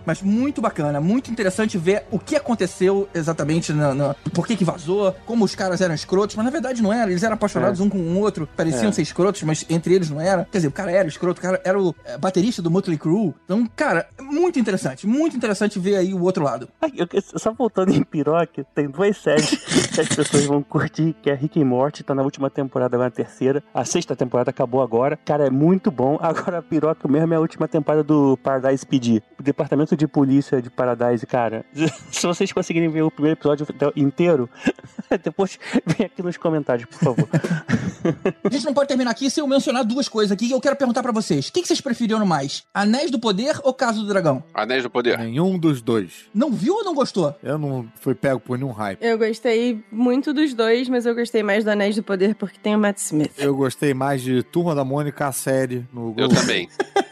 [0.06, 4.66] Mas muito bacana, muito interessante ver o que aconteceu exatamente, na, na- por que que
[4.66, 7.84] vazou, como os caras eram escrotos, mas na verdade não era, eles eram apaixonados É.
[7.84, 8.92] um com o outro, pareciam É.
[8.92, 10.46] ser escrotos, mas entre eles não era.
[10.52, 13.34] Quer dizer, o cara era escroto, o cara era o é, baterista do Motley Crue.
[13.46, 16.68] Então, cara, muito interessante, muito interessante ver aí o outro lado.
[16.82, 17.08] Ai, eu-
[17.38, 19.50] só voltando em Piroque, tem duas séries
[19.94, 23.10] que as pessoas vão curtir, que é Rick e Morty, tá na última temporada, agora
[23.10, 23.64] na terceira.
[23.74, 25.18] A sexta temporada acabou agora.
[25.26, 26.18] Cara, é muito bom.
[26.22, 29.22] Agora Piroque mesmo é a última temporada do Paradise PD.
[29.40, 31.66] O departamento de polícia de Paradise, cara.
[32.12, 33.66] Se vocês conseguirem ver o primeiro episódio
[33.96, 34.50] inteiro,
[35.24, 37.28] depois vem aqui nos comentários, por favor.
[38.44, 40.76] A gente não pode terminar aqui sem eu mencionar duas coisas aqui e eu quero
[40.76, 41.48] perguntar pra vocês.
[41.50, 42.64] O que, que vocês preferiram mais?
[42.74, 44.44] Anéis do Poder ou Casa do Dragão?
[44.54, 45.18] Anéis do Poder.
[45.20, 46.26] Nenhum dos dois.
[46.34, 47.36] Não viu ou não gostou?
[47.44, 49.00] Eu não fui pego por nenhum hype.
[49.02, 52.76] Eu gostei muito dos dois, mas eu gostei mais do Anéis do Poder porque tem
[52.76, 53.32] o Matt Smith.
[53.38, 56.36] Eu gostei mais de Turma da Mônica, a série no Eu Globo.
[56.36, 56.68] também.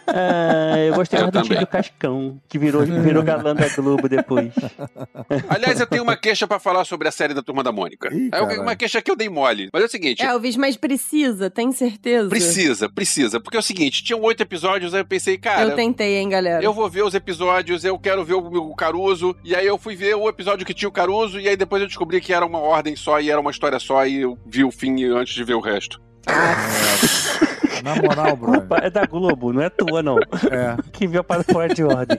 [0.07, 1.57] Ah, eu gostei Eu mais do também.
[1.59, 2.68] Tio Cascão, que virou,
[3.03, 4.53] virou galã da Globo depois.
[5.49, 8.13] Aliás, eu tenho uma queixa pra falar sobre a série da Turma da Mônica.
[8.13, 9.69] Ih, é uma queixa que eu dei mole.
[9.73, 10.23] Mas é o seguinte.
[10.23, 12.29] Elvis, mas precisa, tem certeza?
[12.29, 13.39] Precisa, precisa.
[13.39, 15.63] Porque é o seguinte, tinham oito episódios, aí eu pensei, cara.
[15.63, 16.63] Eu tentei, hein, galera.
[16.63, 19.95] Eu vou ver os episódios, eu quero ver o, o Caruso, e aí eu fui
[19.95, 22.59] ver o episódio que tinha o Caruso, e aí depois eu descobri que era uma
[22.59, 25.55] ordem só e era uma história só, e eu vi o fim antes de ver
[25.55, 26.01] o resto.
[27.83, 28.37] Na moral.
[28.37, 30.17] Culpa é da Globo, não é tua, não.
[30.19, 30.77] É.
[30.91, 32.17] Que viu para fora de ordem.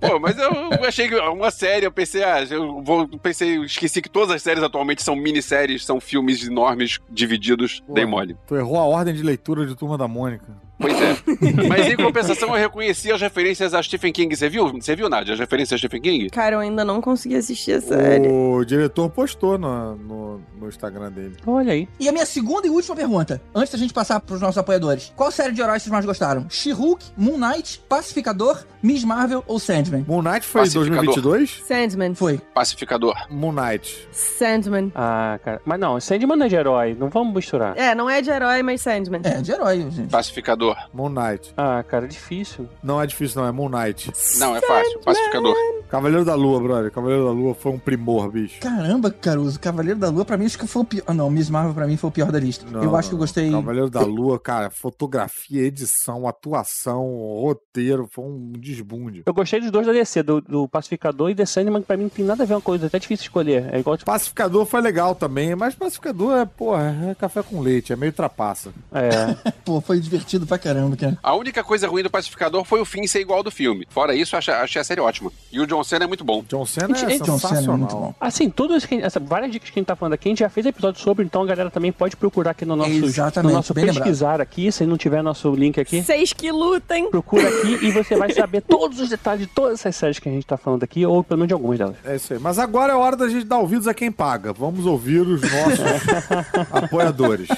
[0.00, 0.50] Pô, mas eu
[0.86, 4.42] achei que uma série, eu pensei, ah, eu vou, pensei, eu esqueci que todas as
[4.42, 8.36] séries atualmente são minisséries, são filmes enormes divididos, dei mole.
[8.46, 10.63] Tu errou a ordem de leitura de Turma da Mônica.
[10.78, 11.16] Pois é.
[11.68, 14.34] Mas em compensação eu reconheci as referências a Stephen King.
[14.34, 14.72] Você viu?
[14.72, 16.30] Você viu, Nádia, as referências a Stephen King?
[16.30, 18.28] Cara, eu ainda não consegui assistir a série.
[18.28, 21.36] O diretor postou no, no, no Instagram dele.
[21.46, 21.88] Olha aí.
[21.98, 25.12] E a minha segunda e última pergunta, antes da gente passar pros nossos apoiadores.
[25.16, 26.46] Qual série de heróis vocês mais gostaram?
[26.48, 30.04] She-Hulk, Moon Knight, Pacificador, Miss Marvel ou Sandman?
[30.08, 31.04] Moon Knight foi em Pacificador.
[31.04, 31.62] 2022?
[31.66, 32.14] Sandman.
[32.14, 32.38] Foi.
[32.52, 33.14] Pacificador.
[33.30, 34.08] Moon Knight.
[34.12, 34.92] Sandman.
[34.94, 35.60] Ah, cara.
[35.64, 37.76] Mas não, Sandman não é de herói, não vamos misturar.
[37.78, 39.20] É, não é de herói, mas Sandman.
[39.24, 40.10] É, de herói, gente.
[40.10, 40.63] Pacificador.
[40.92, 41.52] Moon Knight.
[41.56, 42.68] Ah, cara, difícil.
[42.82, 43.48] Não é difícil, não.
[43.48, 44.10] É Moon Knight.
[44.38, 45.00] Não, é fácil.
[45.00, 45.54] Pacificador.
[45.88, 46.90] Cavaleiro da Lua, brother.
[46.90, 48.60] Cavaleiro da Lua foi um primor, bicho.
[48.60, 51.04] Caramba, Caruso, Cavaleiro da Lua pra mim acho que foi o pior.
[51.06, 52.64] Ah, não, Miss Marvel pra mim foi o pior da lista.
[52.70, 53.50] Não, eu acho que eu gostei.
[53.50, 57.04] Cavaleiro da Lua, cara, fotografia, edição, atuação,
[57.42, 59.22] roteiro, foi um desbunde.
[59.26, 62.04] Eu gostei dos dois da DC, do, do Pacificador e The Sandman, que pra mim
[62.04, 63.68] não tem nada a ver uma coisa, é até difícil escolher.
[63.72, 67.92] É igual, tipo, Pacificador foi legal também, mas Pacificador é, porra, é café com leite,
[67.92, 68.72] é meio trapaça.
[68.92, 69.34] é.
[69.64, 71.18] Pô, foi divertido pra caramba, cara.
[71.22, 73.86] A única coisa ruim do Pacificador foi o fim ser igual ao do filme.
[73.90, 75.30] Fora isso, achei, achei a série ótima.
[75.52, 76.44] E o John Cena é muito bom.
[76.48, 77.78] John Cena Gente, é John Cena é sensacional.
[77.78, 78.14] muito bom.
[78.20, 80.48] Assim, todas que- essa, várias dicas que a gente tá falando aqui, a gente já
[80.48, 83.74] fez episódio sobre, então a galera também pode procurar aqui no nosso, Exatamente, no nosso
[83.74, 86.02] bem pesquisar aqui, se não tiver nosso link aqui.
[86.02, 87.10] Seis que lutem.
[87.10, 90.32] Procura aqui e você vai saber todos os detalhes de todas essas séries que a
[90.32, 91.96] gente tá falando aqui, ou pelo menos de algumas delas.
[92.04, 92.38] É isso aí.
[92.38, 94.52] Mas agora é hora da gente dar ouvidos a quem paga.
[94.52, 96.24] Vamos ouvir os nossos
[96.72, 97.48] apoiadores.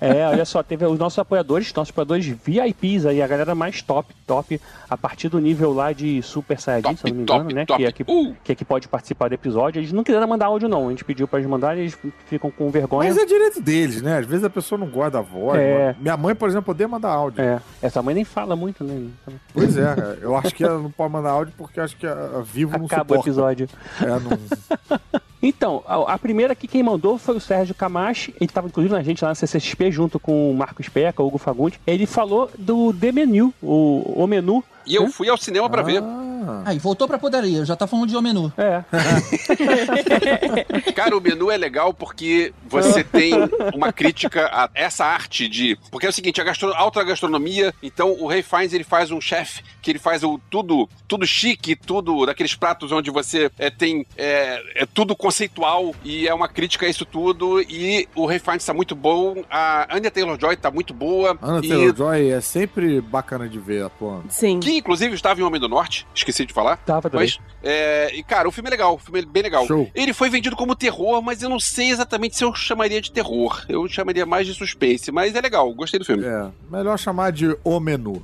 [0.00, 4.14] É, olha só, teve os nossos apoiadores, nossos apoiadores VIPs aí, a galera mais top,
[4.26, 7.40] top, a partir do nível lá de Super Saiyajin, Top, se eu não me top,
[7.40, 7.66] engano, né?
[7.66, 7.78] top.
[7.82, 8.34] Que é que, Uh!
[8.44, 9.80] que é que pode participar do episódio.
[9.80, 10.86] Eles não quiseram mandar áudio, não.
[10.86, 13.08] A gente pediu pra eles mandarem, eles ficam com vergonha.
[13.08, 14.18] Mas é direito deles, né?
[14.18, 15.58] Às vezes a pessoa não gosta da voz.
[15.60, 15.94] É.
[16.00, 17.42] Minha mãe, por exemplo, odeia mandar áudio.
[17.42, 19.08] É, essa mãe nem fala muito, né?
[19.52, 20.18] Pois é, cara.
[20.20, 22.86] eu acho que ela não pode mandar áudio porque acho que a, a Vivo não
[22.86, 23.28] Acaba o suporta.
[23.28, 23.68] episódio.
[24.00, 25.18] É, não...
[25.42, 28.30] Então, a, primeira aqui quem mandou foi o Sérgio Camacho.
[28.30, 31.38] Ele estava inclusive na gente lá na CCXP junto com o Marcos Peca, o Hugo
[31.38, 31.78] Fagundes.
[31.86, 34.64] Ele falou do The Menu, o, o menu.
[34.86, 36.02] E eu fui ao cinema pra ver.
[36.46, 38.52] Ah, Aí, voltou pra poderia, já tá falando de O Menu.
[38.56, 38.84] É.
[40.94, 43.32] Cara, o menu é legal porque você tem
[43.74, 45.76] uma crítica a essa arte de.
[45.90, 46.72] Porque é o seguinte, a gastro...
[46.74, 50.88] alta gastronomia, então o Ray Fiennes ele faz um chefe que ele faz o tudo,
[51.06, 56.34] tudo chique, tudo daqueles pratos onde você é, tem é, é tudo conceitual e é
[56.34, 57.60] uma crítica a isso tudo.
[57.60, 61.38] E o Ray Fiennes tá muito bom, a Anya Taylor-Joy tá muito boa.
[61.42, 61.68] Ana e...
[61.68, 64.24] Taylor-Joy é sempre bacana de ver atuando.
[64.28, 64.60] Sim.
[64.60, 66.76] Que inclusive estava em Homem do Norte, esqueci de falar.
[66.78, 67.26] Tava também.
[67.26, 69.66] Mas, é, e cara, o filme é legal, o filme é bem legal.
[69.66, 69.90] Show.
[69.94, 73.64] Ele foi vendido como terror, mas eu não sei exatamente se eu chamaria de terror.
[73.68, 76.24] Eu chamaria mais de suspense, mas é legal, gostei do filme.
[76.24, 78.22] É, melhor chamar de O Menu.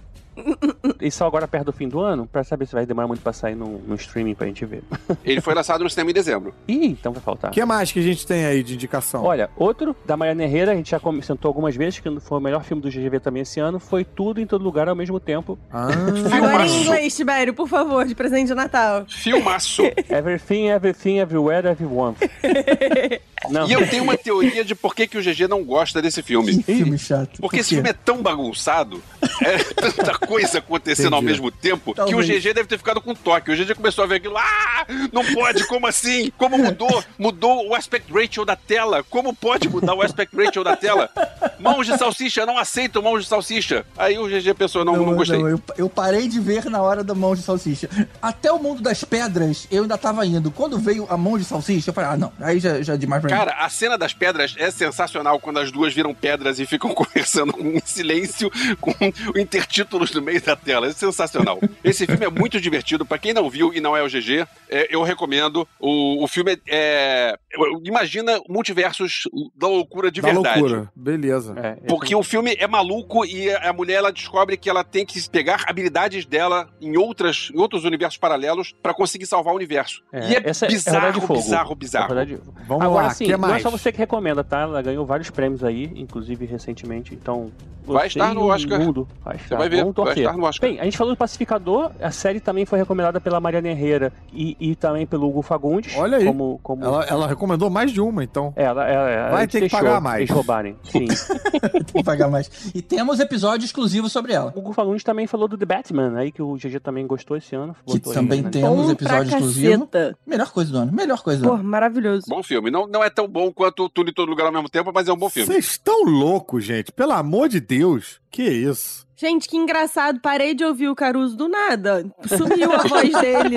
[1.01, 3.33] E só agora perto do fim do ano, pra saber se vai demorar muito pra
[3.33, 4.83] sair no, no streaming pra gente ver.
[5.25, 6.55] Ele foi lançado no cinema em dezembro.
[6.67, 7.51] Ih, então vai faltar.
[7.51, 9.25] O que mais que a gente tem aí de indicação?
[9.25, 12.65] Olha, outro da Mariana Herrera, a gente já comentou algumas vezes que foi o melhor
[12.65, 15.59] filme do GGV também esse ano, foi tudo em todo lugar ao mesmo tempo.
[15.71, 15.89] Ah,
[16.33, 19.05] Agora em inglês, Tibério, por favor, de presente de Natal.
[19.09, 19.83] Filmaço.
[20.09, 22.17] Everything, everything, everywhere, everyone.
[23.51, 23.69] Não.
[23.69, 26.63] e eu tenho uma teoria de por que, que o GG não gosta desse filme.
[26.63, 27.41] Que filme chato.
[27.41, 29.03] Porque Por esse filme é tão bagunçado,
[29.43, 31.33] é tanta coisa acontecendo ao Entendi.
[31.33, 32.27] mesmo tempo, Talvez.
[32.27, 33.51] que o GG deve ter ficado com toque.
[33.51, 36.33] O GG começou a ver aquilo, ah, não pode, como assim?
[36.37, 37.05] Como mudou?
[37.19, 39.05] Mudou o aspect ratio da tela.
[39.09, 41.11] Como pode mudar o aspect ratio da tela?
[41.59, 43.85] Mãos de salsicha, não aceito mãos de salsicha.
[43.97, 45.41] Aí o GG pensou, não, não, gostei.
[45.41, 47.89] eu, eu parei de ver na hora da mão de salsicha.
[48.21, 50.51] Até o mundo das pedras, eu ainda tava indo.
[50.51, 53.21] Quando veio a mão de salsicha, eu falei, ah, não, aí já, já é demais
[53.21, 53.37] pra mim.
[53.37, 57.53] Cara, a cena das pedras é sensacional quando as duas viram pedras e ficam conversando
[57.53, 58.51] com em silêncio,
[58.81, 58.95] com
[59.37, 60.87] intertítulos no meio da tela.
[60.87, 61.59] É sensacional.
[61.85, 63.05] Esse filme é muito divertido.
[63.05, 65.67] Pra quem não viu e não é o GG, é, eu recomendo.
[65.81, 67.37] O, o filme é,
[67.85, 69.23] Imagina multiversos
[69.55, 70.61] da loucura de Da verdade.
[70.61, 70.91] loucura.
[70.95, 71.55] Beleza.
[71.59, 75.29] É, Porque o filme é maluco e a mulher ela descobre que ela tem que
[75.31, 80.03] pegar habilidades dela em, outras, em outros universos paralelos pra conseguir salvar o universo.
[80.13, 81.35] e é essa bizarro, Fogo.
[81.35, 82.09] bizarro, bizarro.
[82.09, 83.63] Rodada de- Vamos Agora lá, sim, que não é mais?
[83.63, 84.61] só você que recomenda, tá?
[84.61, 87.51] Ela ganhou vários prêmios aí, inclusive recentemente, então...
[87.85, 88.79] Vai você estar no Oscar.
[88.79, 89.57] Mundo vai estar.
[89.57, 90.25] vai ver, Vamos vai torcer.
[90.25, 90.71] estar no Oscar.
[90.71, 94.57] Bem, a gente falou do Pacificador, a série também foi recomendada pela Mariana Herrera e,
[94.61, 95.97] e também pelo Hugo Fagundes.
[95.97, 96.25] Olha aí.
[96.25, 96.85] Como, como...
[96.85, 98.53] Ela, ela recomendou mais de uma, então.
[98.57, 100.29] Ela, ela, ela Vai ter que pagar mais.
[100.31, 100.77] Roubarem.
[100.85, 101.07] Sim.
[101.73, 102.73] Tem que pagar mais.
[102.75, 104.53] E temos episódio exclusivo sobre ela.
[104.55, 107.55] o Hugo Fagundes também falou do The Batman, aí que o GG também gostou esse
[107.55, 107.75] ano.
[107.87, 108.51] Que aí, também né?
[108.51, 109.87] temos Bom episódio pra exclusivo.
[109.87, 110.19] caceta.
[110.27, 110.93] Melhor coisa do ano.
[110.93, 111.65] Melhor coisa do Pô, ano.
[111.65, 112.27] maravilhoso.
[112.29, 112.71] Bom filme.
[112.71, 115.13] Não, não é tão bom quanto Tudo em Todo Lugar ao mesmo tempo, mas é
[115.13, 115.47] um bom filme.
[115.47, 116.93] Vocês estão loucos, gente.
[116.93, 118.22] Pelo amor de Deus.
[118.33, 119.07] Que isso?
[119.23, 120.19] Gente, que engraçado.
[120.21, 122.05] Parei de ouvir o Caruso do nada.
[122.27, 123.57] Sumiu a voz dele.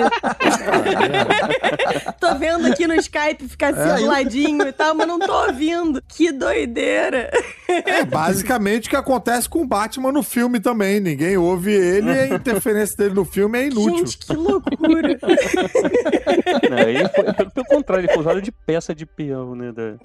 [2.20, 6.00] tô vendo aqui no Skype ficar assim É, ladinho e tal, mas não tô ouvindo.
[6.06, 7.32] Que doideira.
[7.66, 11.00] É basicamente o que acontece com o Batman no filme também.
[11.00, 14.06] Ninguém ouve ele e a interferência dele no filme é inútil.
[14.06, 15.18] Gente, que loucura.
[16.70, 19.72] Não, ele foi, pelo, pelo contrário, ele foi usado de peça de peão, né?
[19.72, 19.96] Da...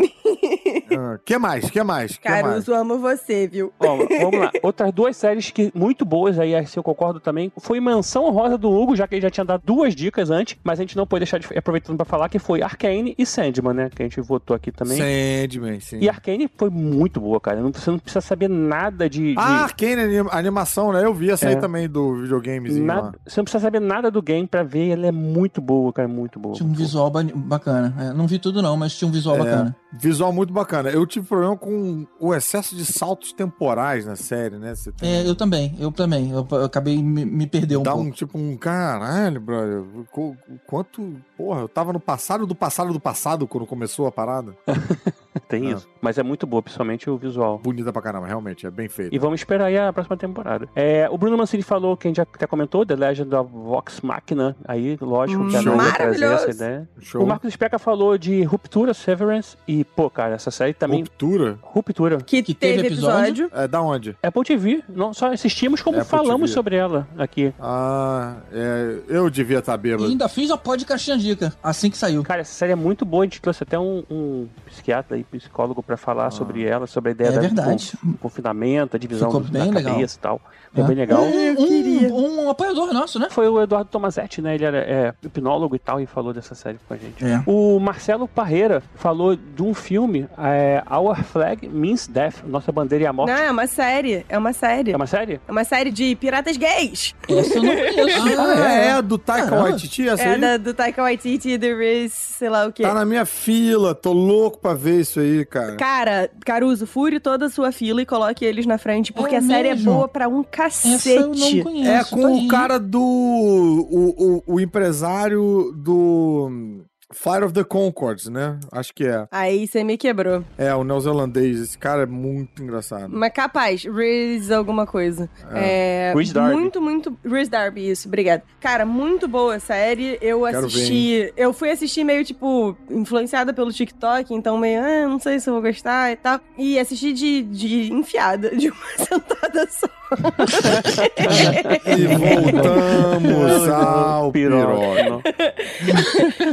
[0.98, 1.70] Ah, que mais?
[1.70, 2.18] Que mais?
[2.18, 2.42] Que mais?
[2.42, 3.72] Caruso, amo você, viu?
[3.80, 4.52] Ó, vamos lá.
[4.64, 7.52] Outras duas séries que muito boas aí, assim, eu concordo também.
[7.60, 10.80] Foi Mansão Rosa do Hugo, já que ele já tinha dado duas dicas antes, mas
[10.80, 13.90] a gente não pode deixar de aproveitando pra falar que foi Arcane e Sandman, né?
[13.90, 14.98] Que a gente votou aqui também.
[14.98, 16.00] Sandman, sim.
[16.00, 17.62] E Arcane foi muito boa, cara.
[17.62, 19.34] Não- Você não precisa saber nada de.
[19.34, 21.04] de- Ah, Arcane anim- animação, né?
[21.04, 21.60] Eu vi essa aí É.
[21.60, 23.12] também do videogamezinho lá.
[23.26, 24.90] você não precisa saber nada do game pra ver.
[24.92, 26.08] Ela é muito boa, cara.
[26.08, 26.56] Muito boa.
[26.56, 27.94] Tinha um visual ba- bacana.
[28.00, 29.76] É, não vi tudo não, mas tinha um visual É, bacana.
[29.94, 30.90] Visual muito bacana.
[30.90, 34.76] Eu tive problema com o excesso de saltos temporais na série, né?
[34.76, 36.32] Você tem- É, eu também, eu também.
[36.32, 38.08] Eu, eu acabei me, me perder um Dá pouco.
[38.08, 39.84] um tipo um caralho, brother.
[40.12, 40.36] qu-
[40.68, 41.16] Quanto.
[41.42, 44.54] Porra, eu tava no passado do passado do passado quando começou a parada.
[45.48, 45.76] Tem Ah.
[45.76, 45.88] isso.
[46.02, 47.58] Mas é muito boa, principalmente o visual.
[47.60, 49.14] Bonita pra caramba, realmente, é bem feito.
[49.14, 50.68] E vamos esperar aí a próxima temporada.
[50.76, 54.02] É, o Bruno Mancini falou, que a gente já até comentou, The Legend of Vox
[54.02, 54.56] Machina.
[54.66, 56.50] Aí, lógico, que a ia trazer essa Maravilhoso.
[56.52, 56.90] ideia.
[57.00, 57.24] Show.
[57.24, 59.58] O Marcos Especa falou de Ruptura, Severance.
[59.68, 61.02] E, pô, cara, essa série também...
[61.02, 61.58] Ruptura?
[61.62, 62.18] Ruptura.
[62.18, 63.46] Que, Que teve teve episódio?
[63.46, 63.50] episódio.
[63.54, 64.18] É da onde?
[64.24, 64.84] Apple TV.
[64.90, 66.54] Não só assistimos, como Apple falamos TV.
[66.54, 67.54] sobre ela aqui.
[67.60, 70.06] Ah, é, eu devia estar E bêbado.
[70.06, 72.24] ainda fiz a podcast dica, assim que saiu.
[72.24, 73.24] Cara, essa série é muito boa.
[73.24, 77.12] A gente trouxe até um, um psiquiatra e psicólogo pra falar sobre ela, sobre a
[77.12, 77.78] ideia É da con-
[78.20, 79.94] confinamento, a divisão Ficou do- bem da legal.
[79.94, 80.42] cabeça e tal.
[80.74, 80.88] Foi É.
[80.88, 81.22] bem legal.
[81.24, 83.28] Um, um apoiador nosso, né?
[83.30, 84.56] Foi o Eduardo Tomazetti, né?
[84.56, 87.24] Ele era é, hipnólogo e tal, e falou dessa série com a gente.
[87.26, 87.42] É.
[87.46, 93.08] O Marcelo Parreira falou de um filme, é, Our Flag Means Death, Nossa Bandeira e
[93.08, 93.32] a Morte.
[93.32, 94.26] Não, é uma série.
[94.30, 94.92] É uma série.
[94.92, 95.40] É uma série?
[95.48, 97.14] É uma série de piratas gays.
[97.28, 98.22] Essa eu não conheço.
[98.62, 99.56] Ah, é, do Taika.
[99.56, 100.42] Waititi, essa É aí?
[100.42, 102.84] da, do Taika Waititi e The Riz, sei lá o quê.
[102.84, 105.76] Tá na minha fila, tô louco pra ver isso aí, cara.
[105.76, 109.42] Cara, Caruso, fure toda a sua fila e coloque eles na frente, porque É a
[109.42, 109.92] série mesmo?
[109.92, 110.96] é boa pra um cacete.
[110.96, 111.90] Essa eu não conheço.
[111.90, 112.46] É tá com aí.
[112.46, 113.02] o cara do.
[113.02, 116.82] O, o, o empresário do.
[117.14, 118.58] Flight of the Concords, né?
[118.72, 119.28] Acho que é.
[119.32, 120.46] Aí você me quebrou.
[120.58, 121.60] É, o neozelandês.
[121.60, 123.10] Esse cara é muito engraçado.
[123.10, 125.30] Mas capaz, Riz alguma coisa.
[125.52, 126.14] É.
[126.16, 126.56] Riz Darby.
[126.56, 127.18] Muito, muito.
[127.26, 128.44] Riz Darby, isso, obrigado.
[128.60, 130.18] Cara, muito boa a série.
[130.22, 131.34] Eu Quero assisti.
[131.36, 135.54] eu fui assistir meio, tipo, influenciada pelo TikTok, então meio, ah, não sei se eu
[135.56, 136.40] vou gostar e tal.
[136.58, 140.01] E assisti de, de enfiada, de uma sentada só.
[141.86, 145.22] E voltamos ao piroca.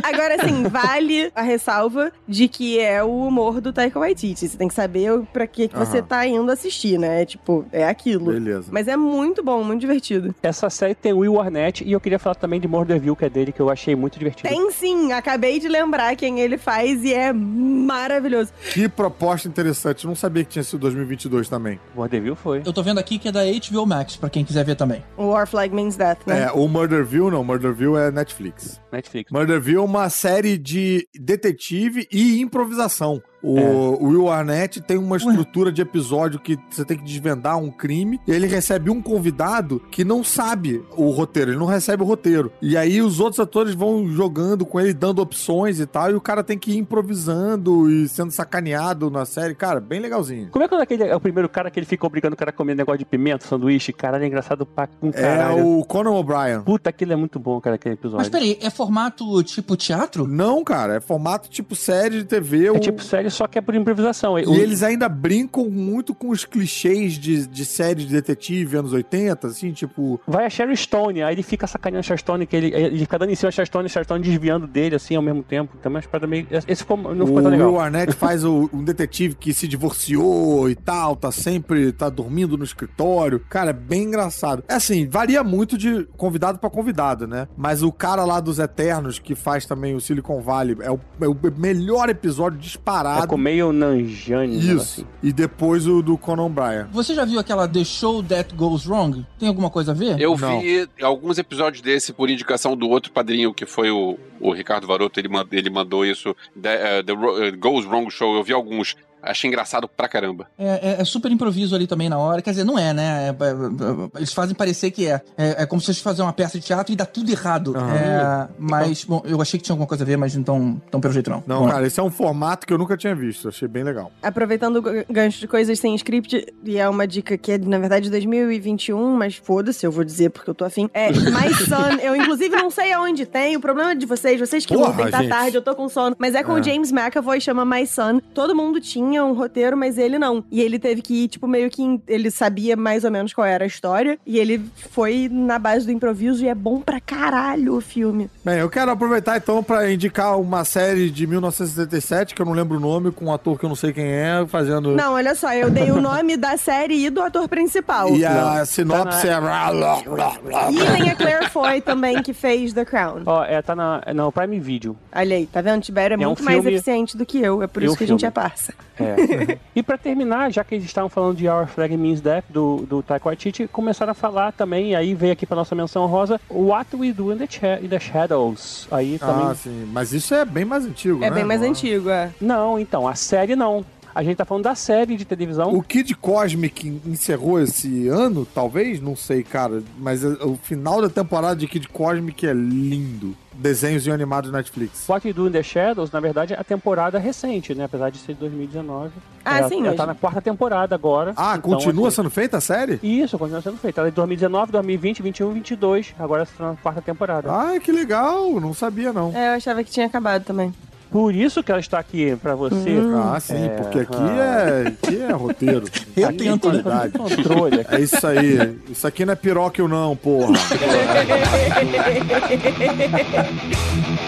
[0.03, 4.49] Agora, assim, vale a ressalva de que é o humor do Taika Waititi.
[4.49, 7.25] Você tem que saber pra que, que você tá indo assistir, né?
[7.25, 8.33] Tipo, é aquilo.
[8.33, 8.69] Beleza.
[8.71, 10.35] Mas é muito bom, muito divertido.
[10.43, 13.31] Essa série tem o Will Arnett e eu queria falar também de Murderville, que é
[13.31, 14.49] dele, que eu achei muito divertido.
[14.49, 18.53] Tem sim, acabei de lembrar quem ele faz e é maravilhoso.
[18.73, 20.05] Que proposta interessante.
[20.05, 21.81] Eu não sabia que tinha sido 2022 também.
[21.95, 22.63] Murderville foi.
[22.65, 25.05] Eu tô vendo aqui que é da HBO Max, pra quem quiser ver também.
[25.17, 26.45] O War Flag Means Death, né?
[26.45, 27.45] É, o Murderville não.
[27.45, 28.81] Murderville é Netflix.
[28.93, 29.31] Netflix.
[29.31, 33.23] Murderville é uma série de detetive e improvisação.
[33.43, 33.59] O
[33.99, 38.21] o Will Arnett tem uma estrutura de episódio que você tem que desvendar um crime
[38.27, 42.51] e ele recebe um convidado que não sabe o roteiro, ele não recebe o roteiro.
[42.61, 46.21] E aí os outros atores vão jogando com ele, dando opções e tal, e o
[46.21, 49.55] cara tem que ir improvisando e sendo sacaneado na série.
[49.55, 50.49] Cara, bem legalzinho.
[50.51, 52.51] Como é que é aquele, é o primeiro cara que ele fica obrigando o cara
[52.51, 53.93] a comer negócio de pimenta, sanduíche?
[53.93, 55.67] Caralho, é engraçado pra um É caralho.
[55.79, 56.63] o Conan O'Brien.
[56.63, 58.19] Puta, aquilo é muito bom, cara, aquele episódio.
[58.19, 60.27] Mas peraí, é formato tipo teatro?
[60.27, 62.67] Não, cara, é formato tipo série de TV.
[62.67, 64.39] É o- tipo série série, só que é por improvisação.
[64.39, 68.93] E O- eles ainda brincam muito com os clichês de, de série de detetive anos
[68.93, 70.21] 80, assim, tipo.
[70.27, 73.19] Vai a Sherry Stone, aí ele fica sacaneando a Sherry Stone, que ele, ele fica
[73.19, 75.43] dando em cima da Sherry Stone e a Sherry Stone desviando dele, assim, ao mesmo
[75.43, 75.77] tempo.
[75.79, 76.47] Também umas paradas meio...
[76.51, 77.71] Esse ficou, não ficou o tão legal.
[77.73, 82.57] Will Arnett faz o- um detetive que se divorciou e tal, tá sempre, tá dormindo
[82.57, 83.41] no escritório.
[83.49, 84.63] Cara, é bem engraçado.
[84.69, 87.49] É assim, varia muito de convidado pra convidado, né?
[87.57, 91.27] Mas o cara lá dos Eternos, que faz também o Silicon Valley, é o, é
[91.29, 93.18] o melhor episódio disparado.
[93.25, 94.59] É com meio Nanjani.
[94.59, 94.77] Isso.
[95.03, 95.07] assim.
[95.23, 96.89] E depois o do Conan Bryan.
[96.93, 99.25] Você já viu aquela The Show That Goes Wrong?
[99.39, 100.21] Tem alguma coisa a ver?
[100.21, 100.61] Eu Não.
[100.61, 105.19] vi alguns episódios desse por indicação do outro padrinho, que foi o, o Ricardo Varoto.
[105.21, 106.35] Ele, mand- ele mandou isso.
[106.61, 108.37] The, eh, the Ro- eh, Goes Wrong Show.
[108.37, 108.97] Eu vi alguns.
[109.23, 110.47] Achei engraçado pra caramba.
[110.59, 112.41] É, é- é super improviso ali também na hora.
[112.43, 113.29] Quer dizer, não é, né?
[113.29, 115.21] É- é- eles fazem parecer que é.
[115.37, 115.63] é.
[115.63, 117.75] é como se fosse fazer uma peça de teatro e dá tudo errado.
[117.77, 121.13] É, mas, bom, eu achei que tinha alguma coisa a ver, mas então, então pelo
[121.13, 121.43] jeito não.
[121.47, 123.49] Não, Bom, cara, esse é um formato que eu nunca tinha visto.
[123.49, 124.11] Achei bem legal.
[124.23, 127.79] Aproveitando o gan- gancho de coisas sem script, e é uma dica que é, na
[127.79, 130.89] verdade, de 2021, mas foda-se, eu vou dizer porque eu tô afim.
[130.95, 134.65] É My Son, eu inclusive não sei aonde tem, o problema é de vocês, vocês
[134.65, 135.29] que Porra, lutem, tá gente.
[135.31, 136.61] tarde, eu tô com sono, mas é com É.
[136.61, 138.21] o James McAvoy, chama My Son.
[138.35, 140.43] Todo mundo tinha um roteiro, mas ele não.
[140.51, 143.63] E ele teve que ir, tipo, meio que, ele sabia mais ou menos qual era
[143.63, 144.61] a história, e ele
[144.91, 148.29] foi na base do improviso, e é bom pra caralho o filme.
[148.45, 152.77] Bem, eu quero aproveitar então pra indicar uma série de 1977, que eu não lembro
[152.77, 154.93] o nome, com um ator que eu não sei quem é, fazendo.
[154.97, 158.15] Não, olha só, eu dei o nome da série e do ator principal.
[158.17, 158.67] E a Não.
[158.67, 159.41] sinopse Tá é.
[159.41, 159.99] blá,
[160.43, 160.71] blá.
[160.73, 163.23] E tem a Claire Foy também, que fez The Crown.
[163.27, 164.97] Ó, é, tá na, é no Prime Video.
[165.15, 165.83] Olha aí, tá vendo?
[165.83, 167.63] Tibério é, É um muito mais filme- eficiente do que eu.
[167.63, 168.29] É por E isso um que a gente filme.
[168.29, 168.75] é parça.
[169.01, 169.59] É.
[169.75, 173.03] e pra terminar, já que eles estavam falando de Our Flag Means Death, do, do
[173.03, 176.95] Taika Waititi, começaram a falar também, e aí veio aqui pra nossa menção rosa, What
[176.97, 178.89] We Do in the, Cha- in the Shadows.
[178.91, 179.47] Aí também...
[179.47, 179.89] Ah, sim.
[179.93, 181.37] Mas isso é bem mais antigo, É né?
[181.37, 182.31] bem mais Não antigo, é.
[182.41, 183.85] Não, então, a série não.
[184.19, 185.73] A gente tá falando da série de televisão.
[185.73, 189.01] O Kid Cosmic encerrou esse ano, talvez?
[189.01, 189.81] Não sei, cara.
[189.97, 193.37] Mas é- o final da temporada de Kid Cosmic é lindo.
[193.55, 195.09] Desenhos e animados Netflix.
[195.09, 197.85] What We Do in the Shadows, na verdade, é a temporada recente, né?
[197.85, 199.13] Apesar de ser de 2019.
[199.45, 201.33] Ah, ela, sim, Ela tá na quarta temporada agora.
[201.37, 202.99] Ah, Então, continua assim, sendo feita a série?
[203.01, 204.01] Isso, continua sendo feita.
[204.01, 206.13] Ela é de 2019, 2020, 21, 22.
[206.19, 207.49] Agora está na quarta temporada.
[207.53, 208.61] Ah, que legal.
[208.61, 209.33] Não sabia, não.
[209.33, 210.75] É, eu achava que tinha acabado também.
[211.11, 212.99] Por isso que ela está aqui pra você.
[213.17, 214.83] Ah, sim, É, porque aqui ah.
[214.85, 215.87] é, aqui é roteiro.
[216.17, 216.83] Eu Aqui é tento, né?
[216.83, 217.13] qualidade.
[217.13, 217.87] Controle.
[217.89, 218.79] É isso aí.
[218.91, 220.53] Isso aqui não é piróquio, não, porra.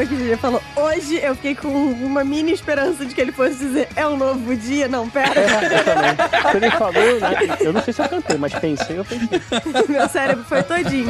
[0.00, 3.32] hora que o Julia falou hoje, eu fiquei com uma mini esperança de que ele
[3.32, 4.88] fosse dizer é um novo dia.
[4.88, 5.40] Não, pera.
[5.40, 6.42] Eu também.
[6.42, 9.40] Quando ele falou, né, eu não sei se eu cantei, mas pensei, eu pensei.
[9.88, 11.08] Meu cérebro foi todinho.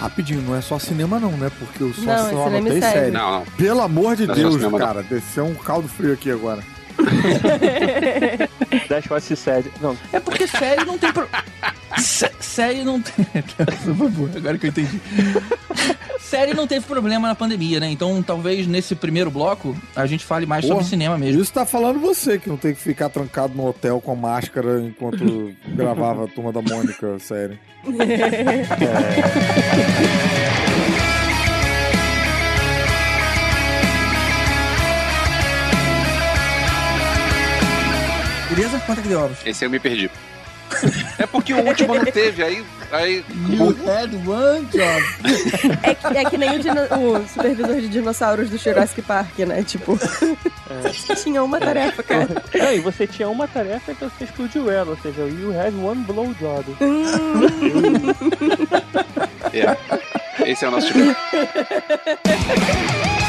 [0.00, 1.50] Rapidinho, não é só cinema não, né?
[1.60, 2.98] Porque eu só, Não, é só cinema e anotei série.
[2.98, 3.10] série.
[3.12, 3.44] Não, não.
[3.56, 5.02] Pelo amor de Não é Deus, cara.
[5.04, 6.60] Desceu um caldo frio aqui agora.
[8.88, 9.70] Dash Watch Sad.
[9.80, 11.26] Não, É porque série não tem pro...
[11.98, 13.24] Sé- série não tem.
[13.84, 15.00] Por favor, agora que eu entendi.
[16.18, 17.90] série não teve problema na pandemia, né?
[17.90, 20.88] Então talvez nesse primeiro bloco a gente fale mais sobre Porra.
[20.88, 21.42] cinema mesmo.
[21.42, 25.52] Isso tá falando você, que não tem que ficar trancado no hotel com máscara enquanto
[25.68, 27.58] gravava a Turma da Mônica, série.
[38.94, 39.38] quanto é que deu, Alves?
[39.44, 40.10] Esse aí eu me perdi.
[41.18, 42.64] É porque o último não teve, aí.
[42.90, 45.04] aí You had one job.
[45.82, 49.62] É que, é que nem o, dino- o supervisor de dinossauros do Jurassic Park, né?
[49.62, 49.98] Tipo,
[51.22, 52.42] tinha uma tarefa, cara.
[52.54, 56.00] Não, e você tinha uma tarefa, então você explodiu ela, ou seja, you had one
[56.04, 56.64] blowjob.
[59.52, 59.76] é.
[60.50, 61.00] Esse é o nosso tipo.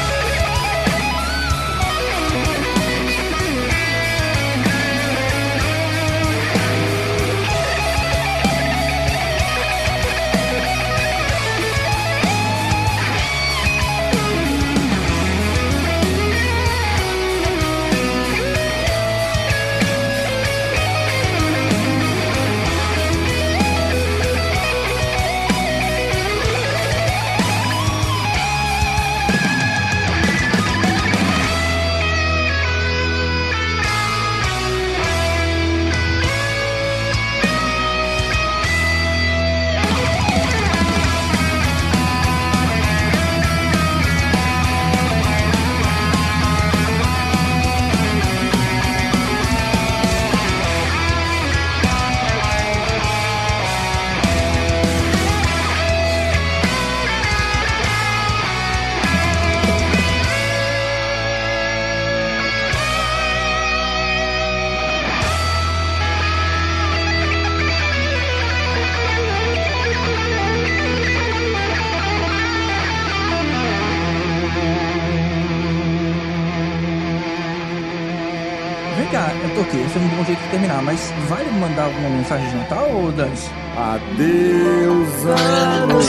[79.60, 82.90] Aqui, esse é um bom jeito de terminar, mas vale mandar alguma mensagem de Natal
[82.90, 83.32] ou Dani?
[83.76, 86.00] Adeus, ano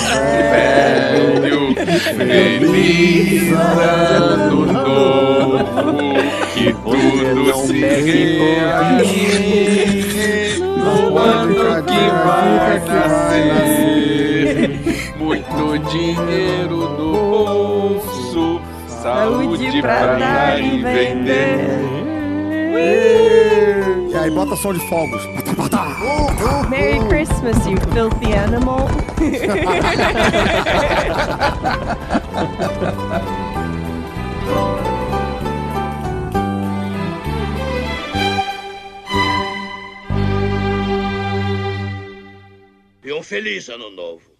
[0.51, 1.75] velho,
[2.17, 5.59] feliz ano novo,
[6.53, 7.79] que tudo se
[8.61, 9.39] realize
[10.59, 13.95] no ano que vai nascer.
[15.17, 22.14] Muito dinheiro no bolso, saúde pra dar e vender.
[22.77, 25.23] E aí, bota som de fogos.
[26.69, 28.87] Merry Christmas, you filthy animal.
[43.03, 44.34] E um feliz ano novo.